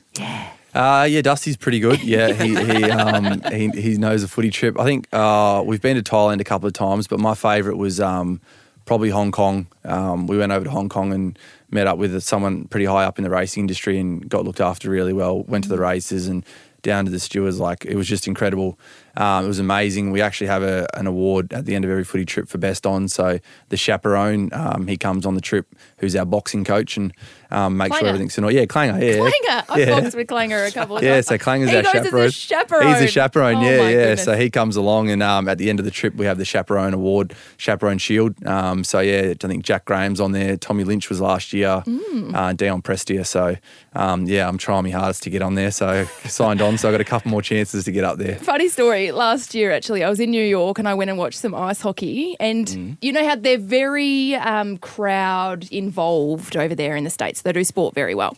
Uh, 0.73 1.08
yeah, 1.10 1.21
Dusty's 1.21 1.55
pretty 1.55 1.79
good. 1.79 2.03
Yeah, 2.03 2.34
he 2.34 2.55
he, 2.55 2.84
um, 2.91 3.41
he 3.51 3.69
he 3.69 3.97
knows 3.97 4.23
a 4.23 4.27
footy 4.27 4.49
trip. 4.49 4.77
I 4.77 4.84
think 4.84 5.08
uh, 5.13 5.63
we've 5.65 5.81
been 5.81 5.95
to 5.95 6.03
Thailand 6.03 6.41
a 6.41 6.43
couple 6.43 6.67
of 6.67 6.73
times, 6.73 7.08
but 7.08 7.19
my 7.19 7.34
favourite 7.34 7.77
was 7.77 7.99
um, 8.01 8.41
probably 8.86 9.10
Hong 9.10 9.31
Kong. 9.31 9.67
Um, 9.86 10.27
we 10.27 10.38
went 10.38 10.51
over 10.51 10.65
to 10.65 10.71
Hong 10.71 10.89
Kong 10.89 11.13
and 11.13 11.39
met 11.71 11.88
up 11.88 11.97
with 11.97 12.21
someone 12.23 12.65
pretty 12.65 12.86
high 12.86 13.05
up 13.05 13.17
in 13.17 13.23
the 13.23 13.29
racing 13.29 13.62
industry 13.62 13.97
and 13.99 14.27
got 14.27 14.43
looked 14.43 14.62
after 14.62 14.89
really 14.89 15.13
well. 15.13 15.43
Went 15.43 15.63
to 15.63 15.69
the 15.69 15.79
races 15.79 16.27
and 16.27 16.45
down 16.81 17.05
to 17.05 17.12
the 17.12 17.19
stewards. 17.19 17.60
Like 17.60 17.86
it 17.86 17.95
was 17.95 18.08
just 18.08 18.27
incredible. 18.27 18.77
Um, 19.17 19.45
it 19.45 19.47
was 19.47 19.60
amazing. 19.60 20.12
We 20.12 20.21
actually 20.21 20.47
have 20.47 20.63
a, 20.63 20.88
an 20.95 21.08
award 21.08 21.54
at 21.54 21.65
the 21.65 21.75
end 21.75 21.86
of 21.86 21.91
every 21.91 22.04
footy 22.04 22.25
trip 22.25 22.47
for 22.49 22.58
best 22.58 22.86
on. 22.86 23.08
So 23.08 23.39
the 23.69 23.78
chaperone, 23.78 24.49
um, 24.54 24.88
he 24.88 24.97
comes 24.97 25.25
on 25.25 25.36
the 25.36 25.41
trip, 25.41 25.67
who's 25.99 26.15
our 26.15 26.25
boxing 26.25 26.63
coach, 26.63 26.97
and 26.97 27.13
um, 27.51 27.78
makes 27.78 27.89
Clanger. 27.89 27.99
sure 27.99 28.08
everything's 28.10 28.38
in 28.38 28.43
order. 28.43 28.56
Yeah, 28.58 28.65
Clanger. 28.65 29.04
Yeah, 29.06 29.17
Clanger. 29.17 29.63
I've 29.69 29.80
yeah. 29.80 29.99
boxed 30.01 30.17
with 30.17 30.28
Clanger 30.28 30.63
a 30.65 30.71
couple 30.71 30.97
of 30.97 31.04
Yeah, 31.04 31.13
times. 31.15 31.25
Yeah, 31.25 31.30
so 31.30 31.38
Clanger's 31.38 31.69
he 31.69 31.78
our 31.78 31.84
chaperone. 31.84 32.32
Chaperone. 32.32 32.88
He's 32.93 33.01
a 33.01 33.08
chaperone, 33.08 33.56
Oh, 33.58 33.62
yeah, 33.62 33.69
yeah. 33.69 33.91
goodness. 33.91 34.23
So 34.25 34.36
he 34.36 34.49
comes 34.49 34.75
along, 34.75 35.10
and 35.12 35.23
um, 35.23 35.47
at 35.47 35.58
the 35.58 35.69
end 35.69 35.80
of 35.80 35.86
the 35.86 35.91
trip, 35.91 36.15
we 36.15 36.25
have 36.25 36.38
the 36.38 36.45
chaperone 36.45 36.93
award, 36.93 37.34
chaperone 37.58 37.97
shield. 37.97 38.45
Um, 38.45 38.84
so 38.84 38.99
yeah, 38.99 39.34
I 39.41 39.47
think 39.47 39.63
Jack 39.63 39.86
Graham's 39.86 40.19
on 40.19 40.32
there. 40.34 40.58
Tommy 40.58 40.84
Lynch 40.84 41.10
was 41.10 41.21
last 41.21 41.54
year. 41.54 41.84
Mm. 41.86 42.36
Uh, 42.36 42.54
Dion 42.54 42.82
Prestia. 42.82 43.25
So 43.25 43.56
um, 43.93 44.25
yeah, 44.25 44.47
I'm 44.47 44.58
trying 44.58 44.84
my 44.84 44.89
hardest 44.89 45.23
to 45.23 45.30
get 45.30 45.41
on 45.41 45.56
there. 45.56 45.71
So 45.71 46.06
signed 46.25 46.62
on. 46.62 46.78
So 46.78 46.89
I 46.89 46.91
got 46.91 47.01
a 47.01 47.06
couple 47.06 47.32
more 47.32 47.41
chances 47.41 47.86
to 47.86 47.91
get 47.91 48.04
up 48.04 48.17
there. 48.17 48.36
Funny 48.36 48.67
story. 48.67 49.04
Last 49.11 49.53
year, 49.55 49.71
actually, 49.71 50.03
I 50.03 50.09
was 50.09 50.19
in 50.19 50.31
New 50.31 50.43
York 50.43 50.79
and 50.79 50.87
I 50.87 50.93
went 50.93 51.09
and 51.09 51.17
watched 51.17 51.39
some 51.39 51.53
ice 51.55 51.81
hockey. 51.81 52.35
And 52.39 52.67
Mm. 52.67 52.97
you 53.01 53.11
know 53.11 53.27
how 53.27 53.35
they're 53.35 53.57
very 53.57 54.35
um, 54.35 54.77
crowd 54.77 55.67
involved 55.71 56.55
over 56.57 56.75
there 56.75 56.95
in 56.95 57.03
the 57.03 57.09
States. 57.09 57.41
They 57.41 57.51
do 57.53 57.63
sport 57.63 57.93
very 57.95 58.15
well. 58.15 58.37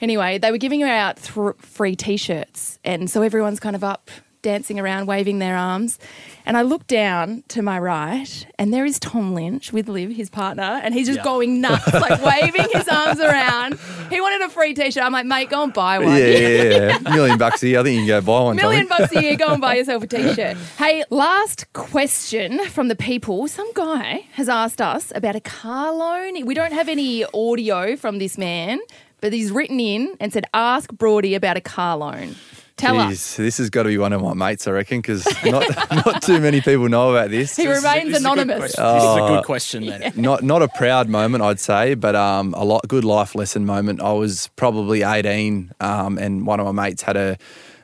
Anyway, 0.00 0.38
they 0.38 0.50
were 0.50 0.58
giving 0.58 0.82
out 0.82 1.16
th- 1.16 1.56
free 1.58 1.96
t 1.96 2.16
shirts. 2.16 2.78
And 2.84 3.10
so 3.10 3.22
everyone's 3.22 3.60
kind 3.60 3.74
of 3.76 3.82
up 3.84 4.10
dancing 4.42 4.78
around, 4.78 5.06
waving 5.06 5.38
their 5.38 5.56
arms. 5.56 5.98
And 6.44 6.56
I 6.56 6.62
look 6.62 6.86
down 6.86 7.42
to 7.48 7.62
my 7.62 7.78
right, 7.78 8.46
and 8.58 8.72
there 8.72 8.84
is 8.84 9.00
Tom 9.00 9.34
Lynch 9.34 9.72
with 9.72 9.88
Liv, 9.88 10.12
his 10.12 10.30
partner, 10.30 10.80
and 10.84 10.94
he's 10.94 11.06
just 11.08 11.18
Yeah. 11.18 11.24
going 11.24 11.60
nuts, 11.60 11.92
like 11.92 12.22
waving 12.24 12.66
his 12.72 12.86
arms 12.88 13.18
around. 13.18 13.78
He 14.10 14.20
wanted 14.20 14.42
a 14.46 14.48
free 14.50 14.72
t 14.74 14.90
shirt. 14.92 15.02
I'm 15.02 15.12
like, 15.12 15.26
mate, 15.26 15.50
go 15.50 15.64
and 15.64 15.72
buy 15.72 15.98
one. 15.98 16.16
Yeah, 16.16 16.26
yeah, 16.26 16.62
yeah. 17.02 17.10
Million 17.10 17.36
bucks 17.38 17.62
a 17.64 17.68
year. 17.68 17.80
I 17.80 17.82
think 17.82 17.94
you 17.94 18.00
can 18.02 18.06
go 18.08 18.20
buy 18.20 18.40
one. 18.42 18.56
Million 18.56 18.86
bucks 18.86 19.12
a 19.14 19.20
year, 19.22 19.36
go 19.36 19.48
and 19.48 19.60
buy 19.60 19.74
yourself 19.78 20.04
a 20.04 20.06
t-shirt. 20.06 20.56
Hey, 20.78 21.02
last 21.10 21.72
question 21.72 22.64
from 22.66 22.86
the 22.88 22.96
people. 22.96 23.48
Some 23.48 23.72
guy 23.74 24.26
has 24.34 24.48
asked 24.48 24.80
us 24.80 25.10
about 25.16 25.34
a 25.34 25.40
car 25.40 25.92
loan. 25.92 26.46
We 26.46 26.54
don't 26.54 26.72
have 26.72 26.88
any 26.88 27.24
audio 27.34 27.96
from 27.96 28.18
this 28.18 28.38
man, 28.38 28.78
but 29.20 29.32
he's 29.32 29.50
written 29.50 29.80
in 29.80 30.14
and 30.20 30.32
said, 30.32 30.44
"Ask 30.54 30.92
Broady 30.92 31.34
about 31.34 31.56
a 31.56 31.60
car 31.60 31.96
loan." 31.96 32.36
Tell 32.76 32.94
Jeez, 32.96 33.10
us. 33.12 33.36
this 33.36 33.56
has 33.56 33.70
got 33.70 33.84
to 33.84 33.88
be 33.88 33.96
one 33.96 34.12
of 34.12 34.20
my 34.20 34.34
mates, 34.34 34.68
I 34.68 34.72
reckon, 34.72 34.98
because 35.00 35.26
not 35.44 35.64
not 36.06 36.20
too 36.22 36.38
many 36.40 36.60
people 36.60 36.88
know 36.90 37.10
about 37.14 37.30
this. 37.30 37.56
He 37.56 37.64
This 37.66 37.78
is 37.78 37.84
a- 37.84 37.88
remains 37.88 38.08
this 38.10 38.18
is 38.18 38.24
a 38.24 38.28
good 38.28 38.38
anonymous. 38.38 38.74
question. 38.74 38.94
This 38.94 39.02
is 39.04 39.16
a 39.16 39.28
good 39.28 39.44
question, 39.44 39.86
then. 39.86 40.12
not 40.16 40.42
not 40.42 40.60
a 40.62 40.68
proud 40.68 41.08
moment, 41.08 41.42
I'd 41.42 41.58
say, 41.58 41.94
but 41.94 42.14
um, 42.14 42.52
a 42.54 42.64
lot 42.64 42.86
good 42.86 43.04
life 43.04 43.34
lesson 43.34 43.64
moment. 43.64 44.02
I 44.02 44.12
was 44.12 44.50
probably 44.56 45.02
18, 45.02 45.72
um, 45.80 46.18
and 46.18 46.46
one 46.46 46.60
of 46.60 46.66
my 46.74 46.84
mates 46.88 47.00
had 47.02 47.16
a 47.16 47.38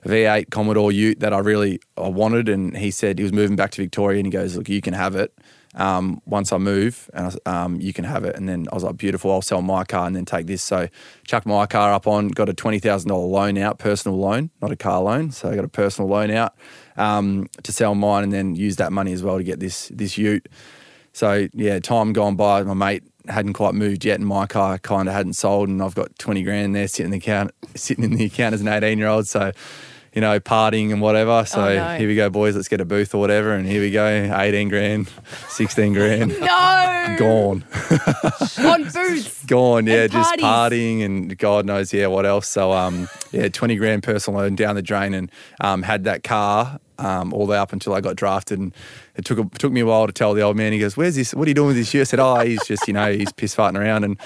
V8 0.04 0.50
Commodore 0.50 0.92
Ute 0.92 1.20
that 1.20 1.32
I 1.32 1.38
really 1.38 1.80
I 1.96 2.08
wanted, 2.08 2.50
and 2.50 2.76
he 2.76 2.90
said 2.90 3.18
he 3.18 3.22
was 3.22 3.32
moving 3.32 3.56
back 3.56 3.70
to 3.70 3.80
Victoria, 3.82 4.18
and 4.18 4.26
he 4.26 4.30
goes, 4.30 4.56
"Look, 4.58 4.68
you 4.68 4.82
can 4.82 4.92
have 4.94 5.16
it." 5.16 5.32
Um, 5.74 6.20
once 6.26 6.52
I 6.52 6.58
move, 6.58 7.08
and 7.14 7.34
um, 7.46 7.80
you 7.80 7.94
can 7.94 8.04
have 8.04 8.24
it. 8.24 8.36
And 8.36 8.46
then 8.46 8.66
I 8.70 8.74
was 8.74 8.84
like, 8.84 8.98
beautiful. 8.98 9.32
I'll 9.32 9.40
sell 9.40 9.62
my 9.62 9.84
car 9.84 10.06
and 10.06 10.14
then 10.14 10.26
take 10.26 10.46
this. 10.46 10.62
So, 10.62 10.88
chuck 11.26 11.46
my 11.46 11.64
car 11.64 11.94
up 11.94 12.06
on. 12.06 12.28
Got 12.28 12.50
a 12.50 12.52
twenty 12.52 12.78
thousand 12.78 13.08
dollar 13.08 13.24
loan 13.24 13.56
out, 13.56 13.78
personal 13.78 14.18
loan, 14.18 14.50
not 14.60 14.70
a 14.70 14.76
car 14.76 15.00
loan. 15.00 15.30
So 15.30 15.50
I 15.50 15.54
got 15.54 15.64
a 15.64 15.68
personal 15.68 16.10
loan 16.10 16.30
out 16.30 16.54
um, 16.98 17.48
to 17.62 17.72
sell 17.72 17.94
mine, 17.94 18.24
and 18.24 18.32
then 18.32 18.54
use 18.54 18.76
that 18.76 18.92
money 18.92 19.14
as 19.14 19.22
well 19.22 19.38
to 19.38 19.44
get 19.44 19.60
this 19.60 19.88
this 19.88 20.18
Ute. 20.18 20.46
So 21.14 21.48
yeah, 21.54 21.78
time 21.78 22.12
gone 22.12 22.36
by, 22.36 22.62
my 22.64 22.74
mate 22.74 23.04
hadn't 23.28 23.52
quite 23.54 23.74
moved 23.74 24.04
yet, 24.04 24.18
and 24.18 24.26
my 24.26 24.46
car 24.46 24.78
kind 24.78 25.08
of 25.08 25.14
hadn't 25.14 25.34
sold, 25.34 25.70
and 25.70 25.82
I've 25.82 25.94
got 25.94 26.18
twenty 26.18 26.42
grand 26.42 26.74
there 26.74 26.86
sitting 26.88 27.06
in 27.06 27.10
the 27.12 27.18
account, 27.18 27.52
sitting 27.74 28.04
in 28.04 28.14
the 28.14 28.26
account 28.26 28.54
as 28.54 28.60
an 28.60 28.68
eighteen 28.68 28.98
year 28.98 29.08
old. 29.08 29.26
So, 29.26 29.52
you 30.14 30.20
know, 30.20 30.38
partying 30.40 30.92
and 30.92 31.00
whatever. 31.00 31.44
So 31.46 31.62
Oh, 31.62 31.74
no. 31.74 31.96
here 31.98 32.06
we 32.08 32.14
go, 32.16 32.28
boys. 32.30 32.54
Let's 32.56 32.68
get 32.68 32.80
a 32.80 32.84
booth 32.84 33.14
or 33.14 33.18
whatever, 33.18 33.52
and 33.54 33.66
here 33.66 33.80
we 33.80 33.90
go, 33.90 34.06
eighteen 34.06 34.68
grand, 34.68 35.10
sixteen 35.48 35.92
grand, 35.94 36.30
No, 36.40 37.16
gone, 37.18 37.64
on 38.64 38.84
boots. 38.84 39.44
gone. 39.46 39.86
Yeah, 39.86 40.06
just 40.06 40.38
parties. 40.40 40.44
partying 40.44 41.04
and 41.04 41.36
God 41.38 41.66
knows, 41.66 41.92
yeah, 41.92 42.06
what 42.08 42.26
else. 42.26 42.48
So 42.48 42.72
um, 42.72 43.08
yeah, 43.32 43.48
twenty 43.48 43.76
grand 43.76 44.02
personal 44.02 44.40
loan 44.40 44.54
down 44.54 44.74
the 44.74 44.82
drain, 44.82 45.14
and 45.14 45.30
um, 45.60 45.82
had 45.82 46.04
that 46.04 46.22
car. 46.24 46.78
Um, 46.98 47.32
all 47.32 47.46
the 47.46 47.52
way 47.52 47.58
up 47.58 47.72
until 47.72 47.94
I 47.94 48.00
got 48.00 48.16
drafted, 48.16 48.58
and 48.58 48.72
it 49.16 49.24
took 49.24 49.38
a, 49.38 49.44
took 49.58 49.72
me 49.72 49.80
a 49.80 49.86
while 49.86 50.06
to 50.06 50.12
tell 50.12 50.34
the 50.34 50.42
old 50.42 50.56
man. 50.56 50.72
He 50.72 50.78
goes, 50.78 50.96
"Where's 50.96 51.16
this? 51.16 51.34
What 51.34 51.46
are 51.46 51.50
you 51.50 51.54
doing 51.54 51.68
with 51.68 51.76
this 51.76 51.92
year?" 51.92 52.02
I 52.02 52.04
said, 52.04 52.20
"Oh, 52.20 52.40
he's 52.40 52.64
just 52.66 52.86
you 52.86 52.94
know 52.94 53.12
he's 53.12 53.32
piss 53.32 53.54
farting 53.56 53.78
around, 53.78 54.04
and 54.04 54.18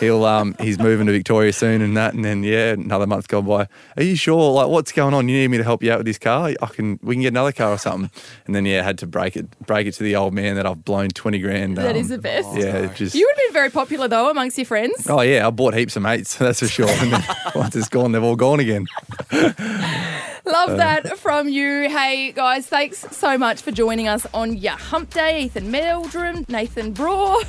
he'll 0.00 0.24
um 0.24 0.56
he's 0.60 0.78
moving 0.78 1.06
to 1.06 1.12
Victoria 1.12 1.52
soon, 1.52 1.82
and 1.82 1.96
that." 1.96 2.14
And 2.14 2.24
then 2.24 2.42
yeah, 2.42 2.72
another 2.72 3.06
month 3.06 3.28
gone 3.28 3.46
by. 3.46 3.68
Are 3.96 4.02
you 4.02 4.16
sure? 4.16 4.52
Like, 4.52 4.68
what's 4.68 4.92
going 4.92 5.14
on? 5.14 5.28
You 5.28 5.36
need 5.36 5.48
me 5.48 5.58
to 5.58 5.64
help 5.64 5.82
you 5.82 5.92
out 5.92 5.98
with 5.98 6.06
this 6.06 6.18
car? 6.18 6.52
I 6.60 6.66
can 6.66 6.98
we 7.02 7.14
can 7.14 7.22
get 7.22 7.28
another 7.28 7.52
car 7.52 7.70
or 7.70 7.78
something. 7.78 8.10
And 8.46 8.54
then 8.54 8.64
yeah, 8.64 8.80
I 8.80 8.82
had 8.82 8.98
to 8.98 9.06
break 9.06 9.36
it 9.36 9.46
break 9.60 9.86
it 9.86 9.92
to 9.92 10.02
the 10.02 10.16
old 10.16 10.34
man 10.34 10.56
that 10.56 10.66
I've 10.66 10.84
blown 10.84 11.10
twenty 11.10 11.38
grand. 11.38 11.76
That 11.76 11.90
um, 11.90 11.96
is 11.96 12.08
the 12.08 12.18
best. 12.18 12.48
Yeah, 12.56 12.92
just 12.94 13.14
You 13.14 13.26
would 13.26 13.42
have 13.42 13.48
been 13.48 13.52
very 13.52 13.70
popular 13.70 14.08
though 14.08 14.30
amongst 14.30 14.58
your 14.58 14.64
friends. 14.64 15.06
Oh 15.08 15.20
yeah, 15.20 15.46
I 15.46 15.50
bought 15.50 15.74
heaps 15.74 15.96
of 15.96 16.02
mates, 16.02 16.36
that's 16.38 16.60
for 16.60 16.68
sure. 16.68 16.88
And 16.88 17.12
then 17.12 17.24
once 17.54 17.76
it's 17.76 17.88
gone, 17.88 18.12
they've 18.12 18.22
all 18.22 18.36
gone 18.36 18.60
again. 18.60 18.86
Love 20.46 20.70
Uh. 20.70 20.76
that 20.76 21.18
from 21.18 21.48
you. 21.48 21.88
Hey 21.88 22.30
guys, 22.32 22.66
thanks 22.66 23.04
so 23.10 23.38
much 23.38 23.62
for 23.62 23.70
joining 23.70 24.08
us 24.08 24.26
on 24.34 24.56
your 24.56 24.74
hump 24.74 25.10
day. 25.14 25.42
Ethan 25.44 25.70
Meldrum, 25.70 26.44
Nathan 26.48 26.92
Broad. 26.92 27.46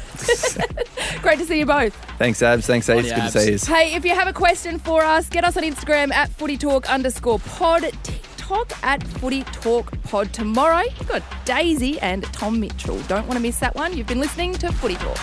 Great 1.21 1.39
to 1.39 1.45
see 1.45 1.59
you 1.59 1.65
both. 1.65 1.93
Thanks, 2.17 2.41
Abs. 2.41 2.65
Thanks, 2.65 2.87
Ace. 2.89 3.01
Good 3.03 3.07
your 3.17 3.25
to 3.29 3.31
see 3.31 3.51
you. 3.51 3.75
Hey, 3.75 3.95
if 3.95 4.05
you 4.05 4.15
have 4.15 4.27
a 4.27 4.33
question 4.33 4.79
for 4.79 5.03
us, 5.03 5.27
get 5.29 5.43
us 5.43 5.57
on 5.57 5.63
Instagram 5.63 6.13
at 6.13 6.29
footy 6.29 6.57
talk 6.57 6.89
underscore 6.89 7.39
pod, 7.39 7.83
TikTok 8.03 8.71
at 8.83 9.05
footy 9.05 9.43
talk 9.43 9.91
pod. 10.03 10.31
Tomorrow, 10.31 10.83
you've 10.97 11.07
got 11.09 11.21
Daisy 11.43 11.99
and 11.99 12.23
Tom 12.25 12.59
Mitchell. 12.61 12.99
Don't 13.07 13.27
want 13.27 13.33
to 13.33 13.41
miss 13.41 13.59
that 13.59 13.75
one. 13.75 13.97
You've 13.97 14.07
been 14.07 14.19
listening 14.21 14.53
to 14.53 14.71
Footy 14.71 14.95
Talk. 14.95 15.17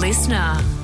LiSTNR. 0.00 0.79